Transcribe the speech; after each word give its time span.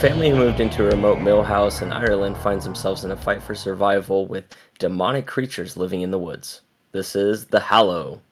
family 0.00 0.30
who 0.30 0.36
moved 0.36 0.60
into 0.60 0.82
a 0.86 0.88
remote 0.88 1.20
mill 1.20 1.42
house 1.42 1.82
in 1.82 1.92
Ireland 1.92 2.34
finds 2.38 2.64
themselves 2.64 3.04
in 3.04 3.10
a 3.10 3.16
fight 3.18 3.42
for 3.42 3.54
survival 3.54 4.26
with 4.26 4.46
demonic 4.78 5.26
creatures 5.26 5.76
living 5.76 6.00
in 6.00 6.10
the 6.10 6.18
woods. 6.18 6.62
This 6.90 7.14
is 7.14 7.44
The 7.44 7.60
Hallow. 7.60 8.22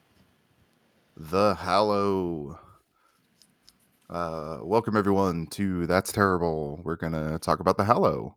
The 1.15 1.53
Hallow. 1.53 2.59
Uh, 4.09 4.57
welcome 4.63 4.97
everyone 4.97 5.45
to 5.51 5.85
That's 5.85 6.11
Terrible. 6.11 6.79
We're 6.83 6.95
gonna 6.95 7.37
talk 7.37 7.59
about 7.59 7.77
The 7.77 7.85
Hallow. 7.85 8.35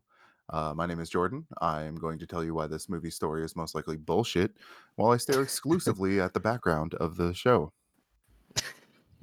Uh, 0.51 0.75
my 0.77 0.85
name 0.85 1.01
is 1.01 1.09
Jordan. 1.09 1.47
I'm 1.63 1.97
going 1.97 2.19
to 2.19 2.27
tell 2.27 2.45
you 2.45 2.53
why 2.53 2.67
this 2.67 2.91
movie 2.91 3.09
story 3.09 3.47
is 3.47 3.57
most 3.57 3.75
likely 3.75 3.97
bullshit, 3.97 4.53
while 4.97 5.11
I 5.11 5.17
stare 5.17 5.41
exclusively 5.43 6.21
at 6.21 6.35
the 6.35 6.41
background 6.41 6.93
of 6.97 7.17
the 7.17 7.33
show. 7.33 7.73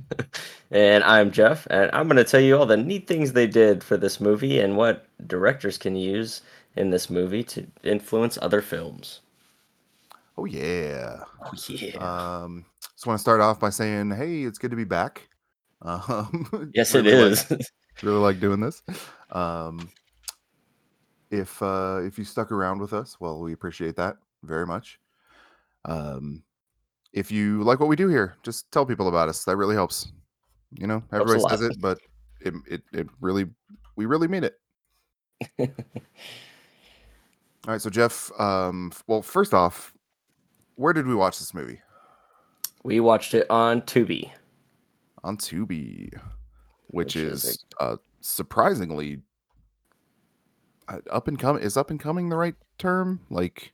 and 0.71 1.03
I'm 1.03 1.31
Jeff, 1.31 1.67
and 1.69 1.89
I'm 1.93 2.07
going 2.07 2.17
to 2.17 2.23
tell 2.23 2.39
you 2.39 2.57
all 2.57 2.65
the 2.65 2.77
neat 2.77 3.07
things 3.07 3.33
they 3.33 3.47
did 3.47 3.83
for 3.83 3.97
this 3.97 4.19
movie 4.19 4.59
and 4.59 4.77
what 4.77 5.05
directors 5.27 5.77
can 5.77 5.95
use 5.95 6.41
in 6.75 6.89
this 6.89 7.09
movie 7.09 7.43
to 7.43 7.67
influence 7.83 8.37
other 8.41 8.61
films. 8.61 9.21
Oh 10.37 10.45
yeah. 10.45 11.19
Oh 11.41 11.51
yeah. 11.67 11.97
Um, 11.97 12.65
just 12.95 13.05
want 13.05 13.17
to 13.17 13.21
start 13.21 13.41
off 13.41 13.59
by 13.59 13.69
saying, 13.69 14.11
hey, 14.11 14.43
it's 14.43 14.57
good 14.57 14.71
to 14.71 14.77
be 14.77 14.85
back. 14.85 15.27
Um, 15.81 16.73
yes, 16.75 16.93
it 16.93 17.07
is. 17.07 17.49
Like, 17.49 17.61
really 18.03 18.17
like 18.17 18.41
doing 18.41 18.59
this. 18.59 18.83
Um, 19.31 19.89
if 21.31 21.61
uh, 21.61 22.01
if 22.03 22.17
you 22.17 22.25
stuck 22.25 22.51
around 22.51 22.79
with 22.81 22.91
us, 22.91 23.15
well, 23.21 23.39
we 23.39 23.53
appreciate 23.53 23.95
that 23.95 24.17
very 24.43 24.65
much. 24.65 24.99
Um, 25.85 26.43
if 27.13 27.31
you 27.31 27.63
like 27.63 27.79
what 27.79 27.89
we 27.89 27.95
do 27.95 28.07
here, 28.07 28.37
just 28.43 28.71
tell 28.71 28.85
people 28.85 29.07
about 29.07 29.29
us. 29.29 29.43
That 29.45 29.57
really 29.57 29.75
helps. 29.75 30.11
You 30.77 30.87
know, 30.87 31.03
everybody 31.11 31.41
says 31.49 31.61
it, 31.61 31.79
but 31.79 31.99
it 32.41 32.53
it, 32.67 32.83
it 32.93 33.07
really 33.21 33.45
we 33.95 34.05
really 34.05 34.27
mean 34.27 34.43
it. 34.43 34.59
All 37.67 37.73
right, 37.73 37.81
so 37.81 37.89
Jeff, 37.89 38.31
um, 38.39 38.91
well, 39.07 39.21
first 39.21 39.53
off, 39.53 39.93
where 40.75 40.93
did 40.93 41.07
we 41.07 41.15
watch 41.15 41.39
this 41.39 41.53
movie? 41.53 41.81
we 42.83 42.99
watched 42.99 43.33
it 43.33 43.49
on 43.49 43.81
Tubi. 43.81 44.31
On 45.23 45.37
Tubi, 45.37 46.11
which, 46.11 46.19
Which 46.87 47.15
is 47.17 47.43
is 47.43 47.65
uh, 47.79 47.97
surprisingly 48.21 49.19
uh, 50.87 50.99
up 51.09 51.27
and 51.27 51.37
coming. 51.37 51.61
Is 51.61 51.75
up 51.75 51.89
and 51.89 51.99
coming 51.99 52.29
the 52.29 52.37
right 52.37 52.55
term? 52.77 53.19
Like, 53.29 53.73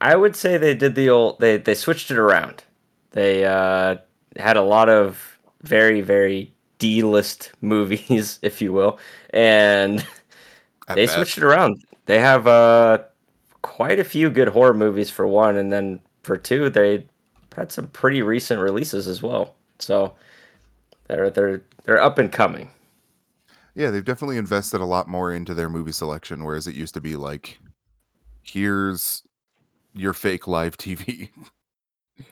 I 0.00 0.16
would 0.16 0.36
say 0.36 0.56
they 0.56 0.74
did 0.74 0.94
the 0.94 1.10
old 1.10 1.40
they 1.40 1.58
they 1.58 1.74
switched 1.74 2.10
it 2.10 2.18
around. 2.18 2.64
They 3.12 3.44
uh 3.44 3.96
had 4.36 4.56
a 4.56 4.62
lot 4.62 4.88
of 4.88 5.38
very 5.62 6.00
very 6.00 6.54
D-list 6.78 7.52
movies, 7.60 8.38
if 8.42 8.62
you 8.62 8.72
will, 8.72 8.98
and 9.30 10.06
at 10.88 10.96
they 10.96 11.06
best. 11.06 11.08
switched 11.08 11.38
it 11.38 11.44
around. 11.44 11.84
They 12.06 12.20
have 12.20 12.46
uh 12.46 13.00
quite 13.62 14.00
a 14.00 14.04
few 14.04 14.30
good 14.30 14.48
horror 14.48 14.74
movies 14.74 15.10
for 15.10 15.26
one, 15.26 15.56
and 15.56 15.72
then 15.72 16.00
for 16.22 16.36
two, 16.38 16.70
they 16.70 17.06
had 17.56 17.72
some 17.72 17.88
pretty 17.88 18.22
recent 18.22 18.60
releases 18.60 19.08
as 19.08 19.22
well. 19.22 19.56
So 19.80 20.14
they're 21.08 21.30
they're 21.30 21.62
they're 21.84 22.02
up 22.02 22.18
and 22.18 22.32
coming. 22.32 22.70
Yeah, 23.74 23.90
they've 23.90 24.04
definitely 24.04 24.36
invested 24.36 24.80
a 24.80 24.84
lot 24.84 25.08
more 25.08 25.32
into 25.32 25.54
their 25.54 25.70
movie 25.70 25.92
selection, 25.92 26.44
whereas 26.44 26.66
it 26.66 26.74
used 26.74 26.94
to 26.94 27.00
be 27.00 27.16
like, 27.16 27.60
here's 28.42 29.24
your 29.94 30.12
fake 30.12 30.46
live 30.46 30.76
TV. 30.76 31.30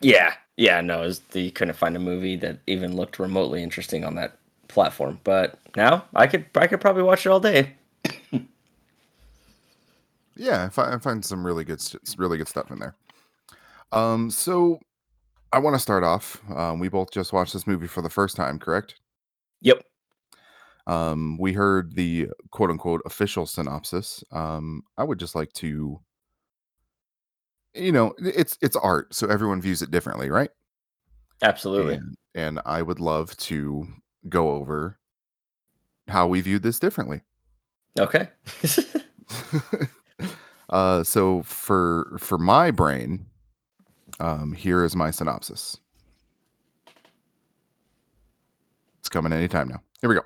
Yeah, 0.02 0.34
yeah, 0.58 0.82
no, 0.82 1.00
was, 1.00 1.22
you 1.32 1.50
couldn't 1.50 1.72
find 1.72 1.96
a 1.96 1.98
movie 1.98 2.36
that 2.36 2.58
even 2.66 2.94
looked 2.94 3.18
remotely 3.18 3.62
interesting 3.62 4.04
on 4.04 4.16
that 4.16 4.36
platform. 4.68 5.18
But 5.24 5.58
now 5.76 6.04
I 6.14 6.26
could 6.26 6.44
I 6.54 6.66
could 6.66 6.82
probably 6.82 7.04
watch 7.04 7.24
it 7.24 7.30
all 7.30 7.40
day. 7.40 7.74
yeah, 10.36 10.64
I 10.64 10.68
find, 10.68 10.94
I 10.94 10.98
find 10.98 11.24
some 11.24 11.42
really 11.42 11.64
good, 11.64 11.82
really 12.18 12.36
good 12.36 12.48
stuff 12.48 12.70
in 12.70 12.78
there. 12.78 12.94
Um, 13.92 14.30
so 14.30 14.78
I 15.52 15.58
want 15.58 15.74
to 15.74 15.80
start 15.80 16.04
off. 16.04 16.40
Um, 16.54 16.78
we 16.78 16.88
both 16.88 17.10
just 17.10 17.32
watched 17.32 17.52
this 17.52 17.66
movie 17.66 17.86
for 17.86 18.02
the 18.02 18.10
first 18.10 18.36
time, 18.36 18.58
correct? 18.58 18.96
Yep. 19.62 19.82
Um, 20.86 21.36
we 21.38 21.52
heard 21.52 21.94
the 21.94 22.28
quote 22.50 22.70
unquote 22.70 23.02
official 23.04 23.46
synopsis. 23.46 24.22
Um, 24.32 24.82
I 24.96 25.04
would 25.04 25.18
just 25.18 25.34
like 25.34 25.52
to, 25.54 26.00
you 27.74 27.92
know, 27.92 28.14
it's 28.18 28.58
it's 28.60 28.76
art, 28.76 29.14
so 29.14 29.28
everyone 29.28 29.60
views 29.60 29.82
it 29.82 29.90
differently, 29.90 30.30
right? 30.30 30.50
Absolutely. 31.42 31.94
And, 31.94 32.16
and 32.34 32.60
I 32.64 32.82
would 32.82 33.00
love 33.00 33.36
to 33.36 33.86
go 34.28 34.50
over 34.50 34.98
how 36.08 36.26
we 36.26 36.40
viewed 36.40 36.62
this 36.62 36.78
differently. 36.78 37.22
Okay. 37.98 38.28
uh, 40.70 41.04
so 41.04 41.42
for 41.42 42.16
for 42.18 42.38
my 42.38 42.70
brain, 42.70 43.26
um, 44.20 44.52
here 44.52 44.84
is 44.84 44.96
my 44.96 45.10
synopsis. 45.10 45.78
It's 48.98 49.08
coming 49.08 49.32
anytime 49.32 49.68
now. 49.68 49.80
Here 50.00 50.10
we 50.10 50.16
go. 50.16 50.24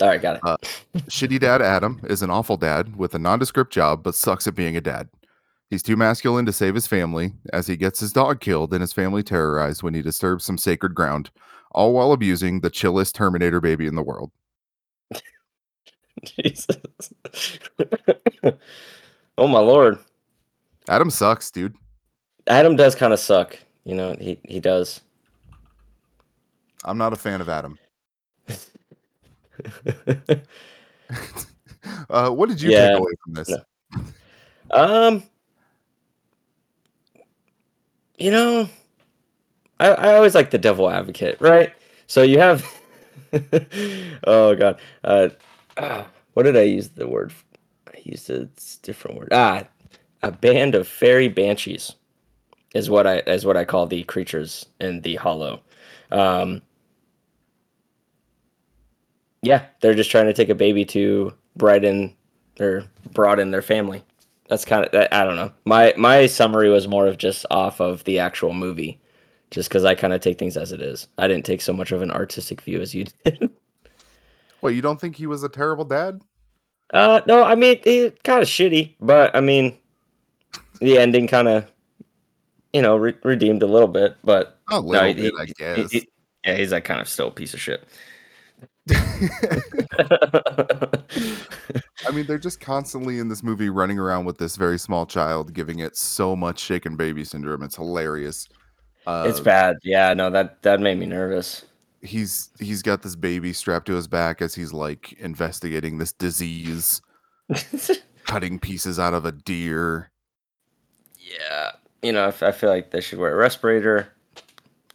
all 0.00 0.08
right, 0.08 0.20
got 0.20 0.36
it. 0.36 0.42
Uh, 0.44 0.56
Shitty 1.08 1.40
dad 1.40 1.62
Adam 1.62 2.00
is 2.04 2.22
an 2.22 2.30
awful 2.30 2.56
dad 2.56 2.96
with 2.96 3.14
a 3.14 3.18
nondescript 3.18 3.72
job, 3.72 4.02
but 4.02 4.14
sucks 4.14 4.46
at 4.46 4.54
being 4.54 4.76
a 4.76 4.80
dad. 4.80 5.08
He's 5.70 5.82
too 5.84 5.96
masculine 5.96 6.44
to 6.46 6.52
save 6.52 6.74
his 6.74 6.88
family 6.88 7.32
as 7.52 7.68
he 7.68 7.76
gets 7.76 8.00
his 8.00 8.12
dog 8.12 8.40
killed 8.40 8.72
and 8.72 8.80
his 8.80 8.92
family 8.92 9.22
terrorized 9.22 9.84
when 9.84 9.94
he 9.94 10.02
disturbs 10.02 10.44
some 10.44 10.58
sacred 10.58 10.96
ground, 10.96 11.30
all 11.70 11.92
while 11.92 12.10
abusing 12.12 12.60
the 12.60 12.70
chillest 12.70 13.14
Terminator 13.14 13.60
baby 13.60 13.86
in 13.86 13.94
the 13.94 14.02
world. 14.02 14.32
Jesus. 16.24 16.76
oh 19.38 19.46
my 19.46 19.60
lord. 19.60 19.98
Adam 20.88 21.08
sucks, 21.08 21.52
dude. 21.52 21.76
Adam 22.48 22.74
does 22.74 22.96
kind 22.96 23.12
of 23.12 23.20
suck. 23.20 23.56
You 23.84 23.94
know, 23.94 24.16
he 24.20 24.40
he 24.44 24.58
does. 24.58 25.00
I'm 26.84 26.98
not 26.98 27.12
a 27.12 27.16
fan 27.16 27.40
of 27.40 27.48
Adam. 27.48 27.78
Uh, 32.10 32.28
what 32.28 32.48
did 32.48 32.60
you 32.60 32.70
Yeah, 32.70 32.88
take 32.88 32.98
away 32.98 33.12
from 33.24 33.34
this? 33.34 33.48
no. 33.48 33.62
um 34.70 35.22
you 38.20 38.30
know, 38.30 38.68
I, 39.78 39.88
I 39.88 40.14
always 40.14 40.34
like 40.34 40.50
the 40.50 40.58
devil 40.58 40.90
advocate, 40.90 41.40
right? 41.40 41.72
So 42.06 42.22
you 42.22 42.38
have 42.38 42.64
oh 44.26 44.54
god. 44.54 44.80
Uh 45.04 45.28
ah, 45.76 46.06
what 46.34 46.44
did 46.44 46.56
I 46.56 46.62
use 46.62 46.88
the 46.90 47.08
word? 47.08 47.32
I 47.88 47.98
used 48.04 48.30
a 48.30 48.48
different 48.82 49.18
word. 49.18 49.28
Ah, 49.32 49.64
a 50.22 50.32
band 50.32 50.74
of 50.74 50.88
fairy 50.88 51.28
banshees 51.28 51.94
is 52.74 52.90
what 52.90 53.06
I 53.06 53.18
is 53.20 53.46
what 53.46 53.56
I 53.56 53.64
call 53.64 53.86
the 53.86 54.04
creatures 54.04 54.66
in 54.80 55.02
the 55.02 55.16
hollow. 55.16 55.62
Um 56.12 56.62
yeah, 59.42 59.66
they're 59.80 59.94
just 59.94 60.10
trying 60.10 60.26
to 60.26 60.34
take 60.34 60.48
a 60.50 60.54
baby 60.54 60.84
to 60.86 61.32
brighten 61.56 62.14
or 62.58 62.84
broaden 63.12 63.50
their 63.50 63.62
family. 63.62 64.02
That's 64.50 64.64
kind 64.66 64.84
of 64.84 65.08
I 65.12 65.24
don't 65.24 65.36
know. 65.36 65.52
My 65.64 65.94
my 65.96 66.26
summary 66.26 66.68
was 66.68 66.86
more 66.88 67.06
of 67.06 67.16
just 67.16 67.46
off 67.50 67.80
of 67.80 68.02
the 68.04 68.18
actual 68.18 68.52
movie, 68.52 69.00
just 69.52 69.68
because 69.70 69.84
I 69.84 69.94
kind 69.94 70.12
of 70.12 70.20
take 70.20 70.38
things 70.38 70.56
as 70.56 70.72
it 70.72 70.82
is. 70.82 71.06
I 71.18 71.28
didn't 71.28 71.46
take 71.46 71.62
so 71.62 71.72
much 71.72 71.92
of 71.92 72.02
an 72.02 72.10
artistic 72.10 72.60
view 72.62 72.80
as 72.80 72.92
you 72.94 73.04
did. 73.24 73.48
Well, 74.60 74.72
you 74.72 74.82
don't 74.82 75.00
think 75.00 75.16
he 75.16 75.26
was 75.26 75.42
a 75.44 75.48
terrible 75.48 75.84
dad? 75.84 76.20
Uh, 76.92 77.20
no, 77.26 77.44
I 77.44 77.54
mean 77.54 77.78
it 77.84 78.22
kind 78.24 78.42
of 78.42 78.48
shitty, 78.48 78.96
but 79.00 79.34
I 79.36 79.40
mean 79.40 79.78
the 80.80 80.98
ending 80.98 81.28
kind 81.28 81.46
of, 81.46 81.70
you 82.72 82.82
know, 82.82 82.96
re- 82.96 83.16
redeemed 83.22 83.62
a 83.62 83.66
little 83.68 83.86
bit. 83.88 84.16
But 84.24 84.58
A 84.70 84.80
little 84.80 85.06
he- 85.08 85.14
bit, 85.14 85.32
I 85.38 85.44
he- 85.46 85.52
guess. 85.56 85.90
he- 85.92 86.08
yeah, 86.44 86.56
he's 86.56 86.72
like 86.72 86.84
kind 86.84 87.00
of 87.00 87.08
still 87.08 87.28
a 87.28 87.30
piece 87.30 87.54
of 87.54 87.60
shit. 87.60 87.84
I 92.06 92.10
mean, 92.12 92.26
they're 92.26 92.38
just 92.38 92.60
constantly 92.60 93.18
in 93.18 93.28
this 93.28 93.42
movie 93.42 93.68
running 93.68 93.98
around 93.98 94.24
with 94.24 94.38
this 94.38 94.56
very 94.56 94.78
small 94.78 95.06
child, 95.06 95.52
giving 95.52 95.80
it 95.80 95.96
so 95.96 96.34
much 96.34 96.58
shaken 96.58 96.96
baby 96.96 97.24
syndrome. 97.24 97.62
It's 97.62 97.76
hilarious. 97.76 98.48
Uh, 99.06 99.26
it's 99.28 99.40
bad. 99.40 99.76
Yeah, 99.82 100.14
no, 100.14 100.30
that 100.30 100.62
that 100.62 100.80
made 100.80 100.98
me 100.98 101.06
nervous. 101.06 101.64
he's 102.02 102.50
he's 102.58 102.82
got 102.82 103.02
this 103.02 103.16
baby 103.16 103.52
strapped 103.52 103.86
to 103.86 103.94
his 103.94 104.08
back 104.08 104.40
as 104.42 104.54
he's 104.54 104.72
like 104.72 105.12
investigating 105.14 105.98
this 105.98 106.12
disease, 106.12 107.02
cutting 108.24 108.58
pieces 108.58 108.98
out 108.98 109.14
of 109.14 109.24
a 109.24 109.32
deer. 109.32 110.10
Yeah, 111.18 111.72
you 112.02 112.12
know, 112.12 112.28
if 112.28 112.42
I 112.42 112.52
feel 112.52 112.70
like 112.70 112.90
they 112.90 113.00
should 113.00 113.18
wear 113.18 113.32
a 113.32 113.36
respirator. 113.36 114.08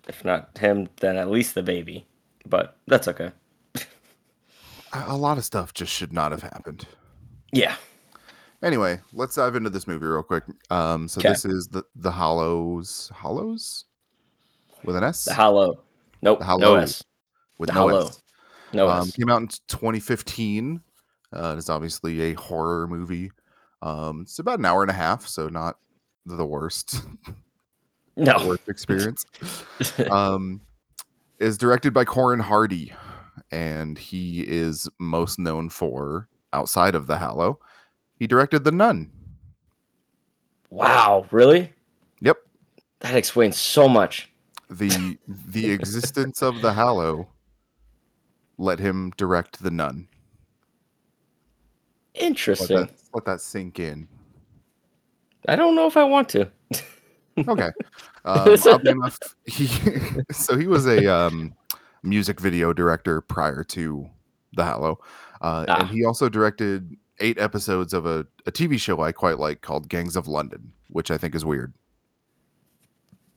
If 0.07 0.23
not 0.23 0.55
him, 0.57 0.87
then 0.99 1.17
at 1.17 1.31
least 1.31 1.55
the 1.55 1.63
baby. 1.63 2.05
But 2.47 2.77
that's 2.87 3.07
okay. 3.07 3.31
A 5.07 5.15
lot 5.17 5.37
of 5.37 5.45
stuff 5.45 5.73
just 5.73 5.91
should 5.91 6.13
not 6.13 6.31
have 6.31 6.43
happened. 6.43 6.87
Yeah. 7.51 7.75
Anyway, 8.63 8.99
let's 9.13 9.35
dive 9.35 9.55
into 9.55 9.69
this 9.69 9.87
movie 9.87 10.05
real 10.05 10.23
quick. 10.23 10.43
Um, 10.69 11.07
so 11.07 11.21
'Kay. 11.21 11.29
this 11.29 11.45
is 11.45 11.67
the 11.67 11.83
the 11.95 12.11
Hollows, 12.11 13.11
Hollows, 13.13 13.85
with 14.83 14.95
an 14.95 15.03
S, 15.03 15.25
The 15.25 15.33
Hollow. 15.33 15.83
Nope. 16.21 16.39
The 16.39 16.45
No 16.45 16.49
Hollow. 16.65 16.75
S. 16.77 17.03
with 17.57 17.67
The 17.69 17.75
no 17.75 17.79
Hollow. 17.89 18.07
S. 18.07 18.21
No 18.73 18.89
Um, 18.89 19.07
S. 19.07 19.15
came 19.15 19.29
out 19.29 19.41
in 19.41 19.47
2015. 19.67 20.81
Uh, 21.33 21.55
it's 21.57 21.69
obviously 21.69 22.21
a 22.21 22.33
horror 22.33 22.87
movie. 22.87 23.31
Um, 23.81 24.21
it's 24.21 24.39
about 24.39 24.59
an 24.59 24.65
hour 24.65 24.81
and 24.81 24.89
a 24.89 24.95
half, 24.95 25.27
so 25.27 25.49
not 25.49 25.77
the 26.25 26.45
worst, 26.45 27.01
No. 28.15 28.47
worst 28.47 28.63
experience. 28.69 29.25
um, 30.09 30.61
is 31.39 31.57
directed 31.57 31.93
by 31.93 32.05
Corin 32.05 32.39
Hardy, 32.39 32.93
and 33.55 33.97
he 33.97 34.41
is 34.41 34.89
most 34.99 35.39
known 35.39 35.69
for 35.69 36.27
outside 36.51 36.93
of 36.93 37.07
The 37.07 37.17
Hallow. 37.17 37.57
He 38.19 38.27
directed 38.27 38.63
The 38.65 38.71
Nun. 38.71 39.09
wow, 40.69 41.25
really? 41.31 41.71
Yep, 42.19 42.37
That 42.99 43.15
explains 43.15 43.57
so 43.57 43.87
much. 43.87 44.29
the 44.69 45.17
the 45.27 45.71
existence 45.79 46.41
of 46.41 46.61
The 46.61 46.73
Hallow 46.73 47.29
let 48.57 48.79
him 48.79 49.11
direct 49.17 49.63
The 49.63 49.71
Nun. 49.71 50.07
Let 52.15 52.23
Interesting. 52.23 52.77
that, 52.77 52.89
let 53.13 53.25
that 53.25 53.41
sink 53.41 53.79
in. 53.79 54.07
I 55.47 55.55
don't 55.55 55.75
know 55.75 55.87
if 55.87 55.97
I 55.97 56.03
want 56.03 56.29
to. 56.29 56.49
Okay. 57.47 57.71
Um, 58.27 58.49
enough, 58.87 59.19
he 59.45 59.67
so 60.31 60.57
he 60.57 60.65
was 60.65 60.87
a 60.87 61.05
um, 61.05 61.53
music 62.05 62.39
video 62.39 62.73
director 62.73 63.21
prior 63.21 63.63
to 63.65 64.09
The 64.55 64.63
Hallow, 64.63 64.99
uh, 65.41 65.65
Ah. 65.67 65.79
and 65.81 65.89
he 65.89 66.05
also 66.05 66.29
directed 66.29 66.95
eight 67.19 67.39
episodes 67.39 67.93
of 67.93 68.05
a, 68.05 68.25
a 68.45 68.51
TV 68.51 68.79
show 68.79 69.01
I 69.01 69.11
quite 69.11 69.39
like 69.39 69.61
called 69.61 69.89
Gangs 69.89 70.15
of 70.15 70.27
London, 70.27 70.71
which 70.89 71.09
I 71.11 71.17
think 71.17 71.33
is 71.35 71.45
weird. 71.45 71.73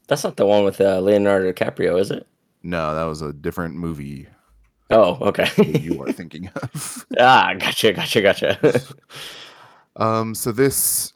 That's 0.09 0.25
not 0.25 0.37
the 0.37 0.47
one 0.47 0.65
with 0.65 0.81
uh, 0.81 1.00
Leonardo 1.00 1.53
DiCaprio, 1.53 2.00
is 2.00 2.11
it? 2.11 2.26
No, 2.62 2.94
that 2.94 3.05
was 3.05 3.23
a 3.23 3.32
different 3.32 3.75
movie 3.76 4.26
Oh, 4.91 5.19
okay. 5.21 5.49
you 5.79 6.03
are 6.03 6.11
thinking 6.12 6.49
of. 6.62 7.05
ah, 7.19 7.53
gotcha, 7.59 7.93
gotcha, 7.93 8.23
gotcha. 8.23 8.81
Um, 9.97 10.35
so 10.35 10.53
this 10.53 11.12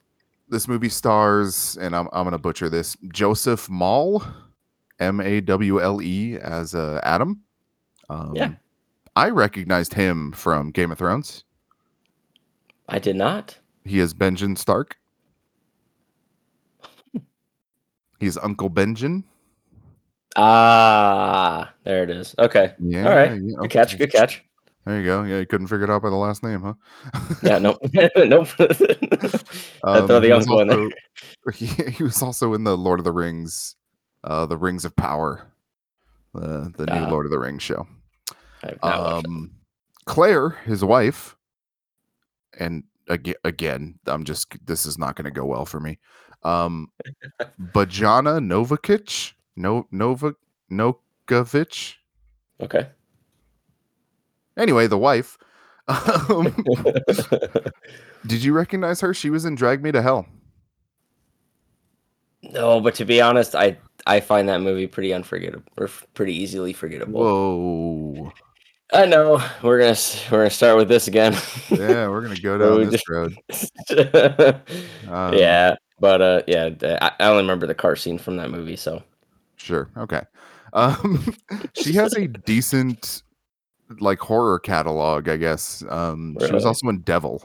this 0.48 0.66
movie 0.66 0.88
stars, 0.88 1.78
and 1.81 1.94
I'm 1.94 2.08
I'm 2.12 2.25
gonna 2.25 2.37
butcher 2.38 2.69
this, 2.69 2.96
Joseph 3.12 3.69
Mawle, 3.69 4.26
M 5.02 5.20
A 5.20 5.40
W 5.40 5.81
L 5.82 6.00
E, 6.00 6.38
as 6.38 6.75
uh, 6.75 7.00
Adam. 7.02 7.43
Um, 8.08 8.32
Yeah. 8.34 8.52
I 9.14 9.28
recognized 9.28 9.93
him 9.94 10.32
from 10.32 10.70
Game 10.70 10.90
of 10.90 10.99
Thrones. 10.99 11.44
I 12.88 12.99
did 12.99 13.16
not. 13.16 13.58
He 13.84 13.99
is 13.99 14.14
Benjen 14.14 14.56
Stark. 14.56 14.96
He's 18.20 18.38
Uncle 18.38 18.70
Benjen. 18.70 19.25
Ah, 20.37 21.72
there 21.84 22.05
it 22.05 22.10
is. 22.10 22.34
Okay. 22.38 22.72
Yeah. 22.78 23.08
All 23.08 23.14
right. 23.16 23.32
yeah, 23.43 23.56
Good 23.60 23.70
catch. 23.70 23.98
Good 23.98 24.12
catch. 24.12 24.43
There 24.87 24.98
you 24.98 25.05
go. 25.05 25.22
Yeah, 25.25 25.38
you 25.40 25.46
couldn't 25.46 25.66
figure 25.69 25.84
it 25.84 25.90
out 25.90 26.02
by 26.02 26.10
the 26.10 26.16
last 26.16 26.43
name, 26.43 26.62
huh? 26.62 26.75
Yeah, 27.43 27.58
nope. 27.58 27.78
nope. 28.16 28.48
I 28.58 30.06
throw 30.06 30.16
Um, 30.16 30.22
the 30.22 30.32
uncle 30.32 30.60
in 30.60 30.69
there. 30.69 30.88
He, 31.55 31.66
he 31.66 32.02
was 32.02 32.22
also 32.22 32.55
in 32.55 32.64
the 32.64 32.76
Lord 32.76 32.98
of 32.98 33.05
the 33.05 33.12
Rings, 33.12 33.76
uh, 34.24 34.46
the 34.46 34.56
Rings 34.56 34.84
of 34.84 34.94
Power, 34.96 35.46
uh, 36.34 36.69
the 36.76 36.86
new 36.86 37.04
Ah. 37.06 37.08
Lord 37.10 37.26
of 37.26 37.32
the 37.32 37.38
Rings 37.38 37.62
show. 37.62 37.86
I've 38.62 38.78
not 38.82 39.00
watched 39.00 39.26
Um, 39.26 39.50
Claire, 40.06 40.50
his 40.64 40.84
wife, 40.84 41.36
and 42.58 42.84
again, 43.08 43.34
again, 43.44 43.98
I'm 44.06 44.24
just 44.24 44.54
this 44.66 44.86
is 44.86 44.98
not 44.98 45.16
going 45.16 45.24
to 45.24 45.30
go 45.30 45.44
well 45.44 45.64
for 45.66 45.80
me. 45.80 45.98
Um, 46.44 46.90
Bajana 47.60 48.40
Novakic, 48.40 49.32
no 49.56 49.86
Nova 49.90 50.34
Nokovic. 50.70 51.94
Okay. 52.60 52.88
Anyway, 54.56 54.86
the 54.86 54.98
wife. 54.98 55.38
Um, 55.88 56.54
did 58.26 58.44
you 58.44 58.52
recognize 58.52 59.00
her? 59.00 59.12
She 59.14 59.30
was 59.30 59.44
in 59.44 59.54
Drag 59.56 59.82
Me 59.82 59.90
to 59.92 60.00
Hell. 60.02 60.26
no, 62.42 62.80
but 62.80 62.94
to 62.96 63.04
be 63.04 63.20
honest, 63.20 63.54
I 63.54 63.76
I 64.06 64.20
find 64.20 64.49
that 64.49 64.60
movie 64.60 64.87
pretty 64.87 65.12
unforgettable, 65.14 65.70
or 65.76 65.84
f- 65.87 66.06
pretty 66.14 66.34
easily 66.34 66.72
forgettable. 66.72 67.20
Whoa. 67.20 68.32
I 68.94 69.06
know 69.06 69.43
we're 69.62 69.78
gonna 69.78 69.96
we're 70.31 70.38
gonna 70.40 70.50
start 70.50 70.76
with 70.76 70.88
this 70.88 71.08
again. 71.08 71.32
Yeah, 71.70 72.08
we're 72.08 72.20
gonna 72.20 72.37
go 72.40 72.58
down 72.81 72.90
this 72.90 73.02
road. 73.08 73.37
Um, 75.08 75.34
yeah, 75.34 75.76
but 76.00 76.20
uh, 76.22 76.43
yeah, 76.46 76.70
I, 77.00 77.12
I 77.20 77.26
only 77.28 77.43
remember 77.43 77.66
the 77.66 77.75
car 77.75 77.96
scene 77.96 78.19
from 78.19 78.37
that 78.37 78.50
movie. 78.50 78.76
So 78.76 79.02
Sure. 79.56 79.88
Okay. 79.96 80.22
Um, 80.72 81.34
she 81.75 81.93
has 81.94 82.14
a 82.16 82.26
decent 82.28 83.22
like 84.00 84.19
horror 84.19 84.58
catalog, 84.58 85.28
I 85.28 85.37
guess. 85.37 85.84
Um, 85.88 86.37
she 86.44 86.50
was 86.52 86.64
also 86.66 86.88
in 86.88 87.00
Devil. 87.00 87.43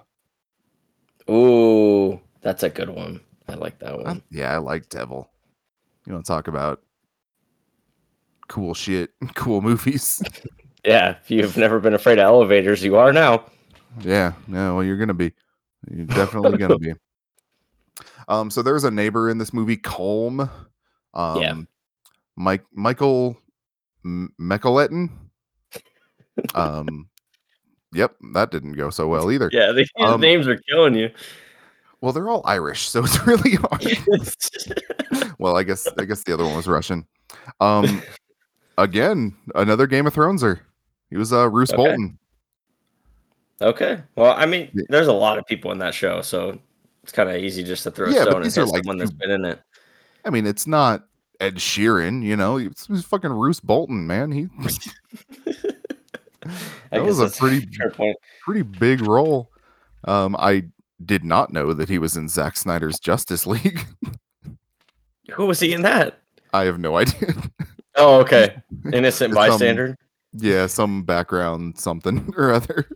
ooh, 1.30 2.20
that's 2.42 2.64
a 2.64 2.70
good 2.70 2.90
one. 2.90 3.20
I 3.50 3.54
like 3.56 3.80
that 3.80 3.98
one. 4.00 4.22
yeah, 4.32 4.54
I 4.54 4.58
like 4.58 4.90
Devil. 4.90 5.30
You 6.08 6.14
want 6.14 6.26
to 6.26 6.32
talk 6.32 6.48
about 6.48 6.82
cool 8.48 8.74
shit, 8.74 9.12
cool 9.36 9.62
movies? 9.62 10.22
Yeah, 10.86 11.18
if 11.22 11.30
you've 11.30 11.58
never 11.58 11.82
been 11.82 11.96
afraid 11.96 12.18
of 12.18 12.24
elevators, 12.24 12.82
you 12.82 12.96
are 12.96 13.12
now. 13.12 13.44
yeah. 14.00 14.34
No, 14.48 14.76
well, 14.76 14.84
you're 14.86 14.96
gonna 14.96 15.14
be. 15.14 15.34
You're 15.92 16.06
definitely 16.06 16.58
gonna 16.58 16.78
be. 16.80 16.94
Um, 18.30 18.50
so 18.50 18.62
there's 18.62 18.84
a 18.86 18.92
neighbor 18.92 19.30
in 19.30 19.38
this 19.38 19.54
movie, 19.54 19.76
Colm. 19.76 20.50
Um, 21.14 21.42
Yeah. 21.42 21.56
Mike 22.38 22.64
Michael 22.72 23.38
M- 24.06 24.32
Mechaletin. 24.40 25.10
Um, 26.56 27.10
yep, 27.94 28.16
that 28.34 28.52
didn't 28.52 28.74
go 28.74 28.90
so 28.90 29.08
well 29.10 29.30
either. 29.32 29.50
Yeah, 29.52 29.72
these 29.74 29.90
Um, 30.00 30.22
names 30.22 30.48
are 30.48 30.58
killing 30.70 30.96
you. 30.96 31.10
Well, 32.02 32.14
they're 32.14 32.30
all 32.30 32.42
Irish, 32.46 32.90
so 32.90 33.04
it's 33.04 33.26
really 33.28 33.56
hard. 33.56 35.34
well, 35.40 35.58
I 35.58 35.64
guess 35.64 35.88
I 36.00 36.06
guess 36.06 36.24
the 36.24 36.34
other 36.34 36.46
one 36.46 36.56
was 36.56 36.68
Russian. 36.68 37.06
Um, 37.60 38.02
again, 38.78 39.36
another 39.56 39.88
Game 39.88 40.06
of 40.08 40.14
Throneser. 40.14 40.60
He 41.10 41.18
was 41.18 41.34
uh 41.34 41.50
Roose 41.50 41.72
Okay. 41.72 41.78
Bolton. 41.78 42.20
okay, 43.62 44.02
well, 44.16 44.34
I 44.38 44.46
mean, 44.46 44.70
there's 44.90 45.08
a 45.08 45.14
lot 45.14 45.38
of 45.40 45.46
people 45.48 45.72
in 45.72 45.80
that 45.80 45.94
show, 45.94 46.22
so 46.22 46.60
it's 47.04 47.12
kind 47.12 47.30
of 47.30 47.38
easy 47.38 47.64
just 47.64 47.84
to 47.84 47.92
throw 47.92 48.10
Yeah, 48.10 48.24
stone 48.24 48.36
and 48.38 48.46
these 48.46 48.58
are 48.58 48.66
hit 48.66 48.72
like 48.74 48.84
someone 48.84 48.98
that's 48.98 49.12
been 49.12 49.32
in 49.32 49.46
it. 49.46 49.60
I 50.26 50.30
mean, 50.30 50.46
it's 50.46 50.68
not 50.68 51.08
Ed 51.40 51.56
Sheeran, 51.56 52.22
you 52.24 52.36
know. 52.36 52.58
It's, 52.58 52.88
it's 52.90 53.06
fucking 53.06 53.32
Roose 53.32 53.60
Bolton, 53.62 54.06
man. 54.06 54.32
He 54.32 54.48
That 56.92 57.04
was 57.04 57.20
a 57.20 57.30
pretty- 57.30 57.68
pretty 58.44 58.62
big 58.62 59.02
role. 59.02 59.50
Um, 60.06 60.36
I 60.38 60.66
did 61.06 61.24
not 61.24 61.52
know 61.54 61.74
that 61.74 61.90
he 61.90 62.00
was 62.00 62.16
in 62.18 62.28
Zack 62.30 62.58
Snyder's 62.58 63.00
Justice 63.00 63.46
League. 63.48 63.86
Who 65.32 65.46
was 65.46 65.60
he 65.60 65.74
in 65.74 65.82
that? 65.84 66.20
I 66.54 66.64
have 66.66 66.80
no 66.80 66.98
idea. 66.98 67.34
Oh, 68.00 68.20
okay, 68.20 68.56
innocent 68.94 69.34
bystander. 69.34 69.98
yeah, 70.34 70.68
some 70.68 71.02
background 71.02 71.80
something 71.80 72.32
or 72.38 72.52
other. 72.52 72.88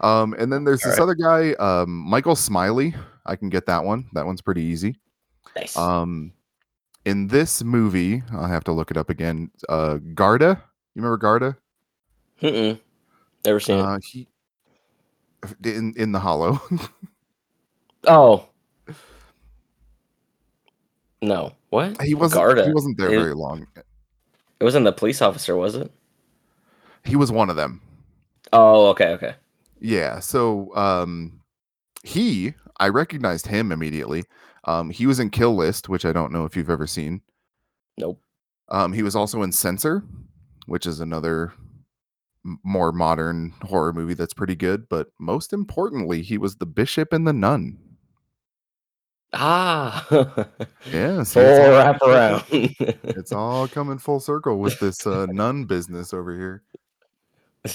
Um, 0.00 0.34
and 0.36 0.52
then 0.52 0.64
there's 0.64 0.80
this 0.80 0.98
Alright. 0.98 1.00
other 1.00 1.14
guy, 1.14 1.52
um, 1.64 1.90
Michael 1.90 2.34
Smiley. 2.34 2.92
I 3.24 3.36
can 3.36 3.50
get 3.50 3.66
that 3.66 3.84
one. 3.84 4.06
That 4.14 4.26
one's 4.26 4.42
pretty 4.42 4.62
easy. 4.62 4.98
nice. 5.54 5.76
Um, 5.76 6.32
in 7.04 7.28
this 7.28 7.62
movie, 7.62 8.24
I'll 8.32 8.46
have 8.48 8.64
to 8.64 8.72
look 8.72 8.90
it 8.90 8.96
up 8.96 9.10
again. 9.10 9.48
Uh, 9.68 9.98
Garda, 10.14 10.60
you 10.96 11.00
remember 11.00 11.16
Garda? 11.16 11.56
Mm-mm. 12.42 12.80
Never 13.44 13.60
seen 13.60 13.78
it. 13.78 13.82
Uh, 13.82 13.98
he 14.02 14.26
in 15.64 15.94
in 15.96 16.12
the 16.12 16.20
Hollow. 16.20 16.60
Oh. 18.06 18.46
No. 21.22 21.52
What? 21.70 22.00
he 22.02 22.14
wasn't. 22.14 22.38
Garda. 22.40 22.66
He 22.66 22.72
wasn't 22.72 22.98
there 22.98 23.12
It- 23.12 23.18
very 23.18 23.34
long. 23.34 23.66
It 23.76 24.64
wasn't 24.64 24.84
the 24.84 24.92
police 24.92 25.20
officer, 25.22 25.56
was 25.56 25.74
it? 25.74 25.90
He 27.04 27.16
was 27.16 27.32
one 27.32 27.50
of 27.50 27.56
them. 27.56 27.80
Oh, 28.52 28.88
okay, 28.88 29.08
okay. 29.14 29.34
Yeah. 29.80 30.20
So 30.20 30.74
um 30.76 31.40
he 32.02 32.54
I 32.78 32.88
recognized 32.88 33.46
him 33.46 33.72
immediately. 33.72 34.24
Um 34.64 34.90
he 34.90 35.06
was 35.06 35.18
in 35.20 35.30
Kill 35.30 35.54
List, 35.56 35.88
which 35.88 36.04
I 36.04 36.12
don't 36.12 36.32
know 36.32 36.44
if 36.44 36.56
you've 36.56 36.70
ever 36.70 36.86
seen. 36.86 37.20
Nope. 37.98 38.20
Um 38.68 38.92
he 38.92 39.02
was 39.02 39.16
also 39.16 39.42
in 39.42 39.52
Censor, 39.52 40.04
which 40.66 40.86
is 40.86 41.00
another 41.00 41.52
m- 41.58 41.63
more 42.62 42.92
modern 42.92 43.54
horror 43.62 43.92
movie 43.92 44.14
that's 44.14 44.34
pretty 44.34 44.54
good, 44.54 44.88
but 44.88 45.08
most 45.18 45.52
importantly, 45.52 46.22
he 46.22 46.38
was 46.38 46.56
the 46.56 46.66
bishop 46.66 47.12
and 47.12 47.26
the 47.26 47.32
nun. 47.32 47.78
Ah. 49.32 50.06
Yeah, 50.92 51.22
see, 51.24 51.40
Full 51.40 51.42
it's, 51.42 51.58
all, 51.60 51.70
wrap 51.70 52.02
around. 52.02 52.44
it's 52.50 53.32
all 53.32 53.66
coming 53.66 53.98
full 53.98 54.20
circle 54.20 54.58
with 54.58 54.78
this 54.78 55.06
uh, 55.06 55.26
nun 55.30 55.64
business 55.64 56.12
over 56.14 56.34
here. 56.36 56.62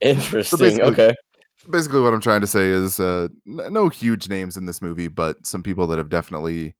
Interesting. 0.00 0.58
basically- 0.58 0.82
okay. 0.82 1.14
basically 1.70 2.00
what 2.00 2.14
I'm 2.14 2.20
trying 2.20 2.40
to 2.40 2.46
say 2.46 2.68
is 2.70 3.00
uh 3.00 3.28
no 3.44 3.88
huge 3.88 4.28
names 4.28 4.56
in 4.56 4.66
this 4.66 4.80
movie, 4.80 5.08
but 5.08 5.44
some 5.46 5.62
people 5.62 5.86
that 5.88 5.98
have 5.98 6.08
definitely 6.08 6.74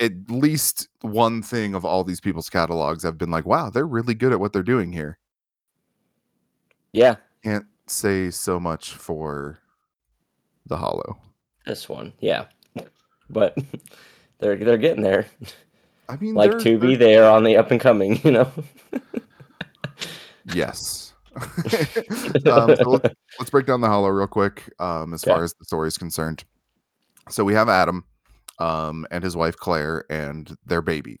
at 0.00 0.12
least 0.28 0.88
one 1.00 1.42
thing 1.42 1.74
of 1.74 1.84
all 1.84 2.04
these 2.04 2.20
people's 2.20 2.48
catalogs 2.50 3.02
have 3.02 3.18
been 3.18 3.30
like, 3.30 3.46
wow, 3.46 3.70
they're 3.70 3.86
really 3.86 4.14
good 4.14 4.32
at 4.32 4.40
what 4.40 4.52
they're 4.52 4.62
doing 4.62 4.92
here. 4.92 5.18
Yeah, 6.92 7.16
Can't 7.42 7.66
say 7.86 8.30
so 8.30 8.60
much 8.60 8.92
for 8.94 9.58
the 10.66 10.76
Hollow. 10.76 11.18
this 11.66 11.88
one. 11.88 12.12
Yeah, 12.20 12.44
but 13.28 13.56
they're 14.38 14.56
they're 14.56 14.78
getting 14.78 15.02
there. 15.02 15.26
I 16.08 16.16
mean, 16.16 16.34
Like 16.34 16.52
to 16.52 16.58
be 16.58 16.70
Tubi, 16.70 16.80
they're- 16.80 16.96
they 16.98 17.16
are 17.16 17.30
on 17.30 17.44
the 17.44 17.56
up 17.56 17.70
and 17.70 17.80
coming. 17.80 18.20
You 18.24 18.30
know. 18.30 18.52
Yes. 20.52 21.14
um, 21.36 22.76
so 22.76 22.90
let's, 22.90 23.14
let's 23.38 23.50
break 23.50 23.66
down 23.66 23.80
the 23.80 23.88
Hollow 23.88 24.08
real 24.08 24.26
quick. 24.26 24.70
Um, 24.78 25.14
as 25.14 25.24
Okay. 25.24 25.32
far 25.34 25.42
as 25.42 25.54
the 25.54 25.64
story 25.64 25.88
is 25.88 25.98
concerned, 25.98 26.44
so 27.28 27.42
we 27.44 27.54
have 27.54 27.68
Adam, 27.68 28.04
um, 28.58 29.06
and 29.10 29.22
his 29.24 29.36
wife 29.36 29.56
Claire, 29.56 30.04
and 30.10 30.56
their 30.66 30.82
baby. 30.82 31.20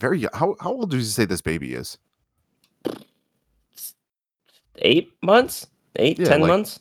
Very 0.00 0.18
young. 0.20 0.30
How 0.34 0.56
how 0.60 0.70
old 0.72 0.90
do 0.90 0.96
you 0.96 1.02
say 1.02 1.24
this 1.24 1.40
baby 1.40 1.74
is? 1.74 1.98
Eight 4.78 5.12
months, 5.22 5.66
eight 5.96 6.18
Yeah, 6.18 6.26
ten 6.28 6.40
like- 6.40 6.48
months. 6.48 6.80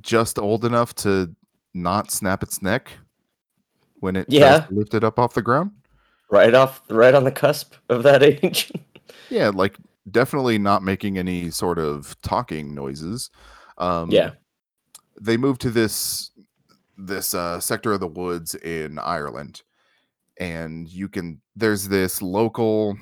Just 0.00 0.38
old 0.38 0.64
enough 0.64 0.94
to 0.96 1.34
not 1.72 2.10
snap 2.10 2.42
its 2.42 2.60
neck 2.60 2.90
when 4.00 4.14
it 4.16 4.26
Yeah. 4.28 4.60
to 4.60 4.74
lift 4.74 4.92
it 4.92 5.02
up 5.02 5.18
off 5.18 5.32
the 5.32 5.40
ground. 5.42 5.70
Right 6.30 6.54
off, 6.54 6.82
right 6.90 7.14
on 7.14 7.24
the 7.24 7.32
cusp 7.32 7.74
of 7.88 8.02
that 8.02 8.22
age. 8.44 8.70
Yeah, 9.30 9.50
like 9.54 9.76
definitely 10.10 10.58
not 10.58 10.82
making 10.82 11.16
any 11.16 11.50
sort 11.50 11.78
of 11.78 12.20
talking 12.20 12.74
noises. 12.74 13.30
Um, 13.78 14.10
yeah. 14.10 14.32
they 15.18 15.36
moved 15.38 15.62
to 15.62 15.70
this 15.70 16.30
this 16.96 17.34
uh, 17.34 17.60
sector 17.60 17.92
of 17.92 18.00
the 18.00 18.08
woods 18.08 18.54
in 18.54 18.98
Ireland, 18.98 19.62
and 20.38 20.88
you 20.88 21.08
can 21.08 21.40
there's 21.54 21.88
this 21.88 22.22
local 22.22 22.96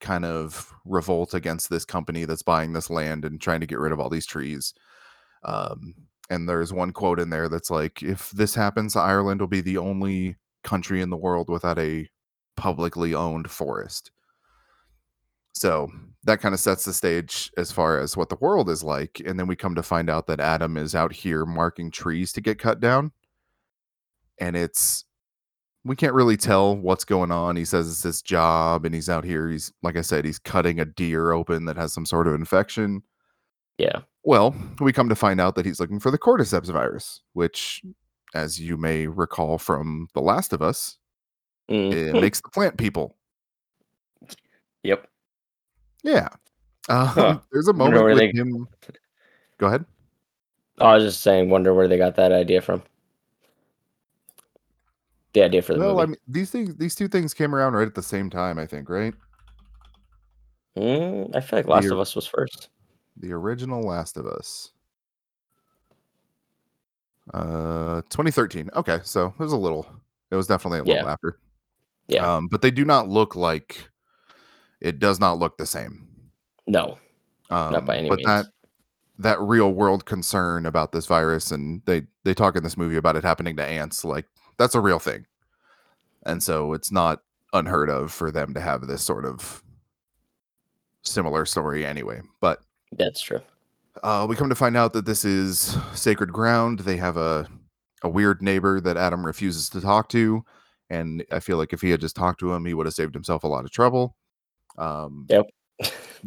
kind 0.00 0.24
of 0.24 0.72
revolt 0.84 1.34
against 1.34 1.70
this 1.70 1.84
company 1.84 2.24
that's 2.24 2.42
buying 2.42 2.72
this 2.72 2.90
land 2.90 3.24
and 3.24 3.40
trying 3.40 3.60
to 3.60 3.66
get 3.66 3.78
rid 3.78 3.92
of 3.92 4.00
all 4.00 4.10
these 4.10 4.26
trees. 4.26 4.74
Um, 5.44 5.94
and 6.30 6.48
there's 6.48 6.72
one 6.72 6.92
quote 6.92 7.20
in 7.20 7.30
there 7.30 7.48
that's 7.48 7.70
like, 7.70 8.02
"If 8.02 8.30
this 8.30 8.54
happens, 8.54 8.96
Ireland 8.96 9.40
will 9.40 9.48
be 9.48 9.60
the 9.60 9.78
only 9.78 10.36
country 10.64 11.00
in 11.02 11.10
the 11.10 11.16
world 11.16 11.48
without 11.48 11.78
a 11.78 12.08
publicly 12.56 13.14
owned 13.14 13.50
forest." 13.50 14.10
So 15.52 15.90
that 16.24 16.40
kind 16.40 16.52
of 16.54 16.60
sets 16.60 16.84
the 16.84 16.92
stage 16.92 17.50
as 17.56 17.72
far 17.72 17.98
as 17.98 18.16
what 18.16 18.28
the 18.28 18.36
world 18.36 18.68
is 18.68 18.84
like. 18.84 19.22
And 19.24 19.38
then 19.40 19.46
we 19.46 19.56
come 19.56 19.74
to 19.74 19.82
find 19.82 20.10
out 20.10 20.26
that 20.26 20.40
Adam 20.40 20.76
is 20.76 20.94
out 20.94 21.12
here 21.12 21.46
marking 21.46 21.90
trees 21.90 22.32
to 22.32 22.40
get 22.42 22.58
cut 22.58 22.78
down. 22.80 23.12
And 24.38 24.56
it's, 24.56 25.04
we 25.84 25.96
can't 25.96 26.14
really 26.14 26.36
tell 26.36 26.76
what's 26.76 27.04
going 27.04 27.30
on. 27.30 27.56
He 27.56 27.64
says 27.64 27.88
it's 27.88 28.02
his 28.02 28.20
job 28.22 28.84
and 28.84 28.94
he's 28.94 29.08
out 29.08 29.24
here. 29.24 29.48
He's, 29.48 29.72
like 29.82 29.96
I 29.96 30.00
said, 30.02 30.24
he's 30.24 30.38
cutting 30.38 30.80
a 30.80 30.84
deer 30.84 31.32
open 31.32 31.64
that 31.66 31.76
has 31.76 31.92
some 31.92 32.04
sort 32.06 32.26
of 32.26 32.34
infection. 32.34 33.02
Yeah. 33.78 34.00
Well, 34.24 34.54
we 34.80 34.92
come 34.92 35.08
to 35.08 35.14
find 35.14 35.40
out 35.40 35.54
that 35.54 35.64
he's 35.66 35.78
looking 35.80 36.00
for 36.00 36.10
the 36.10 36.18
cordyceps 36.18 36.70
virus, 36.72 37.22
which, 37.34 37.82
as 38.34 38.60
you 38.60 38.76
may 38.76 39.06
recall 39.06 39.58
from 39.58 40.08
The 40.14 40.20
Last 40.20 40.52
of 40.52 40.62
Us, 40.62 40.98
Mm. 41.70 41.92
it 41.92 42.20
makes 42.20 42.40
the 42.40 42.48
plant 42.48 42.76
people. 42.78 43.16
Yep. 44.84 45.06
Yeah. 46.04 46.28
Um, 46.88 47.06
Huh. 47.08 47.38
There's 47.52 47.66
a 47.68 47.72
moment 47.72 48.02
where 48.04 48.14
with 48.14 48.18
they- 48.18 48.30
him. 48.30 48.68
Go 49.58 49.66
ahead. 49.66 49.84
I 50.78 50.94
was 50.94 51.04
just 51.04 51.22
saying, 51.22 51.48
wonder 51.50 51.72
where 51.74 51.88
they 51.88 51.96
got 51.98 52.16
that 52.16 52.30
idea 52.32 52.60
from. 52.60 52.82
The 55.36 55.44
idea 55.44 55.60
for 55.60 55.74
the 55.74 55.80
Well, 55.80 56.00
I 56.00 56.06
mean, 56.06 56.16
these 56.26 56.50
things, 56.50 56.74
these 56.76 56.94
two 56.94 57.08
things 57.08 57.34
came 57.34 57.54
around 57.54 57.74
right 57.74 57.86
at 57.86 57.94
the 57.94 58.02
same 58.02 58.30
time. 58.30 58.58
I 58.58 58.64
think, 58.64 58.88
right? 58.88 59.12
Mm, 60.78 61.36
I 61.36 61.40
feel 61.42 61.58
like 61.58 61.68
Last 61.68 61.82
Dear- 61.82 61.92
of 61.92 61.98
Us 62.00 62.16
was 62.16 62.26
first. 62.26 62.70
The 63.18 63.34
original 63.34 63.82
Last 63.82 64.16
of 64.16 64.24
Us. 64.26 64.70
Uh, 67.34 68.00
2013. 68.08 68.70
Okay, 68.76 69.00
so 69.02 69.26
it 69.26 69.38
was 69.38 69.52
a 69.52 69.58
little. 69.58 69.86
It 70.30 70.36
was 70.36 70.46
definitely 70.46 70.78
a 70.78 70.84
little 70.84 71.04
Yeah. 71.04 71.12
after. 71.12 71.38
Yeah. 72.08 72.36
Um, 72.36 72.48
but 72.48 72.62
they 72.62 72.70
do 72.70 72.86
not 72.86 73.06
look 73.06 73.36
like. 73.36 73.90
It 74.80 74.98
does 75.00 75.20
not 75.20 75.38
look 75.38 75.58
the 75.58 75.66
same. 75.66 76.08
No, 76.66 76.96
Um, 77.50 77.72
not 77.74 77.84
by 77.84 77.98
any 77.98 78.08
but 78.08 78.16
means. 78.20 78.26
that 78.26 78.46
that 79.18 79.38
real 79.42 79.70
world 79.74 80.06
concern 80.06 80.64
about 80.64 80.92
this 80.92 81.04
virus, 81.04 81.50
and 81.50 81.82
they 81.84 82.06
they 82.24 82.32
talk 82.32 82.56
in 82.56 82.62
this 82.62 82.78
movie 82.78 82.96
about 82.96 83.16
it 83.16 83.22
happening 83.24 83.54
to 83.56 83.64
ants. 83.64 84.02
Like 84.02 84.24
that's 84.58 84.74
a 84.74 84.80
real 84.80 84.98
thing, 84.98 85.26
and 86.24 86.42
so 86.42 86.72
it's 86.72 86.90
not 86.92 87.20
unheard 87.52 87.88
of 87.90 88.12
for 88.12 88.30
them 88.30 88.52
to 88.54 88.60
have 88.60 88.86
this 88.86 89.02
sort 89.02 89.24
of 89.24 89.62
similar 91.02 91.46
story 91.46 91.86
anyway. 91.86 92.20
But 92.40 92.60
That's 92.92 93.20
true. 93.20 93.40
uh, 94.02 94.26
we 94.28 94.36
come 94.36 94.48
to 94.48 94.54
find 94.54 94.76
out 94.76 94.92
that 94.94 95.06
this 95.06 95.24
is 95.24 95.76
sacred 95.94 96.32
ground. 96.32 96.80
They 96.80 96.96
have 96.96 97.16
a 97.16 97.48
a 98.02 98.08
weird 98.08 98.42
neighbor 98.42 98.80
that 98.80 98.96
Adam 98.96 99.24
refuses 99.24 99.68
to 99.70 99.80
talk 99.80 100.08
to, 100.10 100.44
and 100.90 101.24
I 101.32 101.40
feel 101.40 101.56
like 101.56 101.72
if 101.72 101.80
he 101.80 101.90
had 101.90 102.00
just 102.00 102.14
talked 102.16 102.40
to 102.40 102.52
him, 102.52 102.64
he 102.66 102.74
would 102.74 102.86
have 102.86 102.94
saved 102.94 103.14
himself 103.14 103.42
a 103.44 103.48
lot 103.48 103.64
of 103.64 103.70
trouble. 103.70 104.16
Um, 104.78 105.26
Yep. 105.30 105.46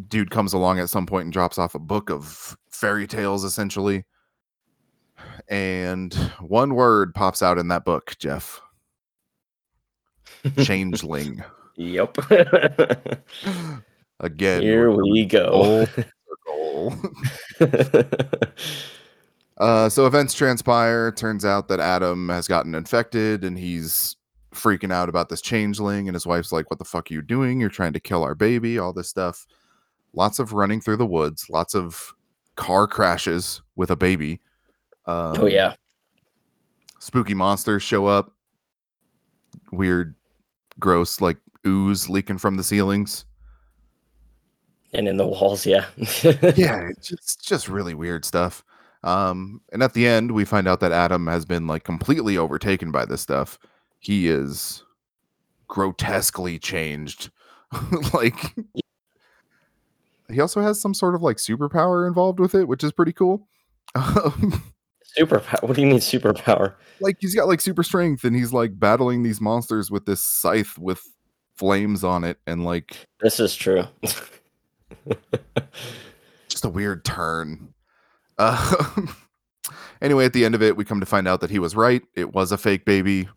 dude 0.08 0.32
comes 0.32 0.54
along 0.54 0.80
at 0.80 0.90
some 0.90 1.06
point 1.06 1.26
and 1.26 1.34
drops 1.34 1.58
off 1.58 1.76
a 1.76 1.80
book 1.80 2.10
of 2.10 2.58
fairy 2.72 3.06
tales, 3.08 3.44
essentially. 3.44 4.06
And 5.50 6.13
one 6.39 6.75
word 6.75 7.13
pops 7.15 7.41
out 7.41 7.58
in 7.58 7.68
that 7.70 7.84
book, 7.84 8.15
Jeff. 8.20 8.62
Changeling. 10.63 11.44
Yep. 11.75 12.18
Again. 14.20 14.62
Here 14.62 14.91
we're 14.91 15.25
go. 15.25 15.88
Uh, 19.60 19.89
so 19.89 20.06
events 20.06 20.34
transpire. 20.34 21.12
Turns 21.12 21.44
out 21.44 21.68
that 21.68 21.82
Adam 21.82 22.29
has 22.29 22.48
gotten 22.48 22.74
infected 22.74 23.44
and 23.44 23.58
he's 23.58 24.15
freaking 24.53 24.91
out 24.91 25.10
about 25.10 25.27
this 25.27 25.41
changeling. 25.41 26.08
And 26.08 26.15
his 26.15 26.25
wife's 26.25 26.53
like, 26.53 26.70
What 26.70 26.79
the 26.79 26.86
fuck 26.86 27.12
are 27.12 27.13
you 27.13 27.22
doing? 27.22 27.60
You're 27.60 27.70
trying 27.70 27.94
to 27.94 28.00
kill 28.00 28.24
our 28.24 28.36
baby, 28.36 28.79
all 28.79 28.94
this 28.94 29.10
stuff. 29.10 29.46
Lots 30.13 30.39
of 30.39 30.53
running 30.53 30.79
through 30.79 30.98
the 30.98 31.06
woods, 31.06 31.50
lots 31.50 31.75
of 31.75 32.13
car 32.56 32.88
crashes 32.88 33.62
with 33.75 33.91
a 33.91 33.98
baby. 33.98 34.39
Um, 35.10 35.36
oh 35.39 35.48
yeah. 35.48 35.74
Spooky 37.00 37.34
monsters 37.34 37.82
show 37.82 38.06
up. 38.06 38.32
Weird, 39.72 40.13
gross, 40.80 41.20
like 41.20 41.38
ooze 41.66 42.10
leaking 42.10 42.38
from 42.38 42.58
the 42.58 42.63
ceilings. 42.63 43.25
And 44.94 45.08
in 45.08 45.18
the 45.18 45.25
walls, 45.25 45.66
yeah. 45.66 45.86
yeah, 45.98 46.89
it's 46.89 47.08
just 47.08 47.48
just 47.48 47.70
really 47.70 47.96
weird 47.96 48.24
stuff. 48.24 48.63
Um, 49.04 49.62
and 49.72 49.82
at 49.82 49.94
the 49.94 50.08
end, 50.08 50.32
we 50.32 50.46
find 50.46 50.68
out 50.68 50.80
that 50.82 50.92
Adam 50.92 51.25
has 51.28 51.46
been 51.46 51.66
like 51.66 51.84
completely 51.84 52.38
overtaken 52.38 52.92
by 52.92 53.06
this 53.06 53.22
stuff. 53.22 53.58
He 54.00 54.28
is 54.28 54.84
grotesquely 55.68 56.60
changed. 56.60 57.32
like 58.13 58.56
he 60.30 60.39
also 60.39 60.62
has 60.62 60.80
some 60.80 60.94
sort 60.94 61.16
of 61.16 61.24
like 61.24 61.38
superpower 61.38 62.08
involved 62.08 62.39
with 62.39 62.54
it, 62.54 62.68
which 62.68 62.84
is 62.84 62.92
pretty 62.92 63.13
cool. 63.13 63.48
Um, 63.96 64.62
Superpower. 65.18 65.63
What 65.68 65.75
do 65.75 65.82
you 65.82 65.88
mean 65.88 66.00
superpower? 66.00 66.75
like 67.01 67.18
he's 67.20 67.34
got 67.34 67.48
like 67.48 67.62
super 67.62 67.84
strength 67.84 68.24
and 68.24 68.36
he's 68.36 68.51
like 68.51 68.78
battling 68.78 69.24
these 69.24 69.39
monsters 69.39 69.89
with 69.89 70.06
this 70.06 70.22
scythe 70.22 70.78
with 70.78 71.01
flames 71.56 72.04
on 72.04 72.24
it 72.24 72.38
and 72.46 72.63
like 72.66 73.08
This 73.22 73.39
is 73.39 73.56
true. 73.56 73.84
just 76.50 76.66
a 76.66 76.70
weird 76.70 77.06
turn. 77.06 77.74
Uh, 78.38 78.96
anyway, 80.01 80.25
at 80.25 80.34
the 80.34 80.46
end 80.46 80.56
of 80.56 80.62
it, 80.62 80.75
we 80.78 80.86
come 80.86 81.00
to 81.00 81.06
find 81.06 81.28
out 81.28 81.42
that 81.42 81.50
he 81.50 81.60
was 81.60 81.75
right. 81.75 82.01
It 82.16 82.34
was 82.34 82.51
a 82.51 82.58
fake 82.58 82.86
baby. 82.86 83.28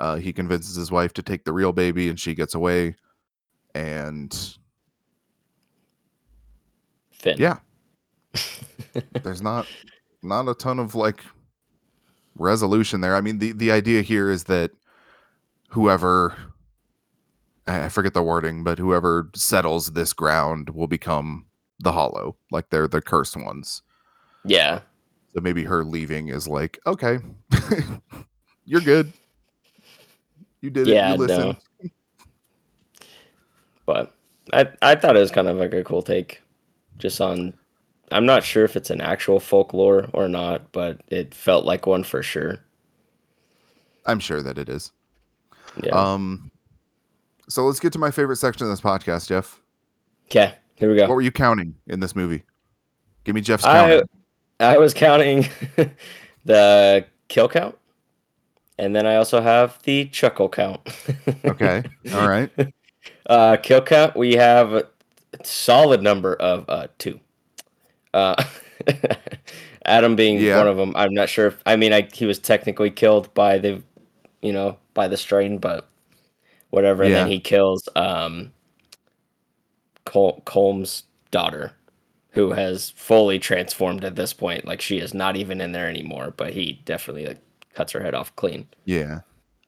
Uh, 0.00 0.16
he 0.16 0.32
convinces 0.32 0.76
his 0.76 0.90
wife 0.92 1.12
to 1.14 1.22
take 1.22 1.44
the 1.44 1.52
real 1.52 1.72
baby, 1.72 2.08
and 2.08 2.18
she 2.18 2.34
gets 2.34 2.54
away. 2.54 2.94
And 3.74 4.56
Finn. 7.10 7.36
yeah, 7.38 7.58
there's 9.22 9.42
not 9.42 9.66
not 10.22 10.48
a 10.48 10.54
ton 10.54 10.78
of 10.78 10.94
like 10.94 11.20
resolution 12.36 13.00
there. 13.00 13.14
I 13.16 13.20
mean, 13.20 13.38
the 13.38 13.52
the 13.52 13.72
idea 13.72 14.02
here 14.02 14.30
is 14.30 14.44
that 14.44 14.70
whoever 15.70 16.36
I 17.66 17.88
forget 17.88 18.14
the 18.14 18.22
wording, 18.22 18.64
but 18.64 18.78
whoever 18.78 19.30
settles 19.34 19.92
this 19.92 20.12
ground 20.12 20.70
will 20.70 20.86
become 20.86 21.46
the 21.80 21.92
hollow, 21.92 22.36
like 22.50 22.70
they're 22.70 22.88
the 22.88 23.02
cursed 23.02 23.36
ones. 23.36 23.82
Yeah. 24.44 24.80
So 25.34 25.40
maybe 25.42 25.64
her 25.64 25.84
leaving 25.84 26.28
is 26.28 26.48
like, 26.48 26.78
okay, 26.86 27.18
you're 28.64 28.80
good. 28.80 29.12
You 30.62 30.70
did 30.70 30.88
Yeah, 30.88 31.10
it. 31.10 31.12
You 31.12 31.18
listened. 31.18 31.56
no. 31.82 31.90
But 33.86 34.14
I 34.52 34.68
I 34.82 34.94
thought 34.94 35.16
it 35.16 35.20
was 35.20 35.30
kind 35.30 35.48
of 35.48 35.56
like 35.56 35.74
a 35.74 35.84
cool 35.84 36.02
take 36.02 36.42
just 36.98 37.20
on 37.20 37.54
I'm 38.10 38.26
not 38.26 38.44
sure 38.44 38.64
if 38.64 38.76
it's 38.76 38.90
an 38.90 39.00
actual 39.00 39.40
folklore 39.40 40.08
or 40.12 40.28
not, 40.28 40.72
but 40.72 41.00
it 41.08 41.34
felt 41.34 41.64
like 41.64 41.86
one 41.86 42.04
for 42.04 42.22
sure. 42.22 42.58
I'm 44.06 44.20
sure 44.20 44.42
that 44.42 44.58
it 44.58 44.68
is. 44.68 44.92
Yeah. 45.82 45.90
Um, 45.92 46.50
so 47.48 47.64
let's 47.66 47.80
get 47.80 47.92
to 47.92 47.98
my 47.98 48.10
favorite 48.10 48.36
section 48.36 48.64
of 48.66 48.70
this 48.70 48.80
podcast, 48.80 49.28
Jeff. 49.28 49.60
okay, 50.26 50.54
here 50.76 50.90
we 50.90 50.96
go. 50.96 51.02
What 51.02 51.14
were 51.14 51.22
you 51.22 51.30
counting 51.32 51.74
in 51.86 52.00
this 52.00 52.16
movie? 52.16 52.44
Give 53.24 53.34
me 53.34 53.40
Jeff's 53.40 53.64
count. 53.64 54.08
I 54.60 54.74
I 54.74 54.78
was 54.78 54.94
counting 54.94 55.46
the 56.44 57.04
kill 57.28 57.48
count, 57.48 57.76
and 58.78 58.96
then 58.96 59.06
I 59.06 59.16
also 59.16 59.40
have 59.40 59.78
the 59.82 60.06
chuckle 60.06 60.48
count. 60.48 60.80
Okay. 61.44 61.82
All 62.14 62.28
right. 62.28 62.50
Uh, 63.26 63.56
kill 63.62 63.82
count, 63.82 64.16
we 64.16 64.34
have 64.34 64.72
a 64.72 64.86
solid 65.44 66.02
number 66.02 66.34
of 66.34 66.64
uh, 66.68 66.86
two. 66.98 67.20
Uh, 68.18 68.44
Adam 69.84 70.16
being 70.16 70.38
Yeah. 70.40 70.58
one 70.58 70.68
of 70.68 70.76
them. 70.76 70.92
I'm 70.96 71.14
not 71.14 71.28
sure 71.28 71.46
if 71.46 71.62
I 71.66 71.76
mean 71.76 71.92
I, 71.92 72.08
he 72.12 72.26
was 72.26 72.38
technically 72.38 72.90
killed 72.90 73.32
by 73.34 73.58
the, 73.58 73.82
you 74.42 74.52
know, 74.52 74.78
by 74.94 75.08
the 75.08 75.16
strain, 75.16 75.58
but 75.58 75.88
whatever. 76.70 77.02
And 77.04 77.14
then 77.14 77.28
he 77.28 77.40
kills 77.40 77.88
um, 77.96 78.52
Col- 80.04 80.42
Colm's 80.44 81.04
daughter, 81.30 81.72
who 82.30 82.52
has 82.52 82.90
fully 82.90 83.38
transformed 83.38 84.04
at 84.04 84.16
this 84.16 84.32
point. 84.32 84.64
Like 84.66 84.80
she 84.80 84.98
is 84.98 85.14
not 85.14 85.36
even 85.36 85.60
in 85.60 85.72
there 85.72 85.88
anymore, 85.88 86.34
but 86.36 86.52
he 86.52 86.80
definitely 86.84 87.26
like 87.26 87.38
cuts 87.74 87.92
her 87.92 88.00
head 88.00 88.14
off 88.14 88.34
clean. 88.36 88.66
Yeah. 88.84 89.20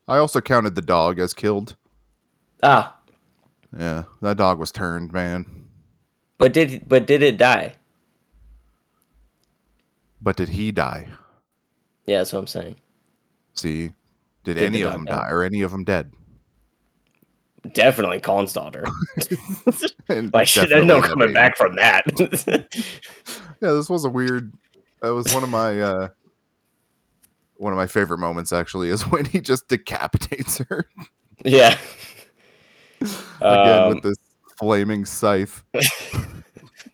I 0.09 0.19
also 0.19 0.41
counted 0.41 0.75
the 0.75 0.83
dog 0.83 1.19
as 1.19 1.33
killed. 1.35 1.77
Ah, 2.63 2.97
Yeah. 3.79 4.05
That 4.23 4.37
dog 4.37 4.59
was 4.59 4.73
turned, 4.73 5.13
man. 5.13 5.47
but 6.39 6.53
did 6.53 6.89
but 6.89 7.07
did 7.07 7.23
it 7.23 7.37
die? 7.39 7.75
But 10.21 10.37
did 10.37 10.49
he 10.49 10.73
die? 10.73 11.09
Yeah, 12.07 12.19
that's 12.19 12.33
what 12.33 12.41
I'm 12.41 12.47
saying. 12.47 12.77
See? 13.55 13.93
Did, 14.45 14.55
Did 14.55 14.63
any 14.65 14.83
of 14.83 14.93
them 14.93 15.05
die? 15.05 15.17
die? 15.17 15.29
Or 15.31 15.43
any 15.43 15.63
of 15.63 15.71
them 15.71 15.85
dead? 15.85 16.13
Definitely 17.73 18.21
Colin's 18.21 18.53
daughter. 18.53 18.87
Like 20.33 20.49
shit, 20.49 20.69
there's 20.69 20.85
no 20.85 21.01
coming 21.01 21.33
back 21.33 21.57
from 21.57 21.77
that. 21.77 22.05
Yeah, 23.63 23.73
this 23.73 23.91
was 23.91 24.07
a 24.07 24.09
weird. 24.09 24.53
That 25.03 25.11
was 25.11 25.33
one 25.35 25.43
of 25.43 25.51
my 25.51 25.79
uh 25.81 26.09
one 27.59 27.75
of 27.75 27.77
my 27.77 27.87
favorite 27.87 28.17
moments. 28.17 28.55
Actually, 28.55 28.89
is 28.89 29.03
when 29.03 29.27
he 29.27 29.39
just 29.41 29.69
decapitates 29.69 30.57
her 30.59 30.89
yeah. 31.45 31.77
again 33.03 33.83
Um, 33.83 33.89
with 33.95 34.03
this 34.03 34.17
flaming 34.59 35.05
scythe. 35.05 35.63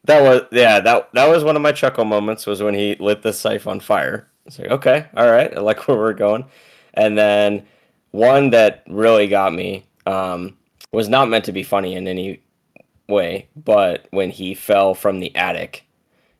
That 0.06 0.22
was 0.22 0.42
yeah 0.52 0.80
that 0.80 1.12
that 1.12 1.28
was 1.28 1.44
one 1.44 1.56
of 1.56 1.62
my 1.62 1.72
chuckle 1.72 2.04
moments 2.04 2.46
was 2.46 2.62
when 2.62 2.74
he 2.74 2.96
lit 2.98 3.22
the 3.22 3.32
scythe 3.32 3.66
on 3.66 3.80
fire. 3.80 4.28
It's 4.46 4.58
like 4.58 4.70
okay, 4.70 5.06
all 5.16 5.30
right, 5.30 5.56
I 5.56 5.60
like 5.60 5.86
where 5.88 5.96
we're 5.98 6.14
going. 6.14 6.44
And 6.94 7.16
then 7.18 7.66
one 8.12 8.50
that 8.50 8.82
really 8.88 9.28
got 9.28 9.52
me 9.52 9.86
um, 10.06 10.56
was 10.92 11.08
not 11.08 11.28
meant 11.28 11.44
to 11.46 11.52
be 11.52 11.62
funny 11.62 11.94
in 11.94 12.08
any 12.08 12.42
way, 13.08 13.48
but 13.56 14.06
when 14.10 14.30
he 14.30 14.54
fell 14.54 14.94
from 14.94 15.20
the 15.20 15.34
attic, 15.36 15.84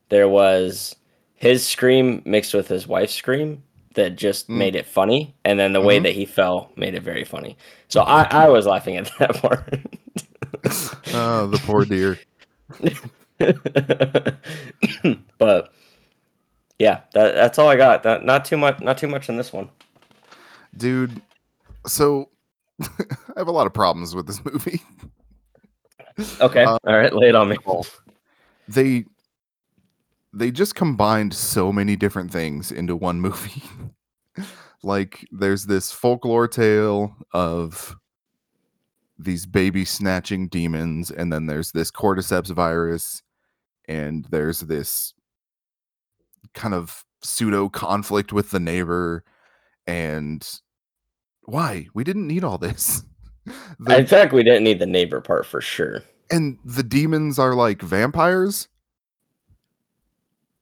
there 0.08 0.28
was 0.28 0.96
his 1.34 1.66
scream 1.66 2.22
mixed 2.24 2.54
with 2.54 2.68
his 2.68 2.88
wife's 2.88 3.14
scream 3.14 3.62
that 3.94 4.16
just 4.16 4.48
Mm. 4.48 4.56
made 4.58 4.76
it 4.76 4.86
funny, 4.86 5.34
and 5.44 5.58
then 5.58 5.72
the 5.72 5.80
way 5.80 5.98
Mhm. 5.98 6.04
that 6.04 6.12
he 6.14 6.24
fell 6.26 6.70
made 6.76 6.94
it 6.94 7.02
very 7.02 7.24
funny. 7.24 7.56
So 7.88 8.00
I, 8.02 8.22
I 8.30 8.48
was 8.48 8.66
laughing 8.66 8.96
at 8.96 9.10
that 9.18 9.34
part. 9.36 9.74
Oh, 11.14 11.46
the 11.46 11.58
poor 11.58 11.84
dear. 11.84 12.18
but 15.38 15.72
yeah, 16.78 17.00
that, 17.12 17.34
that's 17.34 17.58
all 17.58 17.68
I 17.68 17.76
got. 17.76 18.02
That, 18.02 18.24
not 18.24 18.44
too 18.44 18.56
much. 18.56 18.80
Not 18.80 18.98
too 18.98 19.08
much 19.08 19.28
in 19.28 19.36
this 19.36 19.52
one. 19.52 19.68
dude. 20.76 21.20
So 21.86 22.30
I 22.82 22.86
have 23.36 23.48
a 23.48 23.52
lot 23.52 23.66
of 23.66 23.74
problems 23.74 24.14
with 24.14 24.26
this 24.26 24.44
movie. 24.44 24.82
Okay. 26.40 26.64
Uh, 26.64 26.78
all 26.86 26.96
right. 26.96 27.12
Lay 27.12 27.28
it 27.28 27.34
on 27.34 27.48
me. 27.48 27.56
They 28.68 29.04
they 30.32 30.50
just 30.50 30.74
combined 30.74 31.32
so 31.32 31.72
many 31.72 31.96
different 31.96 32.30
things 32.30 32.72
into 32.72 32.96
one 32.96 33.20
movie. 33.20 33.62
like 34.82 35.26
there's 35.32 35.66
this 35.66 35.92
folklore 35.92 36.48
tale 36.48 37.16
of 37.32 37.96
these 39.18 39.46
baby 39.46 39.84
snatching 39.84 40.48
demons 40.48 41.10
and 41.10 41.32
then 41.32 41.46
there's 41.46 41.72
this 41.72 41.90
cordyceps 41.90 42.50
virus 42.50 43.22
and 43.88 44.24
there's 44.30 44.60
this 44.60 45.14
kind 46.54 46.74
of 46.74 47.04
pseudo 47.22 47.68
conflict 47.68 48.32
with 48.32 48.50
the 48.50 48.60
neighbor 48.60 49.24
and 49.86 50.60
why 51.44 51.86
we 51.94 52.02
didn't 52.04 52.26
need 52.26 52.44
all 52.44 52.58
this 52.58 53.02
The- 53.78 53.98
In 53.98 54.06
fact, 54.06 54.32
we 54.32 54.42
didn't 54.42 54.64
need 54.64 54.78
the 54.80 54.86
neighbor 54.86 55.20
part 55.20 55.46
for 55.46 55.60
sure. 55.60 56.02
and 56.30 56.58
the 56.64 56.82
demons 56.82 57.38
are 57.38 57.54
like 57.54 57.80
vampires 57.82 58.68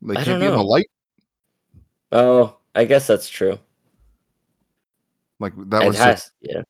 they 0.02 0.16
I 0.16 0.24
can't 0.24 0.40
be 0.40 0.46
in 0.46 0.52
the 0.52 0.62
light 0.62 0.90
Oh, 2.12 2.56
I 2.74 2.84
guess 2.84 3.06
that's 3.06 3.28
true. 3.28 3.58
like 5.40 5.52
that 5.70 5.82
it 5.82 5.86
was 5.88 5.96
has. 5.98 6.30
Yeah. 6.42 6.62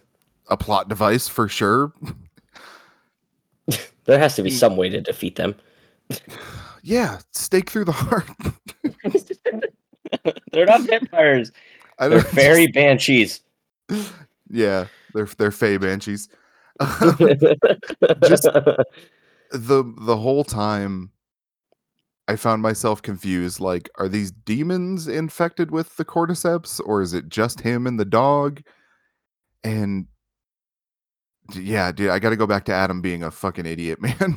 a 0.48 0.56
plot 0.56 0.88
device 0.88 1.26
for 1.28 1.48
sure 1.48 1.92
There 4.04 4.18
has 4.18 4.36
to 4.36 4.42
be 4.42 4.50
Mm. 4.50 4.58
some 4.58 4.76
way 4.76 4.90
to 4.90 5.00
defeat 5.00 5.36
them. 5.36 5.54
Yeah 6.82 7.18
stake 7.32 7.70
through 7.70 7.84
the 7.84 7.92
heart 7.92 8.28
They're 10.52 10.66
not 10.66 10.82
vampires. 10.82 11.50
They're 11.98 12.20
fairy 12.20 12.66
banshees. 12.68 13.40
yeah 14.50 14.86
they're 15.14 15.28
they're 15.38 15.50
fey 15.50 15.76
banshees 15.76 16.28
Just 16.80 18.44
the 19.50 19.94
the 19.98 20.16
whole 20.16 20.44
time 20.44 21.10
I 22.28 22.36
found 22.36 22.62
myself 22.62 23.00
confused 23.02 23.60
like 23.60 23.88
are 23.98 24.08
these 24.08 24.30
demons 24.32 25.06
infected 25.08 25.70
with 25.70 25.96
the 25.96 26.04
cordyceps 26.04 26.80
or 26.84 27.00
is 27.02 27.12
it 27.14 27.28
just 27.28 27.60
him 27.60 27.86
and 27.86 27.98
the 28.00 28.04
dog 28.04 28.62
and 29.62 30.06
yeah 31.54 31.92
dude 31.92 32.10
I 32.10 32.18
got 32.18 32.30
to 32.30 32.36
go 32.36 32.46
back 32.46 32.64
to 32.66 32.72
Adam 32.72 33.00
being 33.00 33.22
a 33.22 33.30
fucking 33.30 33.66
idiot 33.66 34.00
man 34.00 34.36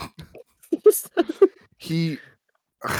he 1.78 2.18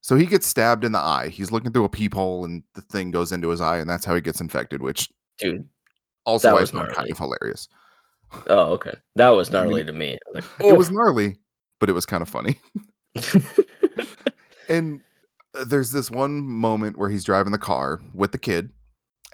so 0.00 0.16
he 0.16 0.26
gets 0.26 0.46
stabbed 0.46 0.84
in 0.84 0.92
the 0.92 0.98
eye 0.98 1.28
he's 1.28 1.52
looking 1.52 1.72
through 1.72 1.84
a 1.84 1.88
peephole 1.88 2.44
and 2.44 2.62
the 2.74 2.82
thing 2.82 3.10
goes 3.10 3.32
into 3.32 3.48
his 3.48 3.60
eye 3.60 3.78
and 3.78 3.88
that's 3.88 4.04
how 4.04 4.14
he 4.14 4.20
gets 4.20 4.40
infected 4.40 4.82
which 4.82 5.08
dude. 5.38 5.68
also 6.24 6.50
I 6.50 6.60
was 6.60 6.70
found 6.70 6.92
kind 6.92 7.10
of 7.10 7.18
hilarious 7.18 7.68
Oh, 8.46 8.72
okay. 8.74 8.94
That 9.16 9.30
was 9.30 9.48
I 9.54 9.62
mean, 9.62 9.70
gnarly 9.70 9.84
to 9.84 9.92
me. 9.92 10.18
Was 10.32 10.44
it 10.60 10.76
was 10.76 10.90
gnarly 10.90 11.36
but 11.80 11.88
it 11.88 11.94
was 11.94 12.06
kind 12.06 12.22
of 12.22 12.28
funny 12.28 12.60
and 14.68 15.00
uh, 15.58 15.64
there's 15.64 15.90
this 15.90 16.10
one 16.10 16.42
moment 16.42 16.98
where 16.98 17.08
he's 17.08 17.24
driving 17.24 17.52
the 17.52 17.58
car 17.58 18.00
with 18.14 18.32
the 18.32 18.38
kid 18.38 18.70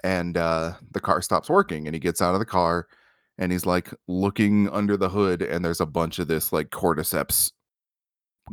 and 0.03 0.37
uh 0.37 0.73
the 0.91 0.99
car 0.99 1.21
stops 1.21 1.49
working 1.49 1.85
and 1.87 1.93
he 1.93 1.99
gets 1.99 2.21
out 2.21 2.33
of 2.33 2.39
the 2.39 2.45
car 2.45 2.87
and 3.37 3.51
he's 3.51 3.65
like 3.65 3.93
looking 4.07 4.69
under 4.69 4.97
the 4.97 5.09
hood 5.09 5.41
and 5.41 5.63
there's 5.63 5.81
a 5.81 5.85
bunch 5.85 6.19
of 6.19 6.27
this 6.27 6.51
like 6.51 6.69
cordyceps 6.69 7.51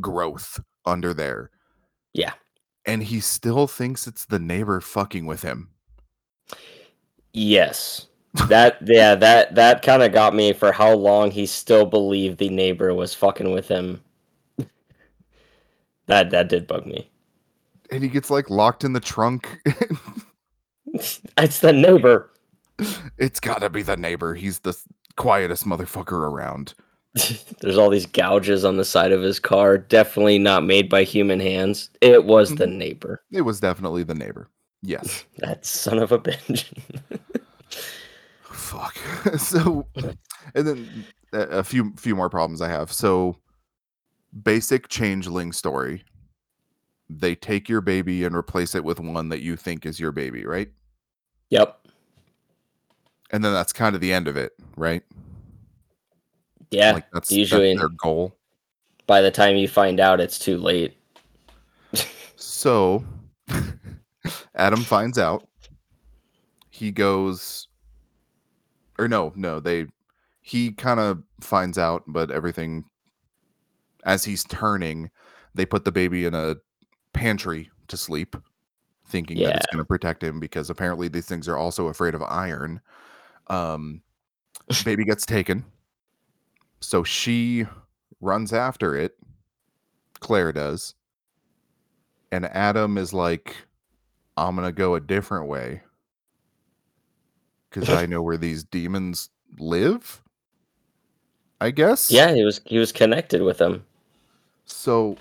growth 0.00 0.60
under 0.86 1.14
there 1.14 1.50
yeah. 2.12 2.32
and 2.86 3.02
he 3.02 3.20
still 3.20 3.66
thinks 3.66 4.06
it's 4.06 4.24
the 4.24 4.38
neighbor 4.38 4.80
fucking 4.80 5.26
with 5.26 5.42
him 5.42 5.70
Yes. 7.34 8.06
That 8.48 8.78
yeah, 8.84 9.14
that 9.14 9.54
that 9.54 9.82
kind 9.82 10.02
of 10.02 10.12
got 10.12 10.34
me 10.34 10.52
for 10.52 10.72
how 10.72 10.92
long 10.92 11.30
he 11.30 11.46
still 11.46 11.86
believed 11.86 12.38
the 12.38 12.48
neighbor 12.48 12.92
was 12.92 13.14
fucking 13.14 13.52
with 13.52 13.68
him. 13.68 14.02
That 16.06 16.30
that 16.30 16.48
did 16.48 16.66
bug 16.66 16.84
me. 16.84 17.08
and 17.92 18.02
he 18.02 18.08
gets 18.08 18.30
like 18.30 18.50
locked 18.50 18.82
in 18.82 18.92
the 18.92 18.98
trunk 18.98 19.60
It's 20.94 21.60
the 21.60 21.72
neighbor. 21.72 22.28
It's 23.18 23.40
gotta 23.40 23.70
be 23.70 23.82
the 23.82 23.96
neighbor 23.96 24.34
he's 24.34 24.60
the 24.60 24.76
quietest 25.16 25.64
motherfucker 25.64 26.12
around 26.12 26.74
There's 27.60 27.78
all 27.78 27.90
these 27.90 28.06
gouges 28.06 28.64
on 28.64 28.76
the 28.76 28.84
side 28.84 29.12
of 29.12 29.22
his 29.22 29.38
car. 29.38 29.78
Definitely 29.78 30.40
not 30.40 30.64
made 30.64 30.88
by 30.90 31.04
human 31.04 31.38
hands. 31.38 31.88
It 32.00 32.24
was 32.24 32.56
the 32.56 32.66
Mhm. 32.66 32.74
neighbor. 32.76 33.22
it 33.30 33.42
was 33.42 33.60
definitely 33.60 34.02
the 34.02 34.16
neighbor 34.16 34.48
yes 34.82 35.24
That 35.38 35.64
son 35.64 35.98
of 36.00 36.10
a 36.10 36.18
bitch. 36.18 36.64
fuck 38.40 38.96
so 39.38 39.86
and 40.54 40.66
then 40.66 41.04
a, 41.32 41.40
a 41.58 41.64
few 41.64 41.92
few 41.96 42.14
more 42.16 42.28
problems 42.30 42.60
i 42.62 42.68
have 42.68 42.92
so 42.92 43.36
basic 44.42 44.88
changeling 44.88 45.52
story 45.52 46.04
they 47.10 47.34
take 47.34 47.68
your 47.68 47.80
baby 47.80 48.24
and 48.24 48.34
replace 48.34 48.74
it 48.74 48.84
with 48.84 48.98
one 49.00 49.28
that 49.28 49.40
you 49.42 49.56
think 49.56 49.84
is 49.86 50.00
your 50.00 50.12
baby 50.12 50.44
right 50.44 50.70
yep. 51.50 51.83
And 53.34 53.44
then 53.44 53.52
that's 53.52 53.72
kind 53.72 53.96
of 53.96 54.00
the 54.00 54.12
end 54.12 54.28
of 54.28 54.36
it 54.36 54.52
right 54.76 55.02
Yeah. 56.70 56.92
like 56.92 57.10
that's, 57.12 57.32
usually- 57.32 57.70
that's 57.74 57.80
their 57.80 57.88
goal 58.00 58.36
By 59.06 59.20
the 59.20 59.30
time 59.30 59.56
you 59.56 59.66
find 59.68 59.98
out, 60.00 60.20
it's 60.20 60.38
too 60.38 60.56
late. 60.56 60.96
so 62.36 63.04
adam 64.54 64.80
finds 64.82 65.18
out 65.18 65.46
he 66.70 66.90
goes 66.90 67.68
or 68.98 69.08
no 69.08 69.32
no 69.36 69.60
they 69.60 69.86
he 70.40 70.72
kind 70.72 71.00
of 71.00 71.22
finds 71.40 71.76
out 71.78 72.02
but 72.06 72.30
everything 72.30 72.84
as 74.04 74.24
he's 74.24 74.44
turning 74.44 75.10
they 75.54 75.66
put 75.66 75.84
the 75.84 75.92
baby 75.92 76.24
in 76.24 76.34
a 76.34 76.56
pantry 77.12 77.70
to 77.88 77.96
sleep, 77.96 78.34
thinking 79.06 79.38
that 79.44 79.54
it's 79.56 79.66
going 79.66 79.78
to 79.78 79.84
protect 79.84 80.20
him 80.22 80.40
because 80.40 80.68
apparently 80.68 81.06
these 81.06 81.26
things 81.26 81.46
are 81.48 81.56
also 81.56 81.86
afraid 81.86 82.12
of 82.14 82.22
iron. 82.22 82.80
Um, 83.48 84.02
baby 84.84 85.04
gets 85.04 85.26
taken, 85.26 85.64
so 86.80 87.04
she 87.04 87.66
runs 88.20 88.52
after 88.52 88.96
it. 88.96 89.16
Claire 90.20 90.52
does, 90.52 90.94
and 92.32 92.46
Adam 92.46 92.96
is 92.96 93.12
like, 93.12 93.56
"I'm 94.36 94.56
gonna 94.56 94.72
go 94.72 94.94
a 94.94 95.00
different 95.00 95.46
way 95.46 95.82
because 97.68 97.90
I 97.90 98.06
know 98.06 98.22
where 98.22 98.38
these 98.38 98.64
demons 98.64 99.28
live." 99.58 100.22
I 101.60 101.70
guess. 101.70 102.10
Yeah, 102.10 102.34
he 102.34 102.44
was 102.44 102.60
he 102.64 102.78
was 102.78 102.92
connected 102.92 103.42
with 103.42 103.58
them. 103.58 103.84
So, 104.66 105.16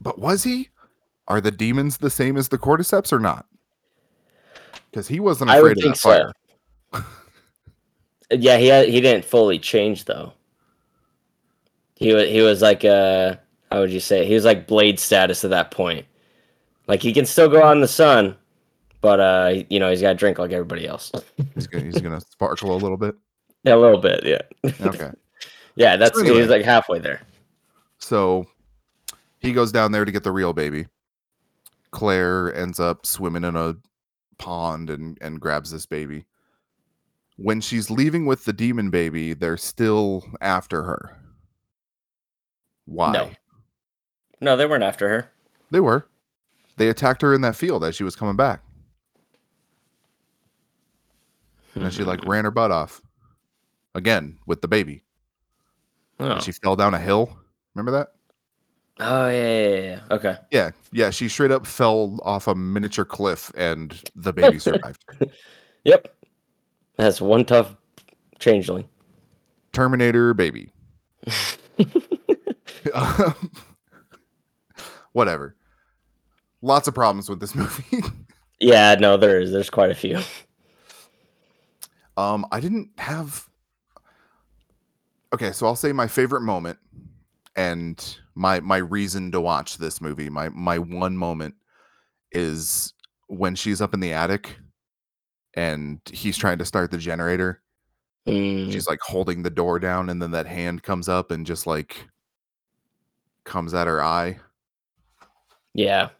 but 0.00 0.18
was 0.18 0.44
he? 0.44 0.68
Are 1.28 1.40
the 1.40 1.50
demons 1.50 1.98
the 1.98 2.10
same 2.10 2.36
as 2.36 2.48
the 2.48 2.58
cordyceps 2.58 3.12
or 3.12 3.20
not? 3.20 3.46
Because 4.90 5.08
he 5.08 5.20
wasn't 5.20 5.50
I 5.50 5.58
afraid 5.58 5.68
would 5.68 5.78
of 5.78 5.82
think 5.82 6.00
that 6.00 6.34
so. 6.92 7.02
Yeah, 8.30 8.56
he 8.58 8.66
he 8.90 9.00
didn't 9.00 9.24
fully 9.24 9.58
change 9.58 10.04
though. 10.04 10.32
He 11.96 12.12
was 12.14 12.28
he 12.28 12.40
was 12.42 12.62
like 12.62 12.84
uh 12.84 13.36
how 13.70 13.80
would 13.80 13.92
you 13.92 14.00
say 14.00 14.22
it? 14.22 14.26
he 14.26 14.34
was 14.34 14.44
like 14.44 14.66
blade 14.66 14.98
status 14.98 15.44
at 15.44 15.50
that 15.50 15.70
point. 15.70 16.06
Like 16.86 17.02
he 17.02 17.12
can 17.12 17.26
still 17.26 17.48
go 17.48 17.62
out 17.62 17.72
in 17.72 17.80
the 17.80 17.88
sun, 17.88 18.36
but 19.00 19.20
uh 19.20 19.62
you 19.68 19.78
know 19.80 19.90
he's 19.90 20.00
got 20.00 20.10
to 20.10 20.14
drink 20.14 20.38
like 20.38 20.52
everybody 20.52 20.86
else. 20.86 21.12
He's 21.54 21.66
gonna, 21.66 21.84
he's 21.84 22.00
gonna 22.00 22.20
sparkle 22.20 22.74
a 22.74 22.78
little 22.78 22.96
bit. 22.96 23.14
Yeah, 23.64 23.74
a 23.76 23.76
little 23.76 23.98
bit, 24.00 24.24
yeah. 24.24 24.42
Okay. 24.80 25.10
yeah, 25.74 25.96
that's 25.96 26.16
So 26.16 26.24
anyway. 26.24 26.40
he's 26.40 26.48
like 26.48 26.64
halfway 26.64 26.98
there. 26.98 27.20
So 27.98 28.46
he 29.38 29.52
goes 29.52 29.72
down 29.72 29.92
there 29.92 30.04
to 30.04 30.12
get 30.12 30.22
the 30.22 30.32
real 30.32 30.52
baby. 30.52 30.86
Claire 31.90 32.54
ends 32.54 32.78
up 32.78 33.04
swimming 33.04 33.44
in 33.44 33.56
a 33.56 33.76
pond 34.38 34.90
and, 34.90 35.18
and 35.20 35.40
grabs 35.40 35.70
this 35.70 35.86
baby. 35.86 36.24
When 37.42 37.62
she's 37.62 37.90
leaving 37.90 38.26
with 38.26 38.44
the 38.44 38.52
demon 38.52 38.90
baby, 38.90 39.32
they're 39.32 39.56
still 39.56 40.26
after 40.42 40.82
her. 40.82 41.16
Why? 42.84 43.12
No. 43.12 43.30
No, 44.42 44.56
they 44.58 44.66
weren't 44.66 44.82
after 44.84 45.08
her. 45.08 45.30
They 45.70 45.80
were. 45.80 46.06
They 46.76 46.88
attacked 46.88 47.22
her 47.22 47.34
in 47.34 47.40
that 47.40 47.56
field 47.56 47.82
as 47.82 47.96
she 47.96 48.04
was 48.04 48.14
coming 48.14 48.36
back. 48.36 48.62
And 51.74 51.84
then 51.84 51.90
she 51.90 52.04
like 52.04 52.24
ran 52.26 52.44
her 52.44 52.50
butt 52.50 52.70
off. 52.70 53.00
Again 53.94 54.38
with 54.46 54.60
the 54.60 54.68
baby. 54.68 55.02
Oh, 56.18 56.32
And 56.32 56.42
she 56.42 56.52
fell 56.52 56.76
down 56.76 56.92
a 56.92 56.98
hill. 56.98 57.38
Remember 57.74 57.92
that? 57.92 58.08
oh 59.00 59.28
yeah, 59.28 59.32
yeah, 59.32 59.68
yeah, 59.68 59.80
yeah. 59.80 60.00
Okay. 60.10 60.36
Yeah, 60.50 60.70
yeah. 60.92 61.08
She 61.08 61.28
straight 61.30 61.50
up 61.50 61.66
fell 61.66 62.18
off 62.22 62.46
a 62.48 62.54
miniature 62.54 63.06
cliff, 63.06 63.50
and 63.56 63.98
the 64.14 64.32
baby 64.32 64.58
survived. 64.58 65.02
Yep. 65.84 66.14
That's 67.00 67.18
one 67.18 67.46
tough 67.46 67.74
changeling. 68.38 68.86
Terminator 69.72 70.34
baby. 70.34 70.70
Um, 72.92 73.50
Whatever. 75.12 75.56
Lots 76.60 76.88
of 76.88 76.94
problems 76.94 77.30
with 77.30 77.40
this 77.40 77.54
movie. 77.56 78.02
Yeah, 78.60 78.96
no, 78.96 79.16
there 79.16 79.40
is. 79.40 79.50
There's 79.50 79.70
quite 79.70 79.90
a 79.90 79.94
few. 79.94 80.20
um, 82.18 82.44
I 82.52 82.60
didn't 82.60 82.90
have. 82.98 83.48
Okay, 85.32 85.52
so 85.52 85.64
I'll 85.66 85.76
say 85.76 85.92
my 85.92 86.06
favorite 86.06 86.42
moment, 86.42 86.78
and 87.56 88.18
my 88.34 88.60
my 88.60 88.76
reason 88.76 89.32
to 89.32 89.40
watch 89.40 89.78
this 89.78 90.02
movie. 90.02 90.28
My 90.28 90.50
my 90.50 90.78
one 90.78 91.16
moment 91.16 91.54
is 92.32 92.92
when 93.28 93.54
she's 93.54 93.80
up 93.80 93.94
in 93.94 94.00
the 94.00 94.12
attic, 94.12 94.58
and 95.54 96.00
he's 96.12 96.36
trying 96.36 96.58
to 96.58 96.64
start 96.64 96.90
the 96.90 96.98
generator, 96.98 97.62
Mm, 98.26 98.70
she's 98.70 98.86
like 98.86 99.00
holding 99.00 99.42
the 99.42 99.50
door 99.50 99.78
down 99.78 100.10
and 100.10 100.20
then 100.20 100.30
that 100.32 100.46
hand 100.46 100.82
comes 100.82 101.08
up 101.08 101.30
and 101.30 101.46
just 101.46 101.66
like 101.66 102.06
comes 103.44 103.72
at 103.72 103.86
her 103.86 104.02
eye 104.02 104.38
yeah, 105.72 106.10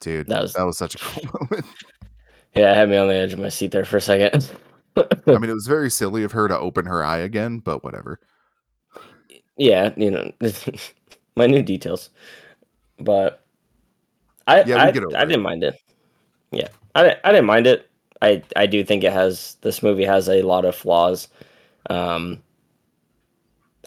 dude 0.00 0.26
That 0.28 0.40
was- 0.42 0.54
that 0.54 0.62
was 0.64 0.78
such 0.78 0.94
a 0.94 0.98
cool 0.98 1.24
moment 1.40 1.66
yeah. 2.54 2.72
It 2.72 2.76
had 2.76 2.88
me 2.88 2.96
on 2.96 3.08
the 3.08 3.14
edge 3.14 3.34
of 3.34 3.38
my 3.38 3.50
seat 3.50 3.70
there 3.70 3.84
for 3.84 3.98
a 3.98 4.00
second. 4.00 4.50
i 4.96 5.02
mean 5.26 5.44
it 5.50 5.52
was 5.52 5.66
very 5.66 5.90
silly 5.90 6.24
of 6.24 6.32
her 6.32 6.48
to 6.48 6.58
open 6.58 6.86
her 6.86 7.04
eye 7.04 7.18
again 7.18 7.58
but 7.58 7.84
whatever 7.84 8.18
yeah, 9.58 9.92
you 9.96 10.10
know, 10.10 10.30
my 11.34 11.46
new 11.46 11.62
details, 11.62 12.10
but 12.98 13.44
I 14.46 14.62
Yeah, 14.64 14.76
I, 14.76 14.88
I 14.88 14.90
didn't 15.24 15.42
mind 15.42 15.64
it. 15.64 15.78
Yeah, 16.50 16.68
I 16.94 17.16
I 17.24 17.32
didn't 17.32 17.46
mind 17.46 17.66
it. 17.66 17.88
I 18.22 18.42
I 18.54 18.66
do 18.66 18.84
think 18.84 19.04
it 19.04 19.12
has 19.12 19.56
this 19.60 19.82
movie 19.82 20.04
has 20.04 20.28
a 20.28 20.42
lot 20.42 20.64
of 20.64 20.74
flaws. 20.74 21.28
Um, 21.90 22.42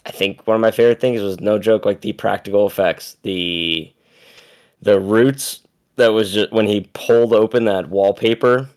I 0.06 0.10
think 0.10 0.46
one 0.46 0.54
of 0.54 0.60
my 0.60 0.70
favorite 0.70 1.00
things 1.00 1.20
was 1.20 1.40
no 1.40 1.58
joke 1.58 1.84
like 1.84 2.00
the 2.00 2.12
practical 2.12 2.66
effects, 2.66 3.16
the 3.22 3.92
the 4.82 5.00
roots 5.00 5.60
that 5.96 6.08
was 6.08 6.32
just 6.32 6.52
when 6.52 6.66
he 6.66 6.88
pulled 6.94 7.34
open 7.34 7.64
that 7.66 7.90
wallpaper 7.90 8.68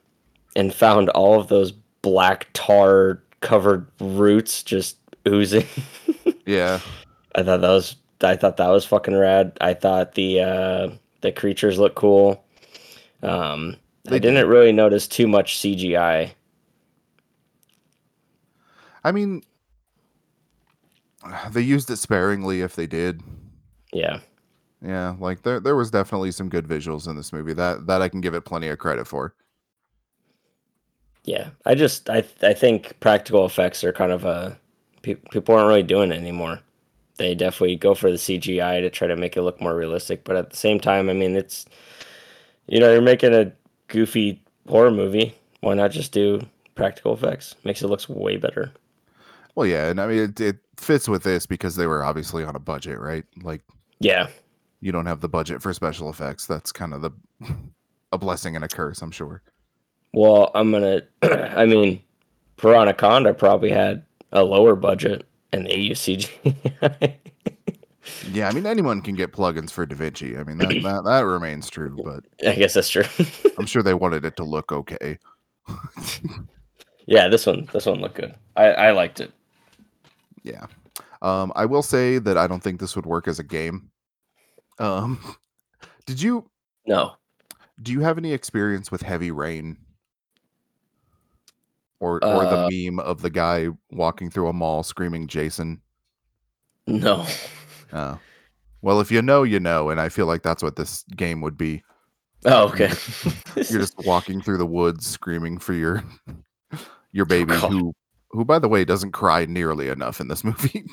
and 0.56 0.74
found 0.74 1.10
all 1.10 1.40
of 1.40 1.48
those 1.48 1.72
black 2.02 2.48
tar 2.54 3.22
covered 3.42 3.88
roots 4.00 4.64
just 4.64 4.98
oozing. 5.28 5.68
yeah 6.46 6.80
I 7.36 7.44
thought 7.44 7.62
that 7.62 7.70
was 7.70 7.96
I 8.22 8.36
thought 8.36 8.58
that 8.58 8.70
was 8.70 8.86
fucking 8.86 9.16
rad. 9.16 9.58
I 9.62 9.74
thought 9.74 10.16
the 10.16 10.42
uh 10.42 10.90
the 11.22 11.32
creatures 11.32 11.80
look 11.80 11.96
cool. 11.96 12.44
Um 13.22 13.78
They 14.06 14.18
I 14.18 14.20
didn't 14.20 14.48
really 14.48 14.72
notice 14.72 15.08
too 15.08 15.28
much 15.28 15.58
CGI. 15.58 16.32
i 19.06 19.12
mean 19.12 19.42
they 21.52 21.62
used 21.62 21.90
it 21.90 21.98
sparingly 21.98 22.62
if 22.62 22.76
they 22.76 22.88
did 22.88 23.22
Yeah. 23.94 24.20
yeah 24.82 25.16
like 25.20 25.44
there 25.44 25.60
there 25.60 25.76
was 25.76 25.92
definitely 25.92 26.32
some 26.32 26.50
good 26.50 26.68
visuals 26.68 27.08
in 27.08 27.16
this 27.16 27.32
movie 27.34 27.54
that 27.54 27.86
that 27.88 28.02
i 28.02 28.08
can 28.10 28.22
give 28.22 28.34
it 28.34 28.46
plenty 28.46 28.68
of 28.70 28.78
credit 28.80 29.08
for 29.08 29.34
Yeah. 31.26 31.50
I 31.66 31.76
just 31.76 32.10
I 32.10 32.24
I 32.42 32.54
think 32.54 33.00
practical 33.00 33.46
effects 33.46 33.84
are 33.86 33.94
kind 33.94 34.12
of 34.12 34.26
a 34.26 34.58
pe- 35.02 35.16
people 35.32 35.56
aren't 35.56 35.68
really 35.70 35.84
doing 35.84 36.12
it 36.12 36.18
anymore. 36.18 36.60
They 37.18 37.36
definitely 37.36 37.78
go 37.78 37.94
for 37.96 38.12
the 38.12 38.18
CGI 38.18 38.82
to 38.82 38.90
try 38.90 39.08
to 39.08 39.16
make 39.16 39.38
it 39.38 39.44
look 39.44 39.62
more 39.62 39.76
realistic, 39.76 40.24
but 40.26 40.36
at 40.36 40.50
the 40.50 40.58
same 40.58 40.80
time, 40.82 41.10
I 41.10 41.14
mean, 41.14 41.36
it's 41.38 41.66
you 42.68 42.80
know, 42.82 42.92
you're 42.92 43.02
making 43.02 43.34
a 43.34 43.54
goofy 43.88 44.42
horror 44.68 44.92
movie. 44.92 45.36
Why 45.62 45.74
not 45.76 45.92
just 45.92 46.12
do 46.12 46.42
practical 46.76 47.14
effects? 47.14 47.56
Makes 47.64 47.82
it 47.82 47.88
looks 47.88 48.10
way 48.10 48.38
better. 48.38 48.72
well 49.56 49.68
yeah 49.68 49.90
and 49.90 50.02
i 50.02 50.08
mean 50.08 50.18
it, 50.20 50.42
it 50.42 50.58
fits 50.78 51.08
with 51.08 51.22
this 51.24 51.46
because 51.46 51.76
they 51.76 51.86
were 51.86 52.04
obviously 52.04 52.44
on 52.44 52.56
a 52.56 52.60
budget 52.60 53.00
right 53.00 53.24
like 53.44 53.62
Yeah. 54.00 54.28
you 54.82 54.92
don't 54.92 55.06
have 55.06 55.22
the 55.22 55.30
budget 55.30 55.62
for 55.62 55.72
special 55.74 56.10
effects. 56.10 56.48
That's 56.48 56.72
kind 56.72 56.94
of 56.94 57.02
the 57.02 57.12
a 58.12 58.18
blessing 58.18 58.56
and 58.56 58.66
a 58.66 58.68
curse, 58.68 59.02
I'm 59.02 59.12
sure. 59.12 59.42
Well, 60.14 60.52
I'm 60.56 60.72
gonna. 60.72 61.02
I 61.24 61.66
mean, 61.66 62.02
Piranhaconda 62.58 63.38
probably 63.38 63.70
had 63.72 64.04
a 64.32 64.44
lower 64.44 64.76
budget, 64.76 65.26
and 65.52 65.66
they 65.66 65.78
use 65.78 66.00
CGI. 66.02 67.16
Yeah, 68.32 68.50
I 68.50 68.52
mean 68.52 68.66
anyone 68.66 69.02
can 69.02 69.16
get 69.16 69.32
plugins 69.32 69.72
for 69.72 69.86
DaVinci. 69.86 70.40
I 70.40 70.44
mean 70.44 70.58
that 70.58 70.70
that, 70.84 71.04
that 71.06 71.22
remains 71.22 71.70
true, 71.70 71.98
but 72.04 72.24
I 72.48 72.56
guess 72.56 72.74
that's 72.74 72.90
true. 72.90 73.04
I'm 73.58 73.66
sure 73.66 73.84
they 73.84 73.94
wanted 73.94 74.26
it 74.26 74.36
to 74.38 74.44
look 74.44 74.72
okay. 74.72 75.18
yeah, 77.06 77.28
this 77.28 77.46
one, 77.46 77.70
this 77.72 77.86
one 77.86 78.02
looked 78.02 78.16
good. 78.16 78.36
I, 78.56 78.66
I 78.66 78.92
liked 78.92 79.20
it. 79.22 79.32
Yeah. 80.44 80.66
Um, 81.22 81.54
I 81.56 81.66
will 81.66 81.84
say 81.84 82.18
that 82.20 82.38
I 82.38 82.48
don't 82.48 82.62
think 82.62 82.80
this 82.80 82.96
would 82.98 83.06
work 83.06 83.28
as 83.30 83.40
a 83.40 83.44
game. 83.44 83.90
Um, 84.80 85.20
did 86.06 86.22
you 86.22 86.50
No, 86.86 87.14
do 87.82 87.94
you 87.94 88.02
have 88.02 88.18
any 88.18 88.34
experience 88.34 88.92
with 88.92 89.02
heavy 89.02 89.32
rain? 89.32 89.78
Or 92.02 92.16
or 92.26 92.46
Uh, 92.46 92.68
the 92.68 92.92
meme 92.92 93.00
of 93.00 93.22
the 93.22 93.30
guy 93.30 93.70
walking 93.92 94.30
through 94.30 94.50
a 94.50 94.54
mall 94.54 94.84
screaming 94.84 95.28
Jason? 95.28 95.82
no. 96.86 97.26
Oh. 97.94 98.20
Well, 98.82 99.00
if 99.00 99.12
you 99.12 99.22
know, 99.22 99.44
you 99.44 99.60
know, 99.60 99.90
and 99.90 100.02
I 100.02 100.10
feel 100.10 100.26
like 100.26 100.42
that's 100.44 100.62
what 100.64 100.76
this 100.76 101.04
game 101.16 101.40
would 101.42 101.58
be. 101.58 101.84
Oh, 102.46 102.68
okay. 102.70 102.92
You're 103.56 103.80
just 103.80 103.98
walking 104.06 104.42
through 104.42 104.58
the 104.58 104.66
woods 104.66 105.08
screaming 105.08 105.58
for 105.60 105.74
your 105.74 106.04
your 107.14 107.26
baby 107.26 107.54
God. 107.54 107.72
who 107.72 107.94
who 108.32 108.44
by 108.44 108.60
the 108.60 108.68
way 108.68 108.84
doesn't 108.84 109.12
cry 109.12 109.46
nearly 109.46 109.88
enough 109.88 110.20
in 110.20 110.28
this 110.28 110.44
movie. 110.50 110.84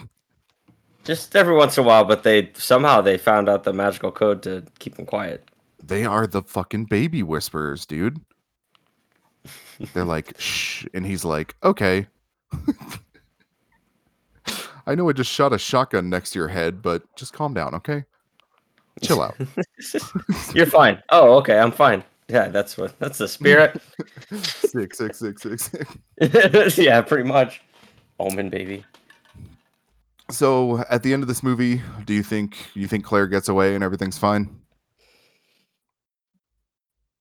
just 1.04 1.34
every 1.34 1.54
once 1.54 1.76
in 1.78 1.84
a 1.84 1.86
while, 1.86 2.04
but 2.04 2.22
they 2.22 2.50
somehow 2.54 3.00
they 3.00 3.18
found 3.18 3.48
out 3.48 3.64
the 3.64 3.72
magical 3.72 4.12
code 4.12 4.42
to 4.44 4.64
keep 4.78 4.94
them 4.96 5.06
quiet. 5.06 5.48
they 5.82 6.04
are 6.04 6.26
the 6.26 6.42
fucking 6.42 6.84
baby 6.84 7.22
whisperers, 7.24 7.86
dude. 7.86 8.20
They're 9.94 10.04
like, 10.04 10.38
shh. 10.38 10.86
And 10.94 11.06
he's 11.06 11.24
like, 11.24 11.56
okay. 11.64 12.06
I 14.90 14.96
know 14.96 15.08
I 15.08 15.12
just 15.12 15.30
shot 15.30 15.52
a 15.52 15.58
shotgun 15.58 16.10
next 16.10 16.30
to 16.32 16.40
your 16.40 16.48
head, 16.48 16.82
but 16.82 17.04
just 17.14 17.32
calm 17.32 17.54
down, 17.54 17.76
okay? 17.76 18.02
Chill 19.04 19.22
out. 19.22 19.36
You're 20.52 20.66
fine. 20.66 21.00
Oh, 21.10 21.36
okay, 21.36 21.56
I'm 21.60 21.70
fine. 21.70 22.02
Yeah, 22.28 22.48
that's 22.48 22.76
what 22.76 22.98
that's 22.98 23.16
the 23.18 23.28
spirit. 23.28 23.80
six, 24.32 24.98
six, 24.98 25.18
six, 25.20 25.42
six, 25.42 25.70
six. 26.18 26.76
yeah, 26.78 27.00
pretty 27.02 27.22
much. 27.28 27.60
Omen 28.18 28.50
baby. 28.50 28.84
So 30.28 30.84
at 30.90 31.04
the 31.04 31.12
end 31.12 31.22
of 31.22 31.28
this 31.28 31.44
movie, 31.44 31.80
do 32.04 32.12
you 32.12 32.24
think 32.24 32.56
you 32.74 32.88
think 32.88 33.04
Claire 33.04 33.28
gets 33.28 33.48
away 33.48 33.76
and 33.76 33.84
everything's 33.84 34.18
fine? 34.18 34.60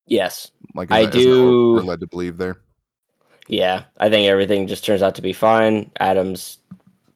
Yes. 0.08 0.50
Like 0.74 0.92
I 0.92 1.02
is 1.02 1.06
that- 1.06 1.16
is 1.18 1.24
that 1.26 1.30
do- 1.32 1.74
We're 1.76 1.82
led 1.82 2.00
to 2.00 2.08
believe 2.08 2.38
there. 2.38 2.58
Yeah, 3.48 3.84
I 4.00 4.10
think 4.10 4.28
everything 4.28 4.66
just 4.68 4.84
turns 4.86 5.02
out 5.04 5.14
to 5.16 5.22
be 5.24 5.34
fine. 5.34 5.92
Adam's 6.00 6.60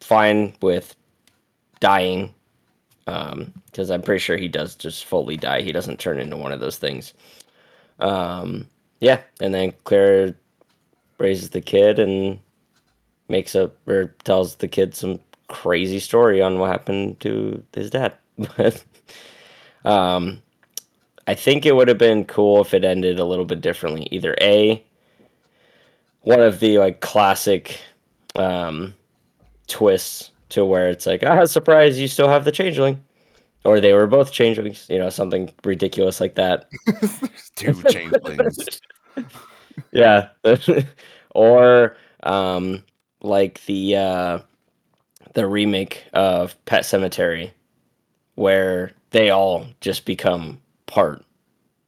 fine 0.03 0.53
with 0.61 0.95
dying, 1.79 2.33
because 3.05 3.89
I'm 3.89 4.01
pretty 4.01 4.19
sure 4.19 4.37
he 4.37 4.47
does 4.47 4.75
just 4.75 5.05
fully 5.05 5.37
die. 5.37 5.61
He 5.61 5.71
doesn't 5.71 5.99
turn 5.99 6.19
into 6.19 6.37
one 6.37 6.51
of 6.51 6.59
those 6.59 6.77
things. 6.77 7.13
Um, 7.99 8.67
yeah, 8.99 9.21
and 9.41 9.53
then 9.53 9.73
Claire 9.83 10.35
raises 11.17 11.49
the 11.49 11.61
kid 11.61 11.99
and 11.99 12.39
makes 13.29 13.55
up 13.55 13.75
or 13.87 14.15
tells 14.23 14.55
the 14.55 14.67
kid 14.67 14.95
some 14.95 15.19
crazy 15.47 15.99
story 15.99 16.41
on 16.41 16.59
what 16.59 16.71
happened 16.71 17.19
to 17.21 17.63
his 17.73 17.89
dad. 17.89 18.13
Um, 19.85 20.41
I 21.27 21.35
think 21.35 21.65
it 21.65 21.75
would 21.75 21.87
have 21.87 21.97
been 21.97 22.25
cool 22.25 22.61
if 22.61 22.73
it 22.73 22.83
ended 22.83 23.19
a 23.19 23.25
little 23.25 23.45
bit 23.45 23.61
differently. 23.61 24.07
Either 24.11 24.35
a 24.41 24.83
one 26.21 26.39
of 26.39 26.59
the 26.59 26.77
like 26.77 27.01
classic 27.01 27.81
um 28.35 28.93
twists 29.67 30.31
to 30.49 30.65
where 30.65 30.89
it's 30.89 31.05
like 31.05 31.23
ah 31.23 31.45
surprise 31.45 31.99
you 31.99 32.07
still 32.07 32.27
have 32.27 32.45
the 32.45 32.51
changeling. 32.51 33.03
Or 33.65 33.79
they 33.79 33.93
were 33.93 34.07
both 34.07 34.31
changelings 34.31 34.85
you 34.89 34.97
know 34.97 35.09
something 35.09 35.51
ridiculous 35.63 36.19
like 36.21 36.35
that. 36.35 36.69
Two 37.55 37.81
changelings. 37.83 38.81
yeah. 39.91 40.29
Or 41.35 41.97
um 42.21 42.83
like 43.21 43.65
the 43.65 43.95
uh 43.95 44.39
the 45.33 45.47
remake 45.47 46.05
of 46.13 46.63
Pet 46.65 46.83
Sematary 46.83 47.51
where 48.35 48.91
they 49.09 49.31
all 49.31 49.65
just 49.81 50.05
become 50.05 50.61
part 50.85 51.25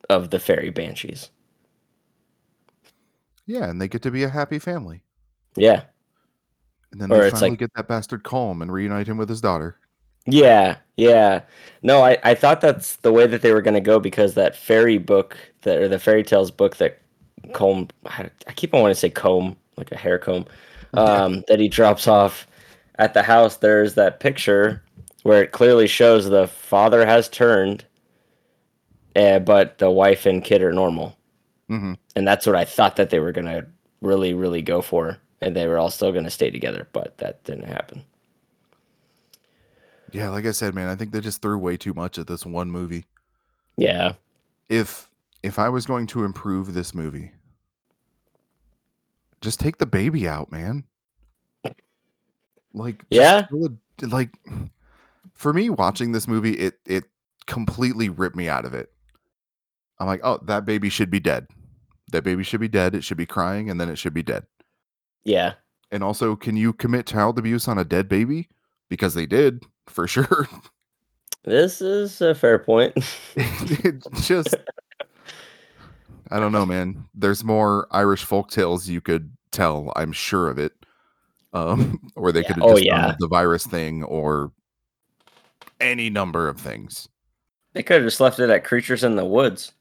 of 0.09 0.31
the 0.31 0.39
fairy 0.39 0.71
banshees. 0.71 1.29
Yeah, 3.45 3.69
and 3.69 3.79
they 3.79 3.87
get 3.87 4.01
to 4.01 4.09
be 4.11 4.23
a 4.23 4.29
happy 4.29 4.57
family. 4.57 5.03
yeah 5.55 5.83
And 6.95 7.01
then 7.01 7.11
Or 7.11 7.21
they 7.21 7.27
it's 7.27 7.33
finally 7.33 7.49
like- 7.51 7.59
get 7.59 7.73
that 7.75 7.87
bastard 7.89 8.23
Colm 8.23 8.61
and 8.61 8.71
reunite 8.71 9.07
him 9.07 9.17
with 9.17 9.27
his 9.27 9.41
daughter. 9.41 9.77
Yeah, 10.25 10.77
yeah. 10.95 11.41
No, 11.83 12.01
I, 12.03 12.17
I 12.23 12.33
thought 12.35 12.61
that's 12.61 12.95
the 12.97 13.11
way 13.11 13.27
that 13.27 13.41
they 13.41 13.53
were 13.53 13.61
going 13.61 13.73
to 13.75 13.81
go 13.81 13.99
because 13.99 14.33
that 14.35 14.55
fairy 14.55 14.97
book 14.97 15.37
that 15.63 15.77
or 15.77 15.87
the 15.89 15.99
fairy 15.99 16.23
tales 16.23 16.49
book 16.51 16.77
that 16.77 16.99
comb 17.53 17.89
I 18.07 18.29
keep 18.55 18.73
on 18.73 18.81
wanting 18.81 18.95
to 18.95 18.99
say 18.99 19.09
comb 19.11 19.55
like 19.77 19.91
a 19.91 19.97
hair 19.97 20.17
comb 20.17 20.45
um, 20.93 21.43
that 21.47 21.59
he 21.59 21.67
drops 21.67 22.07
off 22.07 22.47
at 22.97 23.13
the 23.13 23.21
house. 23.21 23.57
There's 23.57 23.95
that 23.95 24.19
picture 24.21 24.81
where 25.23 25.43
it 25.43 25.51
clearly 25.51 25.85
shows 25.87 26.29
the 26.29 26.47
father 26.47 27.05
has 27.05 27.27
turned, 27.29 27.83
uh, 29.15 29.39
but 29.39 29.77
the 29.79 29.91
wife 29.91 30.25
and 30.25 30.43
kid 30.43 30.61
are 30.63 30.71
normal, 30.73 31.17
hmm 31.67 31.93
and 32.15 32.25
that's 32.27 32.47
what 32.47 32.55
I 32.55 32.63
thought 32.65 32.95
that 32.95 33.09
they 33.09 33.19
were 33.19 33.31
going 33.33 33.47
to 33.47 33.67
really 34.01 34.33
really 34.33 34.61
go 34.63 34.81
for, 34.81 35.17
and 35.41 35.55
they 35.55 35.67
were 35.67 35.77
all 35.77 35.91
still 35.91 36.11
going 36.11 36.23
to 36.25 36.29
stay 36.31 36.49
together, 36.51 36.87
but 36.93 37.17
that 37.19 37.43
didn't 37.43 37.65
happen. 37.67 38.05
Yeah, 40.11 40.29
like 40.29 40.45
I 40.45 40.51
said, 40.51 40.73
man, 40.73 40.87
I 40.89 40.95
think 40.95 41.11
they 41.11 41.21
just 41.21 41.41
threw 41.41 41.57
way 41.57 41.77
too 41.77 41.93
much 41.93 42.17
at 42.17 42.27
this 42.27 42.45
one 42.45 42.71
movie. 42.71 43.05
Yeah, 43.77 44.13
If 44.69 45.09
if 45.41 45.57
I 45.57 45.69
was 45.69 45.87
going 45.87 46.05
to 46.07 46.23
improve 46.23 46.73
this 46.75 46.93
movie, 46.93 47.31
just 49.41 49.59
take 49.59 49.77
the 49.77 49.85
baby 49.85 50.27
out, 50.27 50.51
man. 50.51 50.83
Like, 52.73 53.05
Yeah? 53.09 53.47
like 54.01 54.31
for 55.33 55.53
me, 55.53 55.69
watching 55.69 56.11
this 56.11 56.27
movie, 56.27 56.53
it 56.53 56.79
it 56.85 57.05
completely 57.47 58.09
ripped 58.09 58.35
me 58.35 58.49
out 58.49 58.65
of 58.65 58.73
it. 58.73 58.91
I'm 59.99 60.07
like, 60.07 60.21
oh, 60.23 60.39
that 60.43 60.65
baby 60.65 60.89
should 60.89 61.09
be 61.09 61.19
dead. 61.19 61.47
That 62.11 62.23
baby 62.23 62.43
should 62.43 62.59
be 62.59 62.67
dead. 62.67 62.95
It 62.95 63.03
should 63.03 63.17
be 63.17 63.25
crying, 63.25 63.69
and 63.69 63.79
then 63.79 63.89
it 63.89 63.97
should 63.97 64.13
be 64.13 64.23
dead. 64.23 64.45
Yeah. 65.25 65.53
And 65.91 66.03
also, 66.03 66.35
can 66.35 66.55
you 66.57 66.73
commit 66.73 67.05
child 67.05 67.37
abuse 67.37 67.67
on 67.67 67.77
a 67.77 67.85
dead 67.85 68.09
baby? 68.09 68.49
Because 68.89 69.13
they 69.13 69.25
did, 69.25 69.63
for 69.87 70.07
sure. 70.07 70.47
This 71.43 71.79
is 71.81 72.21
a 72.21 72.33
fair 72.33 72.57
point. 72.59 72.93
it 73.35 74.03
just 74.23 74.55
I 76.31 76.39
don't 76.39 76.51
know, 76.51 76.65
man. 76.65 77.05
There's 77.13 77.43
more 77.43 77.87
Irish 77.91 78.23
folk 78.23 78.49
tales 78.49 78.89
you 78.89 78.99
could 79.01 79.31
tell, 79.51 79.93
I'm 79.95 80.11
sure 80.11 80.49
of 80.49 80.57
it. 80.57 80.73
Um, 81.53 81.99
or 82.15 82.31
they 82.31 82.41
Yeah. 82.41 82.47
could 82.47 82.55
have 82.57 82.63
Oh, 82.65 82.75
just 82.75 82.85
done 82.87 83.09
yeah. 83.09 83.15
the 83.19 83.27
virus 83.27 83.65
thing 83.65 84.03
or 84.03 84.51
any 85.79 86.09
number 86.09 86.49
of 86.49 86.59
things. 86.59 87.07
They 87.73 87.83
could 87.83 87.97
have 87.97 88.05
just 88.05 88.19
left 88.19 88.39
it 88.39 88.49
at 88.49 88.63
creatures 88.63 89.03
in 89.03 89.15
the 89.15 89.23
woods. 89.25 89.71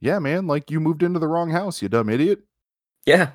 Yeah, 0.00 0.18
man, 0.18 0.46
like 0.46 0.70
you 0.70 0.78
moved 0.80 1.02
into 1.02 1.18
the 1.20 1.28
wrong 1.28 1.50
house, 1.50 1.80
you 1.80 1.88
dumb 1.88 2.08
idiot. 2.10 2.40
Yeah. 3.06 3.30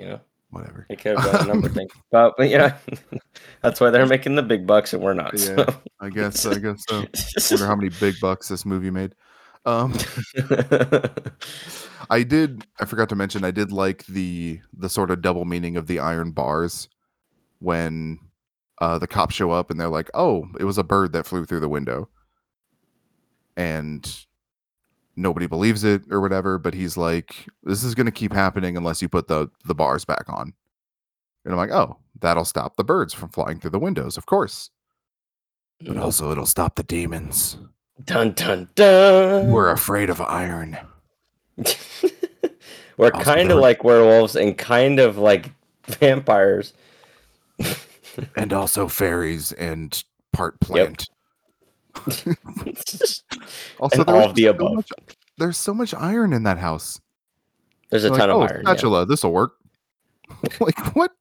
You 0.00 0.06
know, 0.06 0.20
Whatever. 0.48 0.86
they 0.88 0.96
could 0.96 1.18
have 1.18 1.30
done 1.32 1.44
a 1.44 1.48
number 1.48 1.66
of 1.68 1.74
things. 1.74 1.92
But, 2.10 2.34
but 2.38 2.48
yeah, 2.48 2.78
that's 3.62 3.80
why 3.80 3.90
they're 3.90 4.06
making 4.06 4.34
the 4.34 4.42
big 4.42 4.66
bucks 4.66 4.94
and 4.94 5.02
we're 5.02 5.12
not. 5.14 5.38
Yeah, 5.38 5.66
I 6.00 6.08
guess 6.08 6.46
I 6.46 6.58
guess 6.58 6.82
so. 6.88 7.04
so. 7.14 7.54
Wonder 7.56 7.66
how 7.66 7.76
many 7.76 7.90
big 8.00 8.14
bucks 8.20 8.48
this 8.48 8.64
movie 8.64 8.90
made. 8.90 9.14
Um 9.66 9.94
I 12.10 12.22
did. 12.22 12.64
I 12.80 12.86
forgot 12.86 13.10
to 13.10 13.14
mention. 13.16 13.44
I 13.44 13.50
did 13.50 13.72
like 13.72 14.06
the 14.06 14.60
the 14.76 14.88
sort 14.88 15.10
of 15.10 15.20
double 15.20 15.44
meaning 15.44 15.76
of 15.76 15.86
the 15.86 15.98
iron 16.00 16.32
bars 16.32 16.88
when 17.58 18.18
uh, 18.80 18.98
the 18.98 19.06
cops 19.06 19.34
show 19.34 19.50
up 19.50 19.70
and 19.70 19.78
they're 19.78 19.88
like, 19.88 20.10
"Oh, 20.14 20.48
it 20.58 20.64
was 20.64 20.78
a 20.78 20.82
bird 20.82 21.12
that 21.12 21.26
flew 21.26 21.44
through 21.44 21.60
the 21.60 21.68
window," 21.68 22.08
and 23.56 24.10
nobody 25.20 25.46
believes 25.46 25.84
it 25.84 26.02
or 26.10 26.20
whatever. 26.20 26.58
But 26.58 26.74
he's 26.74 26.96
like, 26.96 27.46
"This 27.62 27.84
is 27.84 27.94
going 27.94 28.06
to 28.06 28.12
keep 28.12 28.32
happening 28.32 28.76
unless 28.76 29.02
you 29.02 29.08
put 29.08 29.28
the 29.28 29.48
the 29.64 29.74
bars 29.74 30.04
back 30.04 30.24
on." 30.28 30.52
And 31.44 31.52
I'm 31.52 31.58
like, 31.58 31.70
"Oh, 31.70 31.98
that'll 32.18 32.44
stop 32.44 32.76
the 32.76 32.84
birds 32.84 33.14
from 33.14 33.30
flying 33.30 33.58
through 33.60 33.70
the 33.70 33.78
windows, 33.78 34.16
of 34.16 34.26
course." 34.26 34.70
But 35.82 35.96
also, 35.96 36.30
it'll 36.30 36.46
stop 36.46 36.74
the 36.74 36.82
demons. 36.82 37.56
dun 38.04 38.32
dun 38.32 38.68
dun. 38.74 39.50
We're 39.50 39.70
afraid 39.70 40.10
of 40.10 40.20
iron. 40.20 40.78
we're 42.96 43.10
kind 43.10 43.50
of 43.50 43.58
like 43.58 43.84
werewolves 43.84 44.36
and 44.36 44.56
kind 44.56 44.98
of 45.00 45.18
like 45.18 45.52
vampires. 45.86 46.72
and 48.36 48.52
also 48.52 48.88
fairies 48.88 49.52
and 49.52 50.02
part 50.32 50.60
plant. 50.60 51.08
Also, 53.80 54.04
there 54.04 54.14
all 54.14 54.28
of 54.28 54.34
the 54.34 54.44
so 54.44 54.50
above. 54.50 54.74
much- 54.74 54.90
there's 55.38 55.56
so 55.56 55.72
much 55.72 55.94
iron 55.94 56.32
in 56.32 56.42
that 56.42 56.58
house. 56.58 57.00
There's 57.90 58.04
a 58.04 58.10
They're 58.10 58.18
ton 58.18 58.28
like, 58.28 58.36
of 58.36 58.42
"Oh, 58.50 58.54
iron. 58.54 58.62
yeah. 58.66 58.72
Spatula, 58.72 59.06
this 59.06 59.24
will 59.24 59.32
work. 59.32 59.52
like 60.60 60.78
what? 60.94 61.12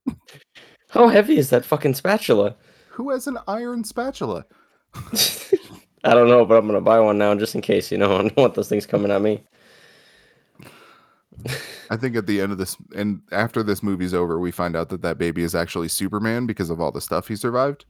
How 0.89 1.07
heavy 1.07 1.37
is 1.37 1.49
that 1.51 1.65
fucking 1.65 1.93
spatula? 1.95 2.55
Who 2.89 3.09
has 3.11 3.27
an 3.27 3.37
iron 3.47 3.83
spatula? 3.83 4.45
I 6.03 6.13
don't 6.13 6.27
know, 6.29 6.45
but 6.45 6.55
I'm 6.57 6.67
gonna 6.67 6.81
buy 6.81 6.99
one 6.99 7.17
now 7.17 7.33
just 7.35 7.55
in 7.55 7.61
case. 7.61 7.91
You 7.91 7.97
know, 7.97 8.15
I 8.17 8.21
don't 8.23 8.37
want 8.37 8.55
those 8.55 8.69
things 8.69 8.85
coming 8.85 9.11
at 9.11 9.21
me. 9.21 9.41
I 11.89 11.95
think 11.95 12.15
at 12.17 12.27
the 12.27 12.41
end 12.41 12.51
of 12.51 12.57
this, 12.57 12.75
and 12.95 13.21
after 13.31 13.63
this 13.63 13.81
movie's 13.81 14.13
over, 14.13 14.39
we 14.39 14.51
find 14.51 14.75
out 14.75 14.89
that 14.89 15.01
that 15.03 15.17
baby 15.17 15.43
is 15.43 15.55
actually 15.55 15.87
Superman 15.87 16.45
because 16.45 16.69
of 16.69 16.81
all 16.81 16.91
the 16.91 16.99
stuff 17.01 17.27
he 17.27 17.35
survived. 17.35 17.85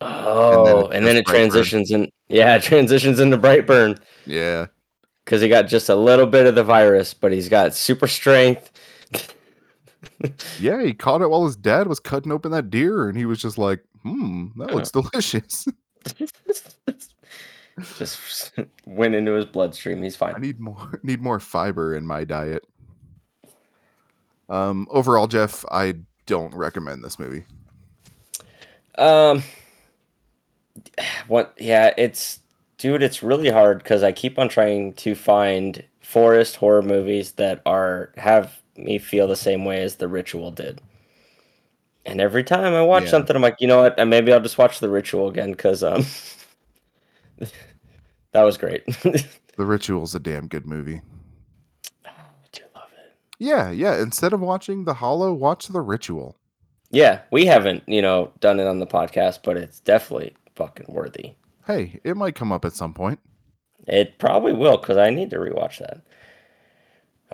Oh, 0.00 0.86
it's 0.86 0.94
and 0.94 1.06
then 1.06 1.16
it 1.16 1.26
transitions 1.26 1.90
in. 1.90 2.10
Yeah, 2.28 2.56
it 2.56 2.62
transitions 2.62 3.20
into 3.20 3.36
Brightburn 3.36 4.00
Yeah, 4.26 4.66
because 5.24 5.42
he 5.42 5.48
got 5.48 5.68
just 5.68 5.88
a 5.88 5.94
little 5.94 6.26
bit 6.26 6.46
of 6.46 6.54
the 6.54 6.64
virus, 6.64 7.12
but 7.14 7.32
he's 7.32 7.48
got 7.48 7.74
super 7.74 8.08
strength. 8.08 8.70
yeah, 10.58 10.82
he 10.82 10.94
caught 10.94 11.22
it 11.22 11.28
while 11.28 11.44
his 11.44 11.56
dad 11.56 11.86
was 11.86 12.00
cutting 12.00 12.32
open 12.32 12.50
that 12.52 12.70
deer, 12.70 13.08
and 13.08 13.18
he 13.18 13.26
was 13.26 13.40
just 13.40 13.58
like, 13.58 13.84
"Hmm, 14.02 14.48
that 14.56 14.74
looks 14.74 14.90
delicious." 14.90 15.66
just 17.98 18.52
went 18.86 19.14
into 19.14 19.32
his 19.32 19.44
bloodstream. 19.44 20.02
He's 20.02 20.16
fine. 20.16 20.34
I 20.34 20.38
need 20.38 20.60
more 20.60 21.00
need 21.02 21.20
more 21.20 21.40
fiber 21.40 21.94
in 21.94 22.06
my 22.06 22.24
diet. 22.24 22.64
Um 24.48 24.88
overall, 24.90 25.26
Jeff, 25.26 25.64
I 25.70 25.94
don't 26.26 26.54
recommend 26.54 27.04
this 27.04 27.18
movie. 27.18 27.44
Um, 28.98 29.42
what? 31.28 31.54
Yeah, 31.58 31.92
it's 31.96 32.40
dude. 32.78 33.02
It's 33.02 33.22
really 33.22 33.50
hard 33.50 33.78
because 33.78 34.02
I 34.02 34.12
keep 34.12 34.38
on 34.38 34.48
trying 34.48 34.92
to 34.94 35.14
find 35.14 35.84
forest 36.00 36.56
horror 36.56 36.82
movies 36.82 37.32
that 37.32 37.62
are 37.66 38.12
have 38.16 38.60
me 38.76 38.98
feel 38.98 39.28
the 39.28 39.36
same 39.36 39.64
way 39.64 39.82
as 39.82 39.96
The 39.96 40.08
Ritual 40.08 40.50
did, 40.50 40.80
And 42.06 42.20
every 42.20 42.42
time 42.44 42.72
I 42.74 42.82
watch 42.82 43.04
Yeah. 43.04 43.10
something, 43.10 43.36
I'm 43.36 43.42
like, 43.42 43.56
you 43.60 43.68
know 43.68 43.82
what? 43.82 43.98
And 43.98 44.08
maybe 44.10 44.32
I'll 44.32 44.40
just 44.40 44.58
watch 44.58 44.80
The 44.80 44.88
Ritual 44.88 45.28
again 45.28 45.50
because 45.52 45.82
um, 45.84 46.04
that 48.32 48.42
was 48.42 48.56
great. 48.58 48.84
The 49.56 49.66
Ritual's 49.66 50.14
a 50.14 50.20
damn 50.20 50.48
good 50.48 50.64
movie. 50.66 51.02
I 52.06 52.10
do 52.50 52.62
love 52.74 52.88
it. 52.96 53.12
Yeah, 53.38 53.70
yeah. 53.70 54.00
Instead 54.00 54.32
of 54.32 54.40
watching 54.40 54.84
The 54.84 54.94
Hollow, 54.94 55.34
watch 55.34 55.66
The 55.68 55.82
Ritual. 55.82 56.38
Yeah, 56.90 57.20
we 57.30 57.44
haven't, 57.44 57.82
you 57.86 58.00
know, 58.00 58.32
done 58.40 58.58
it 58.58 58.66
on 58.66 58.78
the 58.78 58.86
podcast, 58.86 59.40
but 59.44 59.58
it's 59.58 59.80
definitely 59.80 60.34
fucking 60.54 60.86
worthy. 60.88 61.34
Hey, 61.66 62.00
it 62.04 62.16
might 62.16 62.34
come 62.34 62.52
up 62.52 62.64
at 62.64 62.74
some 62.74 62.94
point. 62.94 63.20
It 63.86 64.18
probably 64.18 64.52
will 64.52 64.76
because 64.76 64.96
I 64.96 65.10
need 65.10 65.30
to 65.30 65.36
rewatch 65.36 65.78
that. 65.78 66.02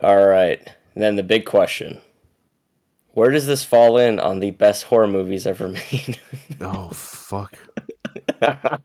All 0.02 0.26
right. 0.26 0.60
And 0.94 1.02
then 1.02 1.16
the 1.16 1.22
big 1.22 1.44
question 1.44 2.00
Where 3.12 3.30
does 3.30 3.46
this 3.46 3.64
fall 3.64 3.98
in 3.98 4.20
on 4.20 4.40
the 4.40 4.50
best 4.52 4.84
horror 4.84 5.08
movies 5.08 5.46
ever 5.46 5.68
made? 5.92 6.20
Oh 6.60 6.90
fuck. 6.90 7.58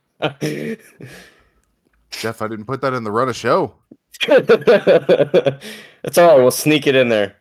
Jeff, 2.11 2.41
I 2.41 2.47
didn't 2.47 2.65
put 2.65 2.81
that 2.81 2.93
in 2.93 3.03
the 3.03 3.11
run 3.11 3.29
of 3.29 3.35
show. 3.35 3.75
That's 4.27 6.17
all. 6.17 6.37
We'll 6.37 6.51
sneak 6.51 6.85
it 6.87 6.95
in 6.95 7.09
there. 7.09 7.35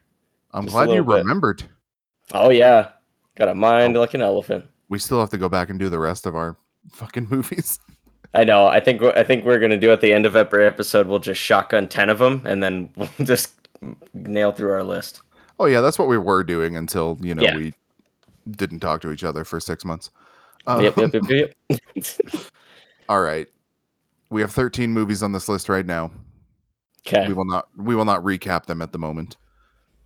I'm 0.52 0.64
Just 0.64 0.74
glad 0.74 0.90
you 0.90 1.04
bit. 1.04 1.18
remembered. 1.18 1.64
Oh, 2.32 2.50
yeah. 2.50 2.90
Got 3.36 3.48
a 3.48 3.54
mind 3.54 3.96
oh. 3.96 4.00
like 4.00 4.14
an 4.14 4.22
elephant. 4.22 4.64
We 4.88 4.98
still 4.98 5.20
have 5.20 5.30
to 5.30 5.38
go 5.38 5.48
back 5.48 5.70
and 5.70 5.78
do 5.78 5.88
the 5.88 5.98
rest 5.98 6.26
of 6.26 6.34
our 6.34 6.56
fucking 6.92 7.28
movies. 7.30 7.78
I 8.34 8.44
know. 8.44 8.66
I 8.66 8.78
think 8.78 9.02
I 9.02 9.24
think 9.24 9.44
we're 9.44 9.58
gonna 9.58 9.76
do 9.76 9.90
at 9.90 10.00
the 10.00 10.12
end 10.12 10.24
of 10.24 10.36
every 10.36 10.64
episode. 10.64 11.08
We'll 11.08 11.18
just 11.18 11.40
shotgun 11.40 11.88
ten 11.88 12.08
of 12.08 12.18
them, 12.18 12.42
and 12.44 12.62
then 12.62 12.90
we'll 12.96 13.08
just 13.24 13.54
nail 14.14 14.52
through 14.52 14.70
our 14.72 14.84
list. 14.84 15.22
Oh 15.58 15.66
yeah, 15.66 15.80
that's 15.80 15.98
what 15.98 16.08
we 16.08 16.16
were 16.16 16.44
doing 16.44 16.76
until 16.76 17.18
you 17.20 17.34
know 17.34 17.42
Yeah. 17.42 17.56
we 17.56 17.74
didn't 18.52 18.80
talk 18.80 19.00
to 19.02 19.10
each 19.10 19.24
other 19.24 19.44
for 19.44 19.58
six 19.58 19.84
months. 19.84 20.10
Uh, 20.66 20.78
yep, 20.82 20.96
yep, 20.96 21.12
yep, 21.28 21.52
yep. 21.68 22.06
All 23.08 23.20
right, 23.20 23.48
we 24.30 24.40
have 24.40 24.52
13 24.52 24.92
movies 24.92 25.22
on 25.22 25.32
this 25.32 25.48
list 25.48 25.68
right 25.68 25.84
now. 25.86 26.10
Okay. 27.06 27.26
We 27.26 27.34
will 27.34 27.46
not 27.46 27.68
we 27.76 27.96
will 27.96 28.04
not 28.04 28.22
recap 28.22 28.66
them 28.66 28.80
at 28.80 28.92
the 28.92 28.98
moment. 28.98 29.36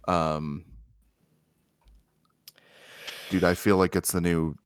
Um, 0.08 0.64
dude, 3.30 3.44
I 3.44 3.54
feel 3.54 3.76
like 3.76 3.96
it's 3.96 4.12
the 4.12 4.20
new 4.20 4.56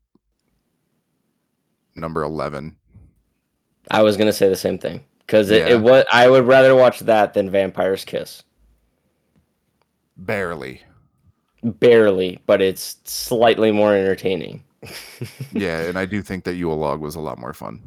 number 1.99 2.23
11. 2.23 2.75
I 3.91 4.03
was 4.03 4.17
gonna 4.17 4.33
say 4.33 4.49
the 4.49 4.57
same 4.57 4.79
thing 4.79 5.05
because 5.21 5.51
it, 5.51 5.61
Yeah. 5.61 5.75
it 5.75 5.81
was. 5.81 6.05
I 6.13 6.29
would 6.29 6.47
rather 6.47 6.75
watch 6.75 7.01
that 7.01 7.35
than 7.35 7.51
Vampire's 7.51 8.05
Kiss. 8.05 8.43
Barely. 10.17 10.83
Barely, 11.63 12.41
but 12.47 12.61
it's 12.61 12.99
slightly 13.05 13.73
more 13.73 13.95
entertaining. 13.95 14.65
Yeah, 15.53 15.81
and 15.81 15.99
I 15.99 16.05
do 16.07 16.23
think 16.23 16.45
that 16.45 16.55
Yule 16.55 16.77
Log 16.77 17.01
was 17.01 17.15
a 17.17 17.21
lot 17.21 17.39
more 17.39 17.53
fun. 17.53 17.81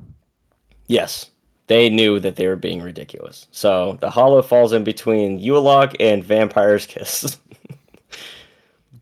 Yes, 0.87 1.29
they 1.67 1.89
knew 1.89 2.19
that 2.19 2.35
they 2.35 2.47
were 2.47 2.57
being 2.57 2.81
ridiculous. 2.81 3.47
So 3.51 3.97
the 4.01 4.09
Hollow 4.09 4.41
falls 4.41 4.73
in 4.73 4.83
between 4.83 5.39
Yule 5.39 5.61
Log 5.61 5.95
and 6.01 6.21
Vampire's 6.23 6.85
Kiss. 6.85 7.37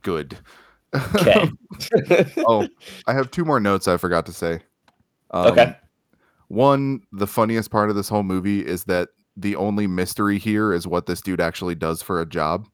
Good. 0.03 0.37
Okay. 1.15 1.49
oh, 2.47 2.67
I 3.07 3.13
have 3.13 3.31
two 3.31 3.45
more 3.45 3.59
notes 3.59 3.87
I 3.87 3.97
forgot 3.97 4.25
to 4.27 4.33
say. 4.33 4.59
Um, 5.31 5.47
Okay. 5.51 5.75
One, 6.47 7.01
the 7.11 7.27
funniest 7.27 7.69
part 7.69 7.89
of 7.91 7.95
this 7.95 8.09
whole 8.09 8.23
movie 8.23 8.65
is 8.65 8.85
that 8.85 9.09
the 9.37 9.55
only 9.55 9.85
mystery 9.87 10.39
here 10.39 10.73
is 10.73 10.87
what 10.87 11.05
this 11.05 11.21
dude 11.21 11.39
actually 11.39 11.75
does 11.75 12.01
for 12.01 12.19
a 12.19 12.25
job. 12.25 12.67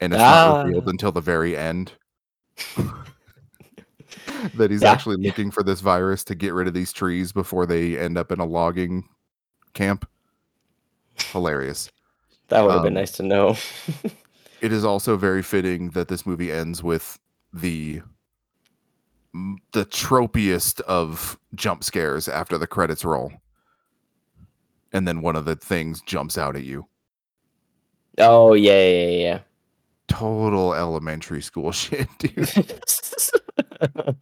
And 0.00 0.14
it's 0.14 0.22
Ah. 0.22 0.52
not 0.54 0.64
revealed 0.64 0.88
until 0.88 1.12
the 1.12 1.20
very 1.20 1.54
end. 1.56 1.92
that 4.54 4.70
he's 4.70 4.82
Yeah. 4.82 4.92
actually 4.92 5.16
looking 5.16 5.50
for 5.50 5.62
this 5.62 5.80
virus 5.80 6.24
to 6.24 6.34
get 6.34 6.54
rid 6.54 6.66
of 6.66 6.74
these 6.74 6.92
trees 6.92 7.32
before 7.32 7.66
they 7.66 7.98
end 7.98 8.16
up 8.16 8.32
in 8.32 8.40
a 8.40 8.46
logging 8.46 9.08
camp. 9.74 10.08
Hilarious. 11.32 11.90
That 12.48 12.62
would 12.64 12.72
have 12.72 12.82
been 12.82 12.94
Um, 12.96 13.00
nice 13.00 13.12
to 13.12 13.22
know. 13.22 13.56
it 14.62 14.72
is 14.72 14.84
also 14.84 15.16
very 15.16 15.42
fitting 15.42 15.90
that 15.90 16.08
this 16.08 16.24
movie 16.24 16.50
ends 16.50 16.82
with 16.82 17.18
the 17.52 18.00
the 19.72 19.84
tropiest 19.84 20.80
of 20.82 21.38
jump 21.54 21.84
scares 21.84 22.28
after 22.28 22.58
the 22.58 22.66
credits 22.66 23.04
roll 23.04 23.32
and 24.92 25.06
then 25.06 25.20
one 25.22 25.36
of 25.36 25.44
the 25.44 25.54
things 25.56 26.00
jumps 26.02 26.36
out 26.36 26.56
at 26.56 26.64
you 26.64 26.86
oh 28.18 28.54
yeah, 28.54 28.88
yeah, 28.88 29.06
yeah. 29.08 29.38
total 30.08 30.74
elementary 30.74 31.40
school 31.42 31.70
shit 31.82 32.08
dude 32.18 32.48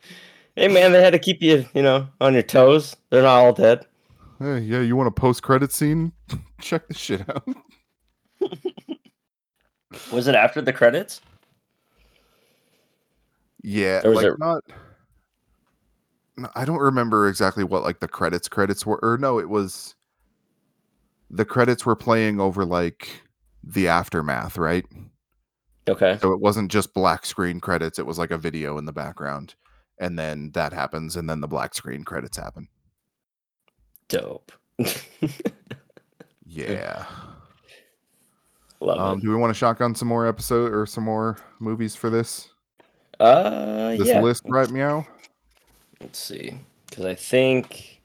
hey 0.56 0.68
man, 0.68 0.92
they 0.92 1.02
had 1.02 1.12
to 1.12 1.18
keep 1.18 1.40
you, 1.42 1.64
you 1.74 1.82
know, 1.82 2.06
on 2.20 2.32
your 2.34 2.42
toes. 2.42 2.94
They're 3.10 3.22
not 3.22 3.36
all 3.38 3.52
dead. 3.52 3.86
hey, 4.38 4.58
yeah 4.58 4.80
you 4.80 4.94
want 4.96 5.08
a 5.08 5.12
post-credit 5.12 5.72
scene 5.72 6.12
check 6.60 6.86
this 6.88 6.98
shit 6.98 7.28
out 7.30 7.44
Was 10.12 10.26
it 10.28 10.34
after 10.34 10.60
the 10.60 10.72
credits? 10.72 11.20
yeah 13.62 14.00
Or 14.04 14.10
was 14.10 14.16
like 14.18 14.26
it- 14.26 14.38
not 14.38 14.62
no, 14.68 14.74
i 16.55 16.64
don't 16.64 16.79
remember 16.79 17.29
exactly 17.29 17.64
what 17.64 17.83
like 17.83 18.01
the 18.01 18.09
credits 18.09 18.48
credits 18.48 18.85
were 18.87 18.98
or 19.03 19.16
no 19.18 19.38
it 19.38 19.48
was 19.48 19.94
the 21.31 21.44
credits 21.44 21.85
were 21.87 21.96
playing 21.96 22.40
over 22.40 22.64
like 22.64 23.22
the 23.62 23.88
aftermath 23.88 24.57
right 24.59 24.85
Okay. 25.88 26.18
So 26.20 26.33
it 26.35 26.40
wasn't 26.40 26.70
just 26.70 26.92
black 26.92 27.24
screen 27.24 27.61
credits, 27.61 27.98
it 27.98 28.05
was 28.05 28.18
like 28.18 28.31
a 28.31 28.37
video 28.37 28.77
in 28.77 28.85
the 28.85 28.92
background. 28.92 29.55
And 29.98 30.18
then 30.18 30.51
that 30.53 30.70
happens, 30.74 31.16
and 31.16 31.31
then 31.31 31.40
the 31.40 31.48
black 31.48 31.74
screen 31.74 32.05
credits 32.05 32.37
happen. 32.37 32.68
Dope. 34.09 34.53
Yeah. 36.44 37.07
Love 38.81 38.98
Um, 38.98 39.18
it. 39.18 39.22
do 39.22 39.31
we 39.31 39.37
want 39.37 39.51
to 39.51 39.55
shotgun 39.59 39.94
some 39.94 40.09
more 40.09 40.27
episode 40.27 40.72
or 40.74 40.85
some 40.87 41.05
more 41.05 41.38
movies 41.59 41.96
for 41.96 42.11
this? 42.11 42.51
Uh, 43.18 43.96
This 43.96 44.09
yeah. 44.09 44.20
list, 44.20 44.42
right, 44.46 44.70
meow? 44.70 45.07
Let's 46.00 46.18
see, 46.18 46.58
because 46.88 47.04
I 47.04 47.14
think 47.14 48.00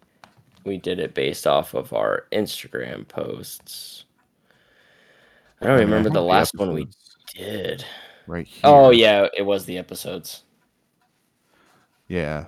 we 0.66 0.78
did 0.78 1.00
it 1.00 1.14
based 1.14 1.46
off 1.46 1.74
of 1.74 1.94
our 1.94 2.26
Instagram 2.32 3.08
posts. 3.08 4.06
I 5.62 5.68
don't 5.68 5.78
I 5.78 5.82
remember 5.82 6.10
the 6.10 6.22
last 6.22 6.56
one 6.56 6.74
we 6.74 6.88
did. 7.36 7.86
right 8.28 8.48
here. 8.48 8.62
Oh 8.64 8.90
yeah, 8.90 9.28
it 9.36 9.44
was 9.44 9.66
the 9.66 9.78
episodes. 9.78 10.44
Yeah. 12.08 12.46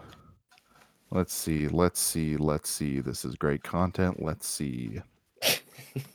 Let's 1.12 1.34
see. 1.34 1.68
Let's 1.68 2.00
see. 2.00 2.36
Let's 2.36 2.70
see. 2.70 3.00
This 3.00 3.24
is 3.24 3.36
great 3.36 3.64
content. 3.64 4.22
Let's 4.22 4.48
see. 4.48 5.00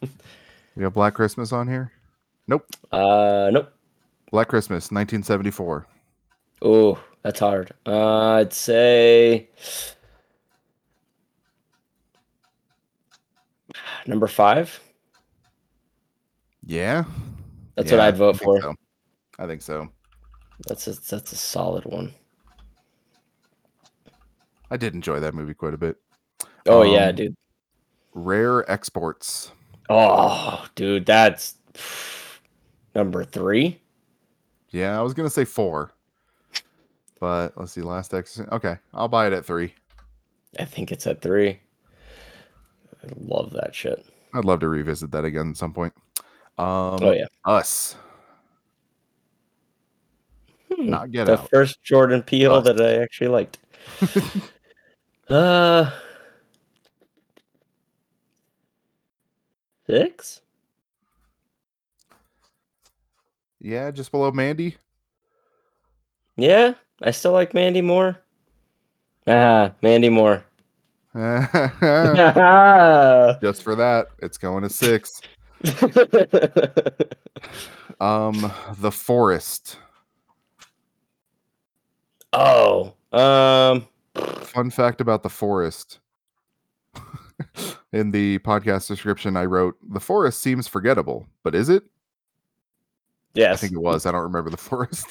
we 0.76 0.82
have 0.82 0.92
Black 0.92 1.14
Christmas 1.14 1.52
on 1.52 1.66
here. 1.68 1.92
Nope. 2.46 2.66
Uh, 2.92 3.48
nope. 3.52 3.72
Black 4.30 4.48
Christmas, 4.48 4.90
1974. 4.90 5.86
Oh, 6.62 6.98
that's 7.22 7.40
hard. 7.40 7.72
Uh, 7.86 8.34
I'd 8.34 8.52
say 8.52 9.48
number 14.06 14.26
five. 14.26 14.80
Yeah. 16.64 17.04
That's 17.76 17.90
what 17.90 18.00
I'd 18.00 18.16
vote 18.16 18.36
I 18.36 18.38
for. 18.44 18.60
so. 18.60 18.74
I 19.38 19.46
think 19.46 19.62
so. 19.62 19.88
That's 20.68 20.86
a, 20.86 20.92
that's 20.92 21.32
a 21.32 21.36
solid 21.36 21.84
one. 21.84 22.12
I 24.70 24.76
did 24.76 24.94
enjoy 24.94 25.20
that 25.20 25.34
movie 25.34 25.54
quite 25.54 25.74
a 25.74 25.78
bit. 25.78 25.96
Oh 26.66 26.82
yeah, 26.82 27.08
Um, 27.08 27.14
dude. 27.16 27.36
Rare 28.12 28.70
exports. 28.70 29.52
Oh, 29.88 30.66
dude, 30.74 31.06
that's 31.06 31.54
number 32.94 33.24
three. 33.24 33.80
Yeah, 34.70 34.98
I 34.98 35.02
was 35.02 35.14
gonna 35.14 35.30
say 35.30 35.44
four, 35.44 35.92
but 37.20 37.52
let's 37.56 37.72
see. 37.72 37.82
Last 37.82 38.12
X. 38.14 38.40
Okay, 38.50 38.76
I'll 38.92 39.08
buy 39.08 39.26
it 39.26 39.32
at 39.32 39.44
three. 39.44 39.74
I 40.58 40.64
think 40.64 40.90
it's 40.90 41.06
at 41.06 41.20
three. 41.22 41.60
I 43.04 43.08
love 43.16 43.52
that 43.52 43.74
shit. 43.74 44.04
I'd 44.34 44.44
love 44.44 44.60
to 44.60 44.68
revisit 44.68 45.10
that 45.12 45.24
again 45.24 45.50
at 45.50 45.56
some 45.56 45.72
point. 45.72 45.92
Um, 46.58 46.98
oh 47.02 47.12
yeah. 47.12 47.26
Us, 47.44 47.96
Hmm, 50.72 50.90
not 50.90 51.10
Get 51.10 51.26
the 51.26 51.38
Out. 51.38 51.48
first 51.50 51.82
Jordan 51.82 52.22
Peele 52.22 52.54
Us. 52.54 52.64
that 52.64 52.80
I 52.80 53.02
actually 53.02 53.28
liked. 53.28 53.58
uh, 55.28 55.90
six. 59.86 60.40
Yeah, 63.60 63.90
just 63.90 64.10
below 64.10 64.30
Mandy. 64.30 64.76
Yeah, 66.36 66.74
I 67.02 67.10
still 67.10 67.32
like 67.32 67.54
Mandy 67.54 67.80
more. 67.80 68.18
Ah, 69.26 69.72
Mandy 69.82 70.08
Moore. 70.08 70.44
just 73.42 73.62
for 73.62 73.74
that, 73.74 74.06
it's 74.18 74.38
going 74.38 74.62
to 74.62 74.70
six. 74.70 75.20
Um, 78.00 78.50
The 78.78 78.90
Forest. 78.90 79.76
Oh, 82.32 82.94
um, 83.12 83.86
Fun 84.14 84.70
fact 84.70 85.00
about 85.00 85.22
the 85.22 85.28
forest. 85.28 85.98
In 87.92 88.10
the 88.10 88.38
podcast 88.38 88.88
description, 88.88 89.36
I 89.36 89.44
wrote, 89.44 89.76
The 89.92 90.00
forest 90.00 90.40
seems 90.40 90.68
forgettable, 90.68 91.26
but 91.42 91.54
is 91.54 91.68
it? 91.68 91.84
Yes. 93.34 93.54
I 93.54 93.56
think 93.56 93.72
it 93.72 93.82
was. 93.82 94.06
I 94.06 94.12
don't 94.12 94.22
remember 94.22 94.50
the 94.50 94.56
forest. 94.56 95.06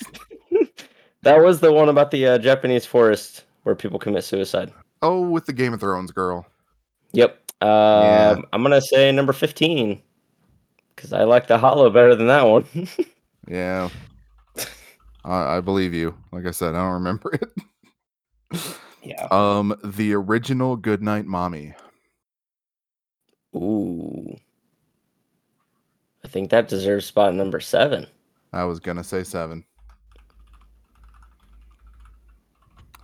That 1.24 1.38
was 1.38 1.60
the 1.60 1.72
one 1.72 1.90
about 1.90 2.12
the 2.12 2.26
uh, 2.26 2.38
Japanese 2.38 2.86
forest 2.86 3.44
where 3.64 3.76
people 3.76 4.00
commit 4.00 4.24
suicide. 4.24 4.72
oh, 5.02 5.22
with 5.30 5.46
the 5.46 5.54
Game 5.54 5.74
of 5.74 5.80
Thrones 5.80 6.12
girl. 6.12 6.46
Yep. 7.14 7.32
Um, 7.62 7.68
Yeah. 7.70 8.36
I'm 8.54 8.62
gonna 8.64 8.82
say 8.82 9.12
number 9.12 9.34
fifteen 9.34 10.02
because 10.96 11.12
I 11.14 11.24
like 11.24 11.48
the 11.48 11.58
Hollow 11.58 11.90
better 11.90 12.16
than 12.16 12.28
that 12.28 12.44
one. 12.44 12.66
Yeah. 13.48 13.90
I, 15.26 15.58
I 15.58 15.62
believe 15.62 15.92
you. 15.92 16.16
Like 16.32 16.46
I 16.46 16.52
said, 16.52 16.76
I 16.76 16.84
don't 16.84 16.94
remember 16.94 17.34
it. 17.34 18.62
yeah. 19.02 19.28
Um, 19.32 19.76
the 19.84 20.14
original 20.14 20.76
Goodnight 20.76 21.26
Mommy. 21.26 21.74
Ooh. 23.56 24.36
I 26.24 26.28
think 26.28 26.52
that 26.52 26.68
deserves 26.68 27.08
spot 27.08 27.34
number 27.34 27.60
seven. 27.60 28.06
I 28.54 28.66
was 28.66 28.80
gonna 28.80 29.04
say 29.04 29.24
seven. 29.24 29.66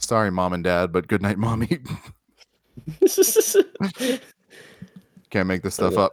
Sorry, 0.06 0.30
mom 0.30 0.53
and 0.53 0.64
dad, 0.64 0.91
but 0.91 1.08
good 1.08 1.24
night, 1.24 1.39
Mommy. 1.39 1.66
Can't 5.32 5.47
make 5.47 5.64
this 5.64 5.74
stuff 5.74 5.97
up. 5.97 6.12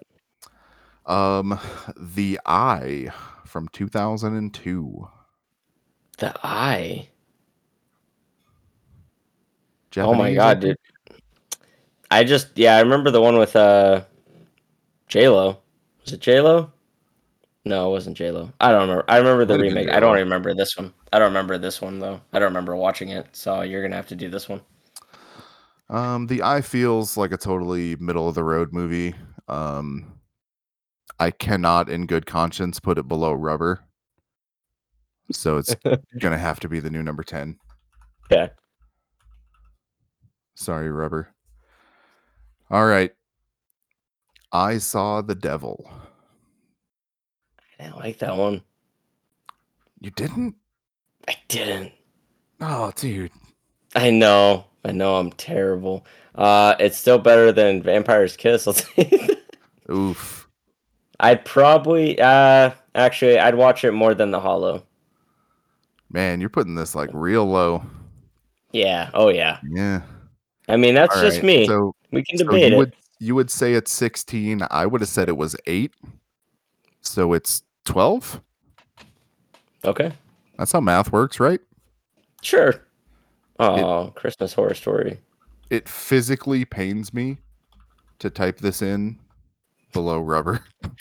Um, 1.04 1.60
The 1.98 2.40
Eye 2.46 3.10
from 3.44 3.68
2002. 3.68 5.08
the 6.16 6.34
Eye. 6.42 7.10
Oh 9.98 10.14
my 10.14 10.32
god, 10.32 10.60
dude. 10.60 10.78
I 12.10 12.24
just 12.24 12.48
yeah, 12.54 12.76
I 12.76 12.80
remember 12.80 13.10
the 13.10 13.20
one 13.20 13.36
with 13.36 13.54
uh 13.54 14.04
J 15.06 15.28
Lo. 15.28 15.58
Was 16.02 16.14
it 16.14 16.20
J 16.20 16.40
Lo? 16.40 16.72
No, 17.64 17.88
it 17.88 17.90
wasn't 17.92 18.16
J 18.16 18.30
Lo. 18.32 18.52
I 18.60 18.72
don't 18.72 18.82
remember. 18.82 19.04
I 19.08 19.18
remember 19.18 19.44
the 19.44 19.58
remake. 19.58 19.88
I 19.88 20.00
don't 20.00 20.16
remember 20.16 20.52
this 20.52 20.76
one. 20.76 20.92
I 21.12 21.18
don't 21.18 21.28
remember 21.28 21.58
this 21.58 21.80
one 21.80 22.00
though. 22.00 22.20
I 22.32 22.38
don't 22.38 22.48
remember 22.48 22.74
watching 22.74 23.10
it. 23.10 23.26
So 23.32 23.62
you're 23.62 23.82
gonna 23.82 23.96
have 23.96 24.08
to 24.08 24.16
do 24.16 24.28
this 24.28 24.48
one. 24.48 24.60
Um, 25.88 26.26
The 26.26 26.42
Eye 26.42 26.62
feels 26.62 27.16
like 27.16 27.32
a 27.32 27.36
totally 27.36 27.96
middle 27.96 28.28
of 28.28 28.34
the 28.34 28.42
road 28.42 28.72
movie. 28.72 29.14
Um, 29.46 30.18
I 31.20 31.30
cannot, 31.30 31.88
in 31.88 32.06
good 32.06 32.26
conscience, 32.26 32.80
put 32.80 32.98
it 32.98 33.06
below 33.06 33.32
Rubber. 33.32 33.84
So 35.30 35.58
it's 35.58 35.74
gonna 36.18 36.38
have 36.38 36.58
to 36.60 36.68
be 36.68 36.80
the 36.80 36.90
new 36.90 37.02
number 37.02 37.22
10. 37.22 37.56
Yeah. 38.30 38.48
Sorry, 40.54 40.90
Rubber. 40.90 41.28
All 42.70 42.86
right. 42.86 43.12
I 44.50 44.78
saw 44.78 45.22
the 45.22 45.34
devil. 45.34 45.90
I 47.82 47.86
didn't 47.86 47.98
like 47.98 48.18
that 48.18 48.36
one. 48.36 48.62
You 50.00 50.10
didn't? 50.12 50.54
I 51.26 51.34
didn't. 51.48 51.92
Oh, 52.60 52.92
dude. 52.94 53.32
I 53.96 54.10
know. 54.10 54.66
I 54.84 54.92
know 54.92 55.16
I'm 55.16 55.32
terrible. 55.32 56.06
Uh 56.34 56.74
it's 56.78 56.96
still 56.96 57.18
better 57.18 57.50
than 57.52 57.82
Vampire's 57.82 58.36
Kiss, 58.36 58.66
I'll 58.66 58.76
you. 58.96 59.36
Oof. 59.90 60.48
I'd 61.20 61.44
probably 61.44 62.18
uh 62.20 62.70
actually 62.94 63.38
I'd 63.38 63.54
watch 63.56 63.84
it 63.84 63.92
more 63.92 64.14
than 64.14 64.30
the 64.30 64.40
Hollow. 64.40 64.84
Man, 66.10 66.40
you're 66.40 66.50
putting 66.50 66.74
this 66.74 66.94
like 66.94 67.10
real 67.12 67.44
low. 67.46 67.84
Yeah. 68.72 69.10
Oh 69.12 69.28
yeah. 69.28 69.58
Yeah. 69.68 70.02
I 70.68 70.76
mean 70.76 70.94
that's 70.94 71.16
All 71.16 71.22
just 71.22 71.38
right, 71.38 71.44
me. 71.46 71.66
So, 71.66 71.94
we 72.12 72.22
can 72.24 72.38
so 72.38 72.44
debate 72.44 72.70
you 72.70 72.74
it. 72.74 72.78
would 72.78 72.96
you 73.18 73.34
would 73.34 73.50
say 73.50 73.74
it's 73.74 73.92
16. 73.92 74.62
I 74.70 74.86
would 74.86 75.00
have 75.00 75.10
said 75.10 75.28
it 75.28 75.36
was 75.36 75.56
eight. 75.66 75.94
So 77.02 77.32
it's 77.32 77.62
12. 77.84 78.40
Okay. 79.84 80.12
That's 80.58 80.72
how 80.72 80.80
math 80.80 81.10
works, 81.12 81.40
right? 81.40 81.60
Sure. 82.40 82.74
Oh, 83.58 84.12
Christmas 84.14 84.52
horror 84.54 84.74
story. 84.74 85.20
It 85.70 85.88
physically 85.88 86.64
pains 86.64 87.12
me 87.14 87.38
to 88.18 88.30
type 88.30 88.58
this 88.58 88.82
in 88.82 89.18
below 89.92 90.20
rubber. 90.20 90.64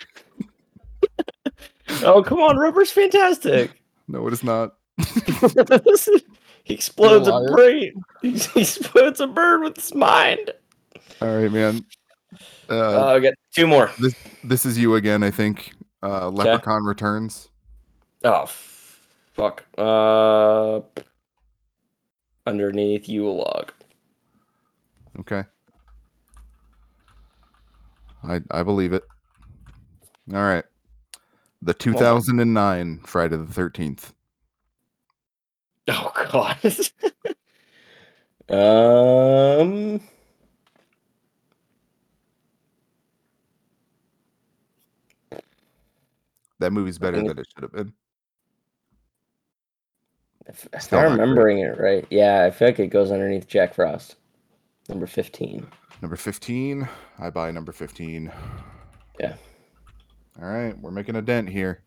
Oh, 2.04 2.24
come 2.24 2.40
on, 2.40 2.56
Rubber's 2.58 2.90
fantastic. 2.90 3.70
No, 4.08 4.26
it 4.26 4.34
is 4.34 4.44
not. 4.44 4.76
he 6.64 6.74
explodes 6.74 7.28
a 7.28 7.46
brain. 7.54 7.94
He 8.22 8.30
explodes 8.62 9.20
a 9.20 9.28
bird 9.28 9.62
with 9.62 9.76
his 9.76 9.94
mind. 9.94 10.52
All 11.22 11.36
right, 11.42 11.52
man. 11.52 11.86
Uh, 12.70 13.02
Uh, 13.02 13.06
I 13.16 13.20
got 13.20 13.34
two 13.54 13.68
more. 13.68 13.92
this 14.44 14.66
is 14.66 14.78
you 14.78 14.96
again, 14.96 15.22
I 15.22 15.32
think. 15.32 15.74
Uh, 16.04 16.30
Leprechaun 16.30 16.84
Returns. 16.84 17.50
Oh, 18.24 18.46
fuck. 18.48 19.66
Uh, 19.78 20.82
underneath 22.46 23.08
Yule 23.08 23.38
log. 23.38 23.72
Okay. 25.20 25.44
I 28.24 28.42
I 28.50 28.64
believe 28.64 28.94
it. 28.94 29.04
All 30.34 30.42
right. 30.42 30.64
The 31.62 31.74
2009 31.74 33.02
Friday 33.06 33.38
the 33.38 33.44
13th. 33.44 34.14
Oh 35.88 36.12
God. 36.32 36.58
um. 38.50 40.02
That 46.62 46.72
movie's 46.72 46.98
better 46.98 47.18
than 47.18 47.38
it 47.38 47.48
should 47.54 47.64
have 47.64 47.74
been. 47.74 47.94
If, 50.48 50.68
if 50.74 50.94
I'm 50.94 51.12
remembering 51.12 51.60
it 51.60 51.80
right, 51.80 52.06
yeah, 52.10 52.44
I 52.46 52.52
feel 52.52 52.68
like 52.70 52.80
it 52.80 52.88
goes 52.88 53.12
underneath 53.12 53.48
Jack 53.48 53.74
Frost, 53.74 54.16
number 54.90 55.08
fifteen. 55.08 55.68
Number 56.02 56.16
15. 56.16 56.88
I 57.20 57.30
buy 57.30 57.52
number 57.52 57.72
15. 57.72 58.32
Yeah. 59.20 59.36
All 60.42 60.50
right, 60.50 60.76
we're 60.82 60.90
making 60.90 61.16
a 61.16 61.22
dent 61.22 61.48
here. 61.48 61.84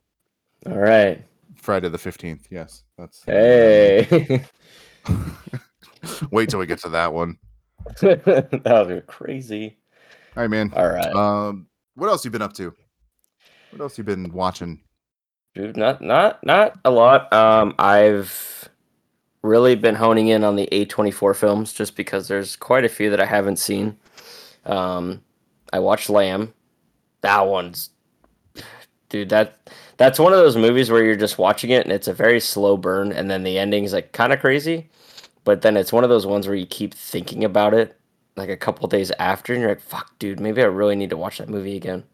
All 0.66 0.78
right. 0.78 1.24
Friday 1.56 1.88
the 1.88 1.98
15th. 1.98 2.42
Yes, 2.48 2.84
that's 2.96 3.24
Hey. 3.24 4.44
Wait 6.30 6.48
till 6.48 6.60
we 6.60 6.66
get 6.66 6.78
to 6.80 6.88
that 6.90 7.12
one. 7.12 7.38
that 8.00 8.60
was 8.64 9.02
crazy. 9.08 9.78
All 10.36 10.42
right, 10.42 10.50
man. 10.50 10.72
All 10.76 10.88
right, 10.88 11.12
Um, 11.12 11.66
what 11.96 12.08
else 12.08 12.24
you 12.24 12.30
been 12.30 12.42
up 12.42 12.52
to? 12.54 12.72
What 13.74 13.82
else 13.82 13.98
you 13.98 14.04
been 14.04 14.32
watching? 14.32 14.80
dude. 15.54 15.76
Not 15.76 16.00
not 16.00 16.44
not 16.44 16.78
a 16.84 16.90
lot. 16.90 17.32
Um, 17.32 17.74
I've 17.78 18.68
really 19.42 19.76
been 19.76 19.94
honing 19.94 20.28
in 20.28 20.44
on 20.44 20.56
the 20.56 20.68
A24 20.72 21.36
films 21.36 21.72
just 21.72 21.96
because 21.96 22.28
there's 22.28 22.56
quite 22.56 22.84
a 22.84 22.88
few 22.88 23.10
that 23.10 23.20
I 23.20 23.26
haven't 23.26 23.58
seen. 23.58 23.96
Um, 24.64 25.22
I 25.72 25.78
watched 25.78 26.10
Lamb. 26.10 26.54
That 27.20 27.46
one's, 27.46 27.90
dude. 29.08 29.30
That 29.30 29.70
that's 29.96 30.18
one 30.18 30.32
of 30.32 30.38
those 30.38 30.56
movies 30.56 30.90
where 30.90 31.04
you're 31.04 31.16
just 31.16 31.38
watching 31.38 31.70
it 31.70 31.84
and 31.84 31.92
it's 31.92 32.08
a 32.08 32.14
very 32.14 32.40
slow 32.40 32.76
burn, 32.76 33.12
and 33.12 33.30
then 33.30 33.42
the 33.44 33.58
ending's 33.58 33.92
like 33.92 34.12
kind 34.12 34.32
of 34.32 34.40
crazy, 34.40 34.90
but 35.44 35.62
then 35.62 35.76
it's 35.76 35.92
one 35.92 36.04
of 36.04 36.10
those 36.10 36.26
ones 36.26 36.46
where 36.46 36.56
you 36.56 36.66
keep 36.66 36.94
thinking 36.94 37.44
about 37.44 37.74
it 37.74 37.96
like 38.36 38.50
a 38.50 38.56
couple 38.56 38.88
days 38.88 39.12
after, 39.18 39.52
and 39.52 39.62
you're 39.62 39.70
like, 39.70 39.80
"Fuck, 39.80 40.18
dude, 40.18 40.40
maybe 40.40 40.62
I 40.62 40.66
really 40.66 40.96
need 40.96 41.10
to 41.10 41.16
watch 41.16 41.38
that 41.38 41.48
movie 41.48 41.76
again." 41.76 42.04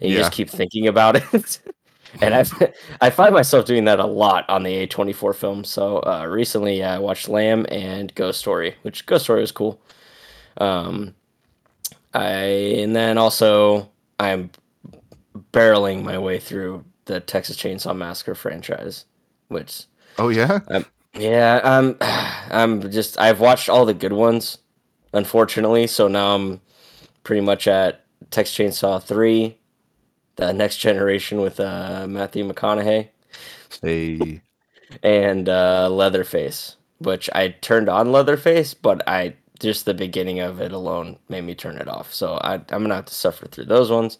And 0.00 0.10
you 0.10 0.16
Yeah. 0.16 0.16
just 0.16 0.32
keep 0.32 0.50
thinking 0.50 0.88
about 0.88 1.16
it. 1.16 1.60
and 2.20 2.34
I 2.34 2.44
I 3.00 3.10
find 3.10 3.34
myself 3.34 3.66
doing 3.66 3.84
that 3.86 4.00
a 4.00 4.06
lot 4.06 4.48
on 4.48 4.62
the 4.62 4.74
A24 4.74 5.34
films. 5.34 5.68
So 5.68 5.98
uh, 6.00 6.26
recently 6.28 6.82
I 6.84 6.98
watched 6.98 7.28
Lamb 7.28 7.66
and 7.70 8.14
Ghost 8.14 8.40
Story, 8.40 8.76
which 8.82 9.06
Ghost 9.06 9.24
Story 9.24 9.40
was 9.40 9.52
cool. 9.52 9.80
Um, 10.58 11.14
I 12.14 12.34
and 12.82 12.96
then 12.96 13.18
also 13.18 13.90
I'm 14.18 14.50
barreling 15.52 16.02
my 16.04 16.18
way 16.18 16.38
through 16.38 16.84
the 17.06 17.20
Texas 17.20 17.56
Chainsaw 17.56 17.96
Massacre 17.96 18.34
franchise, 18.34 19.04
which 19.48 19.86
Oh 20.18 20.28
yeah, 20.28 20.60
yeah, 21.14 21.56
um, 21.62 21.96
I'm 22.00 22.90
just 22.90 23.18
I've 23.18 23.40
watched 23.40 23.68
all 23.68 23.84
the 23.86 23.94
good 23.94 24.12
ones, 24.12 24.58
unfortunately. 25.12 25.86
So 25.86 26.08
now 26.08 26.34
I'm 26.34 26.60
pretty 27.24 27.42
much 27.42 27.68
at 27.68 28.04
Texas 28.30 28.56
Chainsaw 28.56 29.02
Three, 29.02 29.58
the 30.38 30.52
Next 30.52 30.78
Generation 30.78 31.40
with 31.40 31.60
uh, 31.60 32.06
Matthew 32.08 32.48
McConaughey 32.50 33.08
a 33.84 34.40
and 35.02 35.48
uh, 35.48 35.88
Leatherface, 35.90 36.76
which 36.98 37.28
I 37.34 37.48
turned 37.48 37.88
on 37.88 38.12
Leatherface, 38.12 38.72
but 38.72 39.06
I 39.06 39.34
just 39.58 39.84
the 39.84 39.94
beginning 39.94 40.38
of 40.40 40.60
it 40.60 40.72
alone 40.72 41.18
made 41.28 41.42
me 41.42 41.54
turn 41.54 41.76
it 41.76 41.88
off. 41.88 42.14
So 42.14 42.38
I, 42.40 42.54
I'm 42.54 42.82
gonna 42.82 42.94
have 42.94 43.06
to 43.06 43.14
suffer 43.14 43.46
through 43.46 43.66
those 43.66 43.90
ones. 43.90 44.18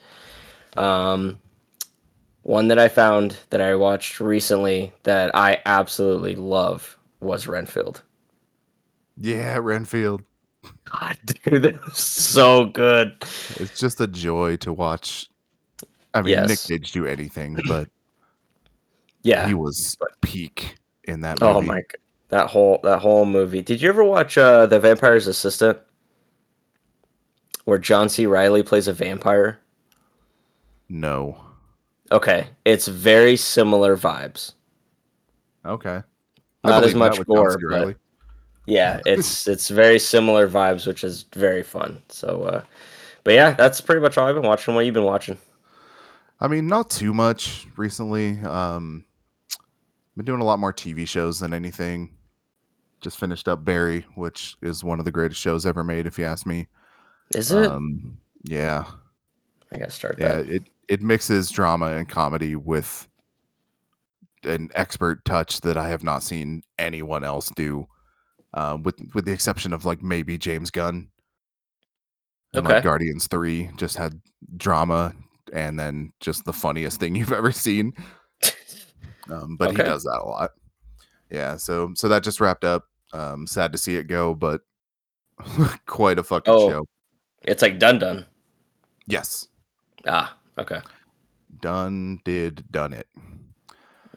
Um, 0.76 1.38
one 2.42 2.68
that 2.68 2.78
I 2.78 2.88
found 2.88 3.36
that 3.50 3.60
I 3.60 3.76
watched 3.76 4.20
recently 4.20 4.92
that 5.04 5.34
I 5.34 5.60
absolutely 5.66 6.34
love 6.34 6.98
was 7.20 7.46
Renfield. 7.46 8.02
Yeah, 9.16 9.58
Renfield. 9.58 10.22
God, 10.84 11.16
dude, 11.44 11.62
that 11.62 11.84
was 11.84 11.98
so 11.98 12.66
good. 12.66 13.14
It's 13.56 13.78
just 13.78 14.00
a 14.00 14.06
joy 14.08 14.56
to 14.58 14.72
watch. 14.72 15.28
I 16.14 16.22
mean, 16.22 16.36
Nick 16.40 16.48
Yes. 16.50 16.66
Cage 16.66 16.92
do 16.92 17.06
anything, 17.06 17.58
but 17.68 17.88
Yeah. 19.22 19.46
he 19.46 19.54
was 19.54 19.96
peak 20.22 20.76
in 21.04 21.20
that 21.20 21.42
Oh 21.42 21.54
movie. 21.54 21.66
my 21.66 21.74
god. 21.76 21.96
That 22.30 22.46
whole 22.48 22.78
that 22.82 22.98
whole 22.98 23.24
movie. 23.24 23.62
Did 23.62 23.80
you 23.80 23.88
ever 23.88 24.04
watch 24.04 24.36
uh 24.36 24.66
The 24.66 24.78
Vampire's 24.78 25.26
Assistant? 25.26 25.78
Where 27.64 27.78
John 27.78 28.08
C. 28.08 28.26
Reilly 28.26 28.62
plays 28.62 28.86
a 28.88 28.92
vampire? 28.92 29.60
No. 30.88 31.38
Okay. 32.12 32.48
It's 32.64 32.86
very 32.88 33.36
similar 33.36 33.96
vibes. 33.96 34.52
Okay. 35.64 36.02
Not 36.64 36.84
as 36.84 36.94
much 36.94 37.22
gore, 37.26 37.58
but-. 37.70 37.96
Yeah, 38.66 39.00
it's 39.06 39.46
it's 39.48 39.68
very 39.68 39.98
similar 39.98 40.48
vibes, 40.48 40.86
which 40.86 41.02
is 41.04 41.24
very 41.34 41.62
fun. 41.62 42.02
So 42.08 42.42
uh 42.44 42.62
but 43.24 43.34
yeah, 43.34 43.52
that's 43.52 43.80
pretty 43.80 44.00
much 44.02 44.18
all 44.18 44.26
I've 44.28 44.34
been 44.34 44.44
watching. 44.44 44.74
What 44.74 44.84
you've 44.84 44.94
been 44.94 45.04
watching? 45.04 45.38
I 46.40 46.48
mean, 46.48 46.66
not 46.66 46.90
too 46.90 47.12
much 47.12 47.66
recently. 47.76 48.38
Um, 48.40 49.04
been 50.16 50.24
doing 50.24 50.40
a 50.40 50.44
lot 50.44 50.58
more 50.58 50.72
TV 50.72 51.06
shows 51.06 51.40
than 51.40 51.52
anything. 51.52 52.14
Just 53.00 53.18
finished 53.18 53.48
up 53.48 53.64
Barry, 53.64 54.04
which 54.16 54.56
is 54.62 54.82
one 54.82 54.98
of 54.98 55.04
the 55.04 55.12
greatest 55.12 55.40
shows 55.40 55.64
ever 55.64 55.84
made, 55.84 56.06
if 56.06 56.18
you 56.18 56.24
ask 56.24 56.46
me. 56.46 56.66
Is 57.34 57.52
it? 57.52 57.66
Um, 57.70 58.18
yeah, 58.42 58.84
I 59.72 59.78
gotta 59.78 59.90
start 59.90 60.16
yeah. 60.18 60.36
that. 60.36 60.48
It 60.48 60.62
it 60.88 61.02
mixes 61.02 61.50
drama 61.50 61.92
and 61.92 62.08
comedy 62.08 62.56
with 62.56 63.06
an 64.44 64.70
expert 64.74 65.24
touch 65.24 65.60
that 65.60 65.76
I 65.76 65.88
have 65.88 66.02
not 66.02 66.22
seen 66.22 66.62
anyone 66.78 67.22
else 67.22 67.50
do, 67.54 67.86
uh, 68.54 68.78
with 68.82 68.96
with 69.14 69.24
the 69.24 69.32
exception 69.32 69.72
of 69.72 69.84
like 69.84 70.02
maybe 70.02 70.38
James 70.38 70.70
Gunn. 70.70 71.08
And 72.54 72.64
like 72.64 72.76
Okay. 72.76 72.84
Guardians 72.84 73.28
Three 73.28 73.70
just 73.76 73.96
had 73.96 74.20
drama 74.56 75.14
and 75.52 75.78
then 75.78 76.12
just 76.20 76.44
the 76.44 76.52
funniest 76.52 77.00
thing 77.00 77.14
you've 77.14 77.32
ever 77.32 77.52
seen. 77.52 77.92
Um, 79.30 79.56
but 79.56 79.68
Okay. 79.70 79.82
he 79.82 79.88
does 79.88 80.04
that 80.04 80.20
a 80.22 80.26
lot. 80.26 80.50
Yeah, 81.30 81.56
so 81.56 81.92
so 81.94 82.08
that 82.08 82.22
just 82.22 82.40
wrapped 82.40 82.64
up. 82.64 82.84
Um, 83.12 83.46
sad 83.46 83.72
to 83.72 83.78
see 83.78 83.96
it 83.96 84.04
go, 84.04 84.34
but 84.34 84.62
quite 85.86 86.18
a 86.18 86.22
fucking 86.22 86.52
Oh. 86.54 86.70
show. 86.70 86.86
It's 87.42 87.62
like 87.62 87.78
done 87.78 87.98
done. 87.98 88.26
Yes, 89.06 89.48
Ah, 90.06 90.36
okay. 90.58 90.80
done, 91.60 92.20
did, 92.24 92.64
done 92.70 92.92
it. 92.92 93.06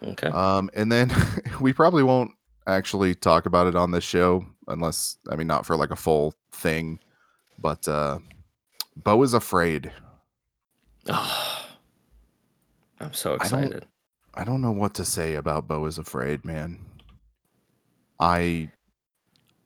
Okay. 0.03 0.27
Um, 0.27 0.69
and 0.73 0.91
then 0.91 1.11
we 1.61 1.71
probably 1.73 2.03
won't 2.03 2.31
actually 2.67 3.15
talk 3.15 3.45
about 3.45 3.67
it 3.67 3.75
on 3.75 3.91
this 3.91 4.03
show 4.03 4.45
unless 4.67 5.17
I 5.29 5.35
mean 5.35 5.47
not 5.47 5.65
for 5.65 5.75
like 5.75 5.91
a 5.91 5.95
full 5.95 6.33
thing, 6.51 6.99
but 7.59 7.87
uh, 7.87 8.19
Beau 8.97 9.21
is 9.23 9.33
afraid. 9.33 9.91
Oh, 11.07 11.65
I'm 12.99 13.13
so 13.13 13.33
I 13.39 13.47
don't- 13.47 13.63
excited. 13.63 13.85
I 14.33 14.43
don't 14.45 14.61
know 14.61 14.71
what 14.71 14.93
to 14.95 15.03
say 15.05 15.35
about 15.35 15.67
Beau 15.67 15.85
is 15.85 15.97
Afraid, 15.97 16.45
man. 16.45 16.79
I 18.19 18.69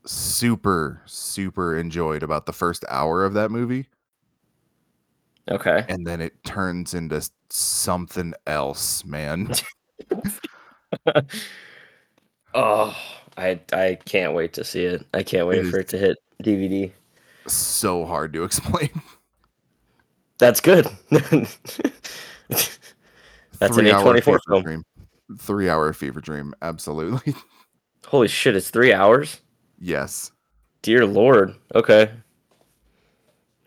super, 0.06 1.02
super 1.06 1.78
enjoyed 1.78 2.24
about 2.24 2.46
the 2.48 2.54
first 2.54 2.84
hour 2.90 3.24
of 3.26 3.34
that 3.36 3.52
movie, 3.52 3.88
Okay. 5.52 5.86
and 5.88 6.08
then 6.08 6.20
it 6.22 6.44
turns 6.44 6.94
into 6.96 7.22
something 7.52 8.34
else, 8.48 9.06
man. 9.06 9.54
Oh, 12.54 12.96
I 13.38 13.60
I 13.74 14.00
can't 14.06 14.34
wait 14.34 14.54
to 14.54 14.64
see 14.64 14.86
it. 14.86 15.06
I 15.14 15.24
can't 15.24 15.46
wait 15.48 15.66
It 15.66 15.70
for 15.70 15.80
it 15.80 15.90
to 15.90 15.98
hit 15.98 16.18
DVD. 16.42 16.92
so 17.48 18.06
hard 18.06 18.32
to 18.34 18.44
explain. 18.46 18.90
That's 20.38 20.60
good. 20.60 20.88
That's 21.10 21.48
an 23.62 23.74
Three-hour 23.74 24.14
A24 24.16 24.24
fever 24.24 24.40
film. 24.48 24.64
dream. 24.64 24.84
Three 25.40 25.70
hour 25.70 25.92
fever 25.94 26.22
dream. 26.22 26.54
Absolutely. 26.62 27.34
Holy 28.08 28.28
shit! 28.28 28.56
It's 28.56 28.70
three 28.70 28.94
hours. 28.94 29.42
yes. 29.80 30.32
Dear 30.84 31.06
Lord. 31.08 31.56
Okay. 31.74 32.12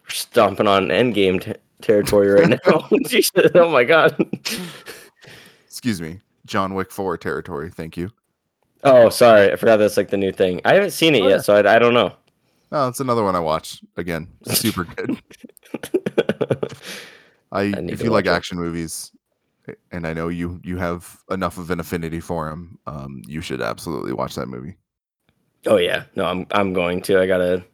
We're 0.05 0.11
stomping 0.11 0.69
on 0.69 0.87
endgame 0.87 1.43
t- 1.43 1.55
territory 1.83 2.29
right 2.29 2.61
now. 2.65 2.89
Jesus. 3.09 3.51
Oh 3.57 3.69
my 3.71 3.83
god. 3.83 4.17
Excuse 5.67 6.01
me. 6.01 6.21
John 6.47 6.75
Wick 6.75 6.93
4 6.93 7.19
territory. 7.19 7.71
Thank 7.71 7.97
you. 7.97 8.11
Oh, 8.85 9.09
sorry. 9.09 9.51
I 9.53 9.57
forgot 9.57 9.79
that's 9.79 9.97
like 9.97 10.11
the 10.11 10.17
new 10.17 10.31
thing. 10.31 10.61
I 10.65 10.75
haven't 10.75 10.93
seen 10.93 11.17
it 11.17 11.23
Oh, 11.23 11.29
yet, 11.29 11.35
yeah. 11.37 11.41
so 11.43 11.57
I, 11.57 11.75
I 11.75 11.79
don't 11.81 11.93
know. 11.93 12.13
Oh, 12.71 12.89
it's 12.89 13.01
another 13.01 13.25
one 13.25 13.35
I 13.35 13.41
watched. 13.41 13.85
Again, 13.97 14.29
super 14.47 14.85
good. 14.85 15.23
I, 17.53 17.69
need 17.69 17.91
if 17.91 18.03
you 18.03 18.11
like 18.11 18.27
it. 18.27 18.31
action 18.31 18.59
movies, 18.59 19.11
and 19.91 20.07
I 20.07 20.13
know 20.13 20.29
you 20.29 20.61
you 20.63 20.77
have 20.77 21.19
enough 21.31 21.57
of 21.59 21.71
an 21.71 21.81
affinity 21.81 22.21
for 22.21 22.51
them, 22.51 22.79
um, 22.87 23.23
you 23.27 23.41
should 23.41 23.63
absolutely 23.63 24.13
watch 24.13 24.35
that 24.35 24.49
movie. 24.49 24.77
Oh 25.67 25.77
yeah, 25.77 26.05
no, 26.15 26.27
I'm 26.27 26.47
I'm 26.51 26.73
going 26.73 27.03
to. 27.03 27.21
I 27.21 27.27
gotta. 27.27 27.65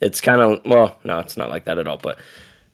It's 0.00 0.20
kind 0.20 0.40
of 0.40 0.60
well, 0.64 0.98
no, 1.04 1.18
it's 1.18 1.36
not 1.36 1.50
like 1.50 1.64
that 1.64 1.78
at 1.78 1.88
all. 1.88 1.98
But 1.98 2.18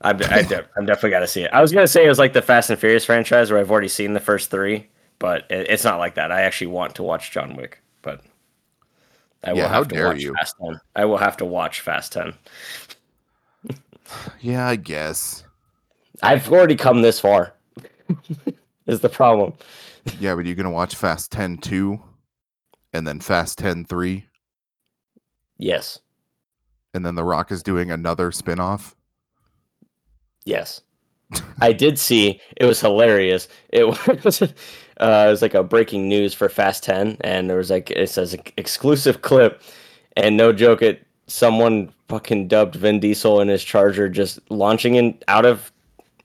I've 0.03 0.21
I 0.21 0.43
de- 0.43 0.69
I've 0.77 0.87
definitely 0.87 1.11
got 1.11 1.21
to 1.21 1.27
see 1.27 1.43
it. 1.43 1.51
I 1.53 1.63
was 1.63 1.73
gonna 1.73 1.89
say 1.89 2.05
it 2.05 2.09
was 2.09 2.19
like 2.19 2.35
the 2.35 2.43
Fast 2.43 2.71
and 2.71 2.79
Furious 2.79 3.05
franchise 3.05 3.51
where 3.51 3.59
I've 3.61 3.71
already 3.71 3.89
seen 3.89 4.13
the 4.13 4.21
first 4.21 4.51
three, 4.51 4.89
but 5.19 5.51
it, 5.51 5.71
it's 5.71 5.85
not 5.85 5.99
like 5.99 6.15
that. 6.17 6.31
I 6.31 6.43
actually 6.43 6.69
want 6.69 6.95
to 6.97 7.03
watch 7.03 7.31
John 7.31 7.57
Wick, 7.57 7.83
but 8.03 8.21
I 9.45 9.53
will 9.53 9.59
Yeah, 9.59 9.69
how 9.69 9.75
have 9.79 9.89
to 9.89 9.95
dare 9.95 10.09
watch 10.09 10.21
you. 10.21 10.35
Fast 10.35 10.57
Ten. 10.63 10.81
I 10.97 11.05
will 11.05 11.17
have 11.19 11.37
to 11.39 11.45
watch 11.45 11.81
Fast 11.81 12.13
Ten. 12.13 12.35
Yeah, 14.41 14.67
I 14.69 14.77
guess. 14.77 15.45
I've 16.23 16.53
already 16.53 16.77
come 16.77 17.01
this 17.03 17.19
far. 17.19 17.55
is 18.87 19.01
the 19.01 19.09
problem? 19.09 19.55
Yeah, 20.21 20.35
but 20.35 20.45
you're 20.45 20.55
gonna 20.55 20.71
watch 20.71 20.95
Fast 20.95 21.33
10 21.33 21.57
2 21.59 21.99
and 22.93 23.07
then 23.07 23.19
Fast 23.21 23.59
10 23.59 23.87
3, 23.87 24.27
Yes, 25.57 26.01
and 26.93 27.05
then 27.05 27.15
The 27.15 27.25
Rock 27.25 27.51
is 27.51 27.63
doing 27.63 27.91
another 27.91 28.31
spin-off. 28.31 28.95
yes. 30.45 30.83
I 31.61 31.73
did 31.73 31.99
see. 31.99 32.41
It 32.57 32.65
was 32.65 32.81
hilarious. 32.81 33.49
It 33.71 33.85
was. 34.25 34.43
Uh, 35.01 35.25
it 35.27 35.31
was 35.31 35.43
like 35.43 35.55
a 35.55 35.63
breaking 35.65 36.09
news 36.09 36.35
for 36.35 36.49
Fast 36.49 36.85
10, 36.85 37.17
and 37.23 37.51
there 37.51 37.57
was 37.57 37.69
like 37.71 37.91
it 37.91 38.09
says 38.11 38.37
exclusive 38.57 39.23
clip, 39.23 39.61
and 40.17 40.37
no 40.37 40.53
joke, 40.53 40.83
it 40.83 41.05
someone 41.27 41.93
fucking 42.09 42.47
dubbed 42.49 42.77
Vin 42.77 43.01
Diesel 43.01 43.41
in 43.41 43.49
his 43.49 43.65
Charger 43.65 44.09
just 44.09 44.39
launching 44.51 44.95
in 44.95 45.19
out 45.27 45.45
of 45.47 45.73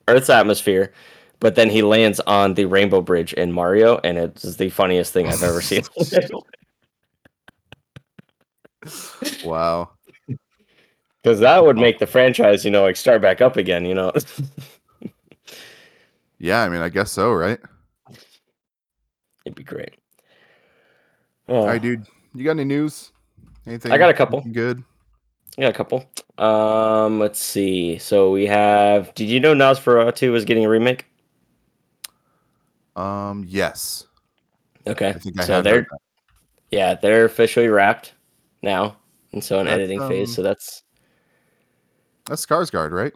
Earth's 0.08 0.30
atmosphere, 0.30 0.92
but 1.40 1.56
then 1.56 1.68
he 1.70 1.82
lands 1.82 2.20
on 2.20 2.54
the 2.54 2.66
Rainbow 2.66 3.00
Bridge 3.00 3.32
in 3.34 3.50
Mario, 3.52 3.98
and 4.04 4.18
it's 4.18 4.42
the 4.56 4.70
funniest 4.70 5.12
thing 5.12 5.26
I've 5.28 5.42
ever 5.42 5.60
seen. 5.62 5.82
Wow. 9.44 9.90
Because 11.22 11.40
that 11.40 11.62
would 11.64 11.76
make 11.76 11.98
the 11.98 12.06
franchise, 12.06 12.64
you 12.64 12.70
know, 12.70 12.82
like 12.82 12.96
start 12.96 13.20
back 13.20 13.42
up 13.42 13.58
again. 13.58 13.84
You 13.84 13.94
know, 13.94 14.10
Yeah, 16.40 16.62
I 16.62 16.68
mean, 16.70 16.80
I 16.80 16.88
guess 16.88 17.12
so, 17.12 17.32
right? 17.32 17.60
it'd 19.44 19.54
be 19.56 19.62
great. 19.62 19.94
All 21.48 21.64
Oh, 21.64 21.66
right, 21.66 21.80
dude. 21.80 22.06
You 22.34 22.44
got 22.44 22.52
any 22.52 22.64
news? 22.64 23.12
Anything? 23.66 23.92
I 23.92 23.98
got 23.98 24.10
a 24.10 24.14
couple. 24.14 24.40
Good. 24.52 24.82
Yeah, 25.58 25.68
a 25.68 25.72
couple. 25.72 26.04
Um, 26.38 27.18
let's 27.18 27.40
see. 27.40 27.98
So 27.98 28.30
we 28.30 28.46
have. 28.46 29.14
Did 29.14 29.28
you 29.28 29.38
know 29.40 29.54
Nosferatu 29.54 30.32
was 30.32 30.44
getting 30.44 30.64
a 30.64 30.68
remake? 30.68 31.06
Um, 32.96 33.44
yes. 33.46 34.06
Okay, 34.86 35.14
I 35.36 35.42
I 35.42 35.44
so 35.44 35.60
they're 35.62 35.86
yeah 36.70 36.94
they're 36.94 37.24
officially 37.26 37.68
wrapped 37.68 38.14
now, 38.62 38.96
and 39.32 39.42
so 39.44 39.58
an 39.58 39.66
That's, 39.66 39.74
editing 39.74 40.00
phase. 40.08 40.30
um, 40.30 40.34
So 40.36 40.42
that's 40.42 40.82
That's 42.26 42.44
Skarsgård, 42.46 42.92
right? 42.92 43.12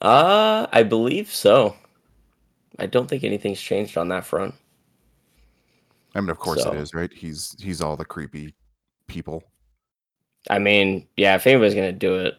Uh, 0.00 0.66
I 0.72 0.82
believe 0.82 1.32
so. 1.34 1.76
I 2.78 2.86
don't 2.86 3.08
think 3.08 3.24
anything's 3.24 3.60
changed 3.60 3.96
on 3.98 4.08
that 4.08 4.24
front. 4.24 4.54
I 6.14 6.20
mean, 6.20 6.30
of 6.30 6.38
course 6.38 6.62
So- 6.62 6.72
it 6.72 6.78
is, 6.78 6.94
right? 6.94 7.12
He's 7.12 7.56
he's 7.60 7.80
all 7.80 7.96
the 7.96 8.04
creepy 8.04 8.54
people. 9.06 9.42
I 10.50 10.58
mean, 10.58 11.06
yeah, 11.16 11.34
if 11.34 11.46
anybody's 11.46 11.74
gonna 11.74 11.92
do 11.92 12.16
it, 12.16 12.38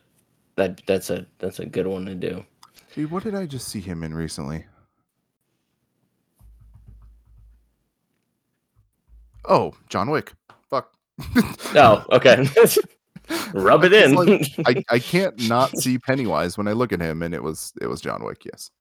that 0.56 0.82
that's 0.88 1.10
a 1.10 1.26
that's 1.38 1.60
a 1.60 1.66
good 1.66 1.88
one 1.88 2.06
to 2.06 2.16
do. 2.16 2.44
Dude, 2.96 3.12
what 3.12 3.24
did 3.24 3.36
I 3.36 3.46
just 3.46 3.68
see 3.68 3.80
him 3.82 4.04
in 4.04 4.14
recently? 4.14 4.66
Oh, 9.46 9.74
John 9.90 10.10
Wick. 10.10 10.34
Fuck. 10.70 10.92
Oh, 11.76 12.04
okay. 12.14 12.48
Rub 13.54 13.84
it 13.84 13.94
in. 13.94 14.16
It's 14.18 14.50
I, 14.66 14.84
I 14.90 15.00
can't 15.00 15.48
not 15.48 15.78
see 15.78 15.98
Pennywise 15.98 16.58
when 16.58 16.68
I 16.68 16.74
look 16.74 16.92
at 16.94 17.02
him, 17.02 17.22
and 17.22 17.34
it 17.34 17.44
was 17.44 17.74
it 17.82 17.88
was 17.88 18.02
John 18.02 18.24
Wick. 18.24 18.46
Yes. 18.46 18.72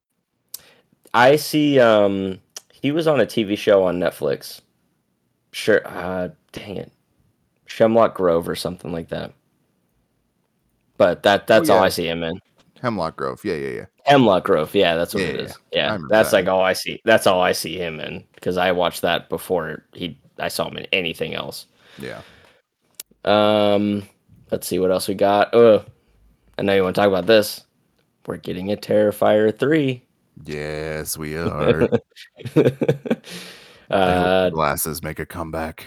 I 1.15 1.37
see. 1.37 1.81
Um, 1.81 2.41
he 2.73 2.93
was 2.93 3.07
on 3.07 3.21
a 3.21 3.27
TV 3.27 3.57
show 3.57 3.85
on 3.85 3.99
Netflix. 3.99 4.61
Sure. 5.53 5.81
Uh, 5.87 6.29
dang 6.53 6.77
it. 6.77 6.93
Hemlock 7.69 8.15
Grove 8.15 8.49
or 8.49 8.57
something 8.57 8.93
like 8.93 9.09
that. 9.09 9.33
But 10.97 11.23
that 11.23 11.47
that's 11.47 11.69
all 11.71 11.79
yeah. 11.79 11.85
I 11.85 11.89
see 11.91 12.09
him 12.09 12.23
in. 12.23 12.41
Hemlock 12.81 13.17
Grove. 13.17 13.41
Yeah, 13.45 13.55
yeah, 13.55 13.69
yeah. 13.71 13.85
Hemlock 14.05 14.45
Grove, 14.45 14.75
yeah, 14.75 14.95
that's 14.97 15.13
what 15.15 15.23
Yeah, 15.23 15.29
it 15.29 15.37
yeah, 15.37 15.43
is. 15.43 15.59
Yeah, 15.73 15.99
that's 16.09 16.31
that. 16.31 16.37
like 16.37 16.49
all 16.49 16.63
I 16.63 16.73
see. 16.73 17.01
That's 17.05 17.27
all 17.27 17.41
I 17.41 17.53
see 17.53 17.77
him 17.77 18.01
in 18.01 18.25
because 18.35 18.57
I 18.57 18.73
watched 18.73 19.03
that 19.03 19.29
before 19.29 19.85
he. 19.93 20.19
I 20.39 20.49
saw 20.49 20.69
him 20.69 20.79
in 20.79 20.87
anything 20.93 21.35
else. 21.35 21.67
Yeah. 21.99 22.23
Um, 23.25 24.05
let's 24.51 24.67
see 24.67 24.79
what 24.79 24.91
else 24.91 25.09
we 25.09 25.15
got. 25.15 25.55
Oh, 25.55 25.85
I 26.57 26.63
know 26.63 26.75
you 26.75 26.83
want 26.83 26.95
to 26.95 27.01
talk 27.01 27.09
about 27.09 27.27
this. 27.27 27.65
We're 28.27 28.37
getting 28.37 28.73
a 28.73 28.77
Terrifier 28.77 29.57
three. 29.57 30.03
Yes, 30.45 31.17
we 31.17 31.37
are. 31.37 31.89
Uh, 33.91 34.51
glasses 34.51 35.03
make 35.03 35.19
a 35.19 35.27
comeback. 35.27 35.87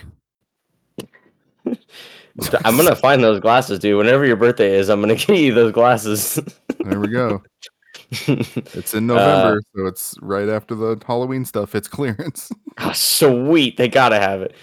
I'm 2.66 2.78
gonna 2.78 2.96
find 2.96 3.24
those 3.24 3.40
glasses, 3.40 3.80
dude. 3.80 3.98
Whenever 3.98 4.26
your 4.26 4.38
birthday 4.38 4.74
is, 4.76 4.90
I'm 4.90 5.02
gonna 5.02 5.16
get 5.28 5.38
you 5.38 5.54
those 5.54 5.72
glasses. 5.72 6.40
There 6.80 7.00
we 7.00 7.10
go. 7.10 7.44
It's 8.28 8.94
in 8.94 9.08
November, 9.08 9.62
so 9.76 9.86
it's 9.86 10.16
right 10.22 10.50
after 10.50 10.76
the 10.76 11.02
Halloween 11.06 11.46
stuff 11.46 11.76
It's 11.76 11.88
clearance. 11.88 12.52
Ah, 12.78 12.94
sweet, 12.94 13.78
they 13.78 13.88
gotta 13.88 14.20
have 14.20 14.42
it. 14.42 14.56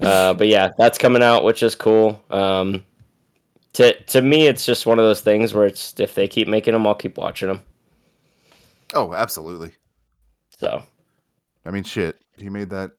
Uh, 0.00 0.32
but 0.32 0.46
yeah, 0.46 0.70
that's 0.78 0.96
coming 0.96 1.22
out, 1.22 1.44
which 1.44 1.62
is 1.62 1.74
cool. 1.74 2.22
Um, 2.30 2.84
to 3.74 4.00
to 4.04 4.22
me, 4.22 4.46
it's 4.46 4.64
just 4.66 4.86
one 4.86 4.98
of 4.98 5.04
those 5.04 5.20
things 5.20 5.54
where 5.54 5.66
it's 5.66 5.98
if 6.00 6.14
they 6.14 6.26
keep 6.28 6.48
making 6.48 6.72
them, 6.72 6.86
I'll 6.86 6.94
keep 6.94 7.16
watching 7.18 7.48
them. 7.48 7.62
oh, 8.94 9.12
absolutely. 9.14 9.72
So 10.58 10.82
I 11.64 11.70
mean, 11.70 11.84
shit. 11.84 12.16
He 12.36 12.48
made 12.48 12.70
that 12.70 12.92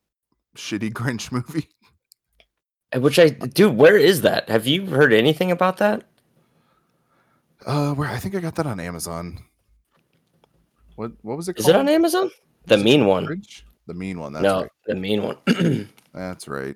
shitty 0.55 0.91
Grinch 0.93 1.31
movie. 1.31 1.67
which 2.95 3.19
I 3.19 3.29
dude, 3.29 3.75
where 3.77 3.97
is 3.97 4.21
that? 4.21 4.49
Have 4.49 4.67
you 4.67 4.85
heard 4.85 5.13
anything 5.13 5.51
about 5.51 5.77
that? 5.77 6.03
Uh, 7.65 7.93
where 7.93 8.07
I 8.09 8.17
think 8.17 8.35
I 8.35 8.39
got 8.39 8.55
that 8.55 8.65
on 8.67 8.79
Amazon. 8.79 9.39
What 10.95 11.11
what 11.23 11.35
was 11.37 11.49
it 11.49 11.57
Is 11.59 11.65
called? 11.65 11.75
it 11.75 11.79
on 11.79 11.89
Amazon? 11.89 12.31
The 12.65 12.77
mean 12.77 13.05
one. 13.05 13.25
Grinch? 13.25 13.63
The 13.87 13.93
mean 13.93 14.19
one. 14.19 14.33
That's 14.33 14.43
no, 14.43 14.61
right. 14.61 14.71
the 14.85 14.95
mean 14.95 15.23
one. 15.23 15.89
That's 16.13 16.47
right. 16.47 16.75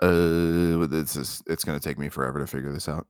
Uh, 0.00 0.86
this 0.86 1.16
is 1.16 1.42
it's 1.46 1.64
gonna 1.64 1.80
take 1.80 1.98
me 1.98 2.08
forever 2.08 2.38
to 2.38 2.46
figure 2.46 2.72
this 2.72 2.88
out. 2.88 3.06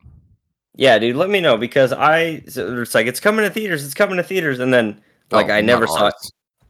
yeah, 0.75 0.99
dude, 0.99 1.17
let 1.17 1.31
me 1.31 1.41
know 1.41 1.57
because 1.57 1.93
I 1.93 2.43
so 2.49 2.81
it's 2.81 2.95
like 2.95 3.07
it's 3.07 3.21
coming 3.21 3.45
to 3.45 3.51
theaters, 3.51 3.85
it's 3.85 3.95
coming 3.95 4.17
to 4.19 4.23
theaters, 4.23 4.61
and 4.61 4.73
then 4.73 5.01
like 5.31 5.49
Oh, 5.49 5.55
I 5.55 5.61
never 5.61 5.87
saw 5.87 6.09
it. 6.09 6.15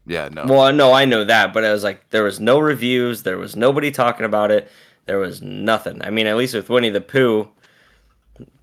Yeah, 0.07 0.29
no. 0.33 0.47
Well, 0.47 0.73
no, 0.73 0.93
I 0.93 1.05
know 1.05 1.25
that, 1.25 1.53
but 1.53 1.65
I 1.65 1.73
was 1.73 1.83
like, 1.83 2.09
there 2.11 2.23
was 2.23 2.39
no 2.39 2.61
reviews, 2.61 3.25
there 3.25 3.39
was 3.39 3.57
nobody 3.57 3.91
talking 3.91 4.25
about 4.25 4.53
it, 4.53 4.71
there 5.07 5.19
was 5.19 5.43
nothing. 5.43 6.01
I 6.03 6.11
mean, 6.11 6.29
at 6.29 6.37
least 6.37 6.55
with 6.55 6.71
Winnie 6.71 6.91
the 6.91 7.01
Pooh, 7.01 7.49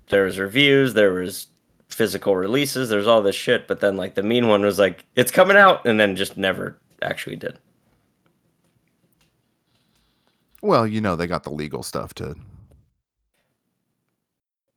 there 0.08 0.24
was 0.24 0.38
reviews, 0.38 0.94
there 0.94 1.12
was 1.12 1.48
physical 1.88 2.34
releases, 2.34 2.88
there's 2.88 3.06
all 3.06 3.22
this 3.22 3.36
shit, 3.36 3.68
but 3.68 3.80
then 3.80 3.96
like 3.96 4.14
the 4.14 4.22
mean 4.22 4.48
one 4.48 4.62
was 4.62 4.78
like, 4.78 5.04
it's 5.16 5.30
coming 5.30 5.56
out, 5.58 5.86
and 5.86 6.00
then 6.00 6.16
just 6.16 6.38
never 6.38 6.78
actually 7.02 7.36
did. 7.36 7.58
Well, 10.64 10.86
you 10.86 11.02
know 11.02 11.14
they 11.14 11.26
got 11.26 11.44
the 11.44 11.50
legal 11.50 11.82
stuff 11.82 12.14
to. 12.14 12.34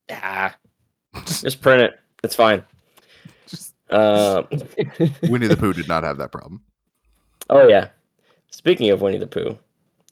Ah, 0.10 0.54
just 1.26 1.62
print 1.62 1.82
it. 1.82 1.98
It's 2.26 2.36
fine. 2.36 2.62
Just, 3.48 3.74
Um, 3.90 4.46
Winnie 5.30 5.48
the 5.48 5.56
Pooh 5.58 5.72
did 5.72 5.88
not 5.88 6.04
have 6.04 6.18
that 6.18 6.34
problem. 6.34 6.62
oh 7.50 7.70
yeah. 7.70 7.88
Speaking 8.52 8.90
of 8.90 9.00
Winnie 9.00 9.18
the 9.18 9.28
Pooh, 9.28 9.58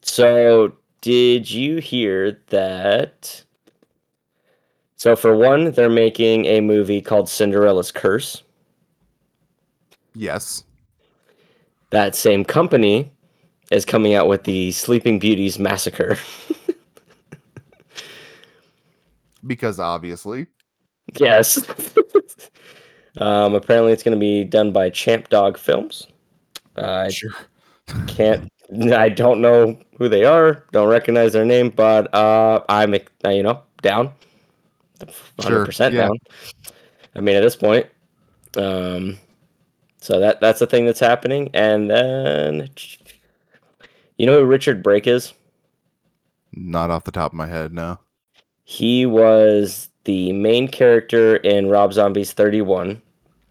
so 0.00 0.72
did 1.02 1.50
you 1.50 1.76
hear 1.82 2.40
that? 2.46 3.44
So 4.96 5.14
for 5.14 5.36
one, 5.36 5.72
they're 5.72 5.90
making 5.90 6.46
a 6.46 6.62
movie 6.62 7.02
called 7.02 7.28
Cinderella's 7.28 7.92
Curse. 7.92 8.42
Yes. 10.14 10.64
That 11.90 12.14
same 12.14 12.46
company 12.46 13.12
is 13.70 13.84
coming 13.84 14.14
out 14.14 14.28
with 14.28 14.44
the 14.44 14.72
Sleeping 14.72 15.18
Beauties 15.18 15.58
Massacre. 15.58 16.18
Because 19.46 19.78
obviously, 19.78 20.46
yes. 21.18 21.58
um, 23.18 23.54
apparently, 23.54 23.92
it's 23.92 24.02
going 24.02 24.16
to 24.16 24.20
be 24.20 24.44
done 24.44 24.72
by 24.72 24.90
Champ 24.90 25.28
Dog 25.28 25.56
Films. 25.56 26.08
Uh, 26.76 27.04
I 27.06 27.08
sure. 27.10 27.30
can't. 28.08 28.50
I 28.92 29.08
don't 29.08 29.40
know 29.40 29.78
who 29.98 30.08
they 30.08 30.24
are. 30.24 30.64
Don't 30.72 30.88
recognize 30.88 31.32
their 31.32 31.44
name, 31.44 31.70
but 31.70 32.12
uh, 32.12 32.64
I'm 32.68 32.94
uh, 32.94 33.28
you 33.28 33.44
know 33.44 33.62
down. 33.82 34.12
100% 34.98 35.92
yeah. 35.92 36.06
down. 36.06 36.18
I 37.14 37.20
mean, 37.20 37.36
at 37.36 37.42
this 37.42 37.56
point. 37.56 37.86
Um, 38.56 39.18
so 40.00 40.20
that 40.20 40.40
that's 40.40 40.60
the 40.60 40.66
thing 40.66 40.86
that's 40.86 41.00
happening, 41.00 41.50
and 41.52 41.90
then 41.90 42.70
you 44.18 44.26
know 44.26 44.38
who 44.40 44.44
Richard 44.46 44.82
Brake 44.82 45.06
is? 45.06 45.32
Not 46.52 46.90
off 46.90 47.04
the 47.04 47.10
top 47.12 47.32
of 47.32 47.36
my 47.36 47.46
head, 47.46 47.72
no. 47.72 47.98
He 48.64 49.06
was 49.06 49.88
the 50.04 50.32
main 50.32 50.68
character 50.68 51.36
in 51.36 51.68
Rob 51.68 51.92
Zombie's 51.92 52.32
31. 52.32 53.00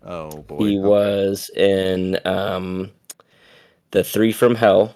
Oh 0.04 0.42
boy. 0.44 0.58
He 0.58 0.78
okay. 0.80 0.88
was 0.88 1.50
in 1.56 2.20
um, 2.26 2.92
the 3.92 4.04
Three 4.04 4.32
from 4.32 4.56
Hell, 4.56 4.96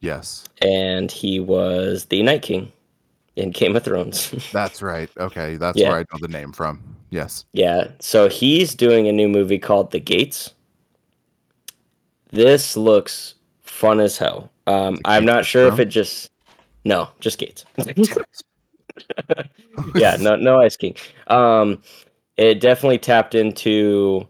Yes, 0.00 0.44
and 0.60 1.10
he 1.10 1.40
was 1.40 2.06
the 2.06 2.22
Night 2.22 2.42
King 2.42 2.70
in 3.36 3.50
Game 3.50 3.74
of 3.76 3.84
Thrones. 3.84 4.30
that's 4.52 4.82
right. 4.82 5.10
Okay, 5.18 5.56
that's 5.56 5.78
Yeah. 5.78 5.90
where 5.90 5.98
I 6.00 6.04
know 6.12 6.18
the 6.20 6.28
name 6.28 6.52
from. 6.52 6.82
Yes. 7.10 7.44
yeah, 7.52 7.88
so 8.00 8.28
he's 8.28 8.74
doing 8.74 9.06
a 9.06 9.12
new 9.12 9.28
movie 9.28 9.58
called 9.58 9.92
The 9.92 10.00
Gates. 10.00 10.52
This 12.32 12.76
looks 12.76 13.34
fun 13.74 14.00
as 14.00 14.16
hell. 14.16 14.50
Um, 14.66 14.98
I'm 15.04 15.24
not 15.24 15.44
sure 15.44 15.66
if 15.66 15.78
it 15.78 15.86
just 15.86 16.30
no, 16.84 17.08
just 17.20 17.38
Gates. 17.38 17.64
yeah, 19.94 20.16
no, 20.20 20.36
no 20.36 20.60
Ice 20.60 20.76
King. 20.76 20.96
Um, 21.26 21.82
it 22.36 22.60
definitely 22.60 22.98
tapped 22.98 23.34
into. 23.34 24.26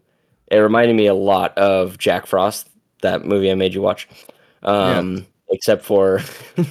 It 0.51 0.59
reminded 0.59 0.97
me 0.97 1.07
a 1.07 1.15
lot 1.15 1.57
of 1.59 1.99
Jack 1.99 2.27
Frost, 2.27 2.69
that 3.03 3.25
movie 3.25 3.51
I 3.51 3.55
made 3.55 3.75
you 3.75 3.83
watch. 3.83 4.09
Um, 4.63 5.27
except 5.51 5.85
for 5.85 6.23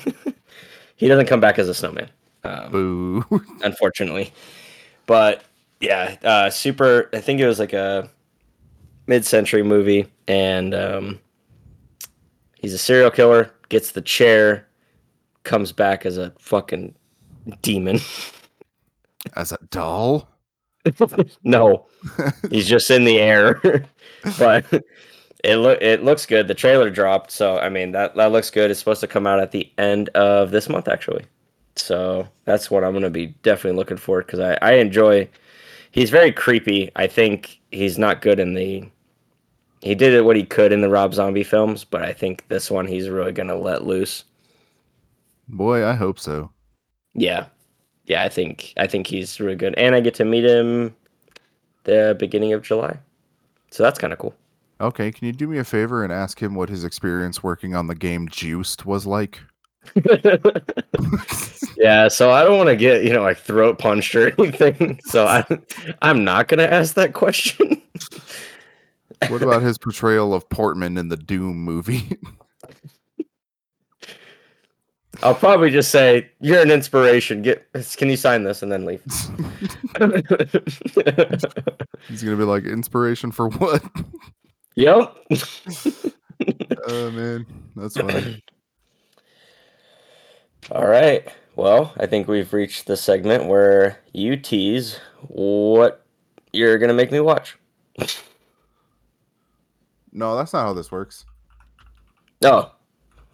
he 0.96 1.08
doesn't 1.08 1.28
come 1.28 1.40
back 1.40 1.60
as 1.60 1.70
a 1.70 1.74
snowman, 1.74 2.10
um, 2.44 2.72
Boo. 2.72 3.42
unfortunately. 3.62 4.34
But 5.06 5.44
yeah, 5.80 6.16
uh, 6.24 6.50
super. 6.50 7.10
I 7.14 7.20
think 7.20 7.40
it 7.40 7.48
was 7.48 7.60
like 7.60 7.74
a 7.74 8.10
mid-century 9.06 9.64
movie, 9.64 10.08
and 10.28 10.74
um, 10.74 11.20
he's 12.64 12.74
a 12.74 12.80
serial 12.80 13.12
killer. 13.12 13.52
Gets 13.70 13.92
the 13.92 14.02
chair, 14.02 14.68
comes 15.44 15.72
back 15.72 16.08
as 16.08 16.18
a 16.18 16.34
fucking 16.40 16.96
demon. 17.62 18.00
As 19.38 19.54
a 19.54 19.58
doll. 19.70 20.28
no, 21.44 21.86
he's 22.50 22.68
just 22.68 22.92
in 22.92 23.06
the 23.06 23.20
air. 23.20 23.62
but 24.38 24.66
it 25.46 25.56
look 25.56 25.82
it 25.82 26.04
looks 26.04 26.26
good. 26.26 26.50
The 26.50 26.54
trailer 26.54 26.90
dropped, 26.90 27.32
so 27.32 27.58
I 27.58 27.70
mean 27.70 27.94
that 27.94 28.16
that 28.16 28.34
looks 28.34 28.50
good. 28.50 28.70
It's 28.70 28.82
supposed 28.82 29.00
to 29.00 29.08
come 29.08 29.26
out 29.26 29.40
at 29.40 29.52
the 29.52 29.72
end 29.78 30.10
of 30.10 30.52
this 30.52 30.68
month, 30.68 30.90
actually. 30.90 31.26
So 31.78 32.28
that's 32.44 32.70
what 32.70 32.84
I'm 32.84 32.92
gonna 32.92 33.10
be 33.10 33.28
definitely 33.44 33.78
looking 33.78 33.96
for 33.96 34.22
because 34.24 34.42
I 34.42 34.58
I 34.62 34.74
enjoy. 34.74 35.30
He's 35.92 36.10
very 36.10 36.34
creepy. 36.34 36.92
I 36.98 37.08
think 37.08 37.62
he's 37.72 37.98
not 37.98 38.22
good 38.22 38.42
in 38.42 38.54
the. 38.54 38.84
He 39.84 39.96
did 39.96 40.14
it 40.14 40.24
what 40.24 40.38
he 40.38 40.46
could 40.46 40.72
in 40.72 40.80
the 40.80 40.88
Rob 40.88 41.14
Zombie 41.14 41.44
films, 41.44 41.84
but 41.84 42.04
I 42.04 42.14
think 42.14 42.48
this 42.48 42.72
one 42.72 42.88
he's 42.88 43.10
really 43.10 43.34
gonna 43.34 43.58
let 43.58 43.84
loose. 43.84 44.24
Boy, 45.50 45.86
I 45.86 45.94
hope 45.94 46.20
so. 46.20 46.52
Yeah, 47.14 47.48
yeah. 48.06 48.24
I 48.24 48.30
think 48.30 48.74
I 48.78 48.88
think 48.88 49.08
he's 49.08 49.42
really 49.42 49.58
good, 49.58 49.76
and 49.76 49.94
I 49.94 50.00
get 50.00 50.16
to 50.16 50.26
meet 50.26 50.46
him 50.46 50.96
the 51.84 52.16
beginning 52.18 52.54
of 52.54 52.62
July, 52.62 52.98
so 53.72 53.84
that's 53.84 54.00
kind 54.00 54.14
of 54.14 54.20
cool. 54.20 54.34
Okay, 54.80 55.12
can 55.12 55.28
you 55.28 55.34
do 55.34 55.48
me 55.48 55.58
a 55.58 55.66
favor 55.66 56.02
and 56.02 56.14
ask 56.14 56.42
him 56.42 56.56
what 56.56 56.70
his 56.70 56.86
experience 56.86 57.44
working 57.44 57.76
on 57.76 57.88
the 57.88 57.96
game 57.96 58.30
Juiced 58.30 58.86
was 58.86 59.06
like? 59.06 59.42
yeah, 61.78 62.08
so 62.08 62.32
I 62.32 62.46
don't 62.46 62.58
want 62.58 62.70
to 62.70 62.78
get 62.78 63.04
you 63.04 63.12
know 63.12 63.22
like 63.22 63.38
throat 63.38 63.80
punched 63.80 64.16
or 64.16 64.34
anything, 64.40 65.02
so 65.04 65.28
I 65.28 65.44
I'm 66.02 66.24
not 66.24 66.48
gonna 66.48 66.64
ask 66.64 66.94
that 66.94 67.12
question. 67.12 67.82
What 69.30 69.42
about 69.42 69.62
his 69.62 69.78
portrayal 69.78 70.34
of 70.34 70.50
Portman 70.50 70.98
in 70.98 71.10
the 71.10 71.18
Doom 71.18 71.58
movie? 71.58 72.18
I'll 75.22 75.36
probably 75.36 75.70
just 75.70 75.92
say 75.92 76.30
you're 76.42 76.62
an 76.62 76.72
inspiration. 76.72 77.44
Get 77.44 77.68
can 77.98 78.10
you 78.10 78.18
sign 78.18 78.44
this 78.44 78.64
and 78.64 78.72
then 78.72 78.86
leave? 78.86 79.02
He's 82.10 82.24
gonna 82.24 82.36
be 82.36 82.44
like, 82.44 82.66
inspiration 82.66 83.32
for 83.32 83.50
what? 83.50 83.84
yep. 84.76 85.16
Oh 86.86 87.12
man, 87.12 87.46
that's 87.78 87.96
funny. 87.96 88.44
All 90.72 90.86
right. 90.86 91.26
Well, 91.56 91.94
I 91.98 92.08
think 92.08 92.28
we've 92.28 92.52
reached 92.52 92.88
the 92.88 92.98
segment 92.98 93.46
where 93.46 94.00
you 94.12 94.36
tease 94.36 95.00
what 95.28 96.06
you're 96.52 96.78
gonna 96.78 96.94
make 96.94 97.12
me 97.12 97.22
watch. 97.22 97.58
No, 100.14 100.36
that's 100.38 100.54
not 100.54 100.64
how 100.66 100.74
this 100.74 100.92
works. 100.92 101.26
Oh, 102.44 102.72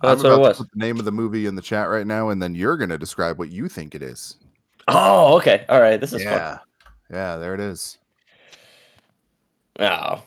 I'm 0.02 0.10
that's 0.10 0.24
what 0.24 0.30
it 0.30 0.34
about 0.34 0.36
to 0.36 0.40
was. 0.50 0.58
put 0.60 0.72
the 0.72 0.80
name 0.80 0.98
of 0.98 1.06
the 1.06 1.12
movie 1.12 1.46
in 1.46 1.56
the 1.56 1.62
chat 1.62 1.90
right 1.90 2.08
now, 2.08 2.30
and 2.30 2.42
then 2.42 2.56
you're 2.56 2.78
gonna 2.78 2.98
describe 2.98 3.38
what 3.38 3.52
you 3.52 3.68
think 3.68 3.94
it 3.96 4.02
is. 4.02 4.38
Oh, 4.88 5.36
okay. 5.38 5.66
All 5.70 5.82
right. 5.82 6.00
This 6.00 6.14
is 6.14 6.24
fun. 6.24 6.34
yeah, 6.34 6.58
yeah, 7.12 7.36
there 7.38 7.54
it 7.54 7.60
is. 7.60 7.98
Oh, 9.80 10.24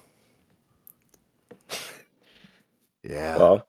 Yeah. 3.03 3.37
well, 3.37 3.67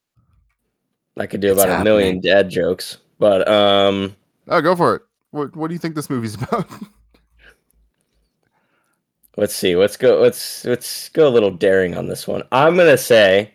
I 1.17 1.25
could 1.25 1.41
do 1.41 1.51
It's 1.51 1.61
about 1.63 1.81
a 1.81 1.83
million 1.83 2.19
dad 2.21 2.49
jokes, 2.49 2.97
but 3.19 3.47
um, 3.47 4.15
oh, 4.47 4.61
go 4.61 4.75
for 4.75 4.95
it. 4.95 5.01
What 5.31 5.55
What 5.55 5.67
do 5.69 5.73
you 5.73 5.79
think 5.79 5.95
this 5.95 6.09
movie's 6.09 6.35
about? 6.41 6.67
Let's 9.37 9.55
see. 9.55 9.75
Let's 9.75 9.97
go. 9.97 10.19
Let's 10.19 10.65
let's 10.65 11.09
go 11.09 11.27
a 11.27 11.29
little 11.29 11.51
daring 11.51 11.97
on 11.97 12.07
this 12.07 12.27
one. 12.27 12.43
I'm 12.51 12.75
gonna 12.75 12.97
say 12.97 13.53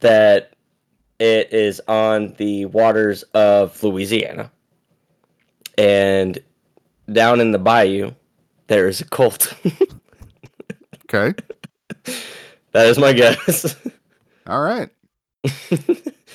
that 0.00 0.52
it 1.18 1.52
is 1.52 1.80
on 1.88 2.34
the 2.38 2.66
waters 2.66 3.22
of 3.34 3.82
Louisiana, 3.82 4.50
and 5.78 6.38
down 7.12 7.40
in 7.40 7.52
the 7.52 7.58
bayou, 7.58 8.12
there 8.66 8.88
is 8.88 9.00
a 9.00 9.04
cult. 9.04 9.54
okay. 11.04 11.34
that 12.72 12.86
is 12.86 12.98
my 12.98 13.12
guess. 13.12 13.76
All 14.46 14.60
right. 14.60 14.90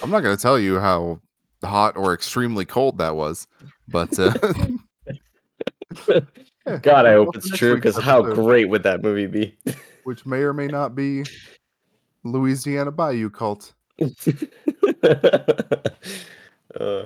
I'm 0.02 0.12
not 0.12 0.22
gonna 0.22 0.38
tell 0.38 0.60
you 0.60 0.80
how 0.80 1.20
hot 1.64 1.98
or 1.98 2.14
extremely 2.14 2.66
cold 2.66 2.98
that 3.00 3.16
was, 3.16 3.48
but 3.88 4.18
uh, 4.18 4.34
God, 6.78 7.06
I 7.06 7.14
hope 7.16 7.36
it's 7.36 7.50
true 7.50 7.76
because 7.76 7.98
how 7.98 8.22
great 8.22 8.70
would 8.70 8.84
that 8.84 9.02
movie 9.02 9.28
be? 9.28 9.58
which 10.04 10.26
may 10.26 10.40
or 10.40 10.54
may 10.54 10.68
not 10.68 10.96
be 10.96 11.24
Louisiana 12.24 12.92
Bayou 12.92 13.30
cult. 13.30 13.74
uh, 14.02 14.06
All 16.80 17.06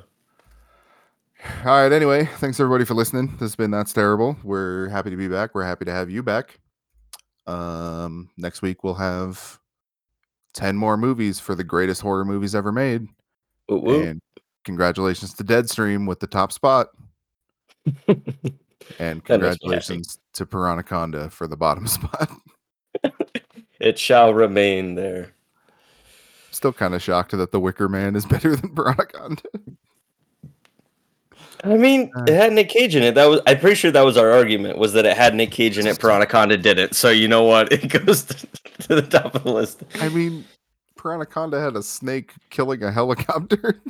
right. 1.65 1.91
Anyway, 1.91 2.25
thanks 2.37 2.59
everybody 2.59 2.85
for 2.85 2.93
listening. 2.93 3.27
This 3.33 3.39
has 3.39 3.55
been 3.55 3.71
that's 3.71 3.93
terrible. 3.93 4.37
We're 4.43 4.89
happy 4.89 5.09
to 5.09 5.17
be 5.17 5.27
back. 5.27 5.55
We're 5.55 5.65
happy 5.65 5.85
to 5.85 5.91
have 5.91 6.09
you 6.09 6.23
back. 6.23 6.59
Um, 7.45 8.29
next 8.37 8.61
week 8.61 8.83
we'll 8.83 8.93
have 8.93 9.59
ten 10.53 10.77
more 10.77 10.95
movies 10.97 11.39
for 11.39 11.55
the 11.55 11.63
greatest 11.63 12.01
horror 12.01 12.25
movies 12.25 12.55
ever 12.55 12.71
made. 12.71 13.07
woo 13.67 13.79
woo. 13.79 14.01
And 14.01 14.21
congratulations 14.63 15.33
to 15.35 15.43
Deadstream 15.43 16.07
with 16.07 16.19
the 16.19 16.27
top 16.27 16.51
spot. 16.51 16.87
And 18.99 19.21
That 19.25 19.41
makes 19.41 19.43
me 19.43 19.47
happy. 19.47 19.59
congratulations 19.59 20.19
to 20.33 20.45
Piranhaconda 20.45 21.31
for 21.31 21.47
the 21.47 21.57
bottom 21.57 21.87
spot. 21.87 22.29
It 23.79 23.99
shall 23.99 24.33
remain 24.33 24.95
there. 24.95 25.33
Still 26.51 26.73
kind 26.73 26.93
of 26.93 27.01
shocked 27.01 27.31
that 27.31 27.51
The 27.51 27.59
Wicker 27.59 27.89
Man 27.89 28.15
is 28.15 28.25
better 28.27 28.55
than 28.55 28.69
Piranhaconda. 28.75 29.43
I 31.65 31.77
mean, 31.77 32.11
Uh. 32.15 32.23
it 32.27 32.33
had 32.35 32.53
Nick 32.53 32.69
Cage 32.69 32.95
in 32.95 33.03
it. 33.03 33.15
That 33.15 33.25
was 33.25 33.39
I'm 33.47 33.59
pretty 33.59 33.75
sure 33.75 33.91
that 33.91 34.01
was 34.05 34.17
our 34.17 34.31
argument 34.31 34.77
was 34.77 34.93
that 34.93 35.05
it 35.05 35.15
had 35.15 35.33
Nick 35.33 35.51
Cage 35.51 35.77
in 35.77 35.87
it. 35.87 35.97
Piranhaconda 35.97 36.61
didn't. 36.61 36.93
So 36.95 37.09
you 37.09 37.27
know 37.27 37.43
what? 37.43 37.71
It 37.73 37.87
goes 38.05 38.23
to, 38.25 38.47
to 38.81 38.95
the 38.95 39.01
top 39.01 39.35
of 39.35 39.43
the 39.43 39.51
list. 39.51 39.83
I 40.01 40.09
mean, 40.09 40.45
Piranhaconda 40.97 41.63
had 41.63 41.75
a 41.75 41.83
snake 41.83 42.31
killing 42.49 42.83
a 42.83 42.91
helicopter. 42.91 43.81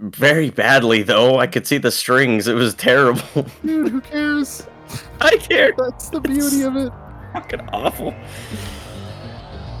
Very 0.00 0.48
badly 0.50 1.02
though. 1.02 1.38
I 1.38 1.46
could 1.46 1.66
see 1.66 1.76
the 1.78 1.90
strings. 1.90 2.48
It 2.48 2.54
was 2.54 2.74
terrible. 2.74 3.22
Dude, 3.64 3.88
who 3.88 4.00
cares? 4.00 4.66
I 5.20 5.36
care. 5.36 5.72
That's 5.76 6.08
the 6.08 6.20
beauty 6.20 6.62
of 6.62 6.74
it. 6.76 6.90
Fucking 7.34 7.60
awful. 7.72 8.14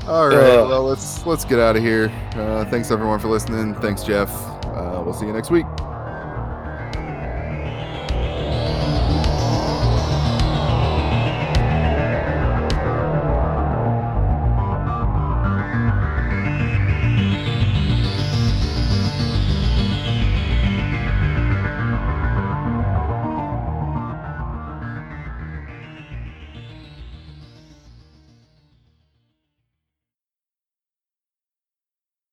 All 0.06 0.28
right, 0.28 0.36
Ugh. 0.36 0.68
well 0.68 0.84
let's 0.84 1.24
let's 1.26 1.44
get 1.44 1.58
out 1.58 1.76
of 1.76 1.82
here. 1.82 2.10
Uh, 2.34 2.64
thanks 2.66 2.90
everyone 2.90 3.18
for 3.18 3.28
listening. 3.28 3.74
Thanks 3.76 4.02
Jeff. 4.02 4.30
Uh, 4.66 5.02
we'll 5.04 5.14
see 5.14 5.26
you 5.26 5.32
next 5.32 5.50
week. 5.50 5.66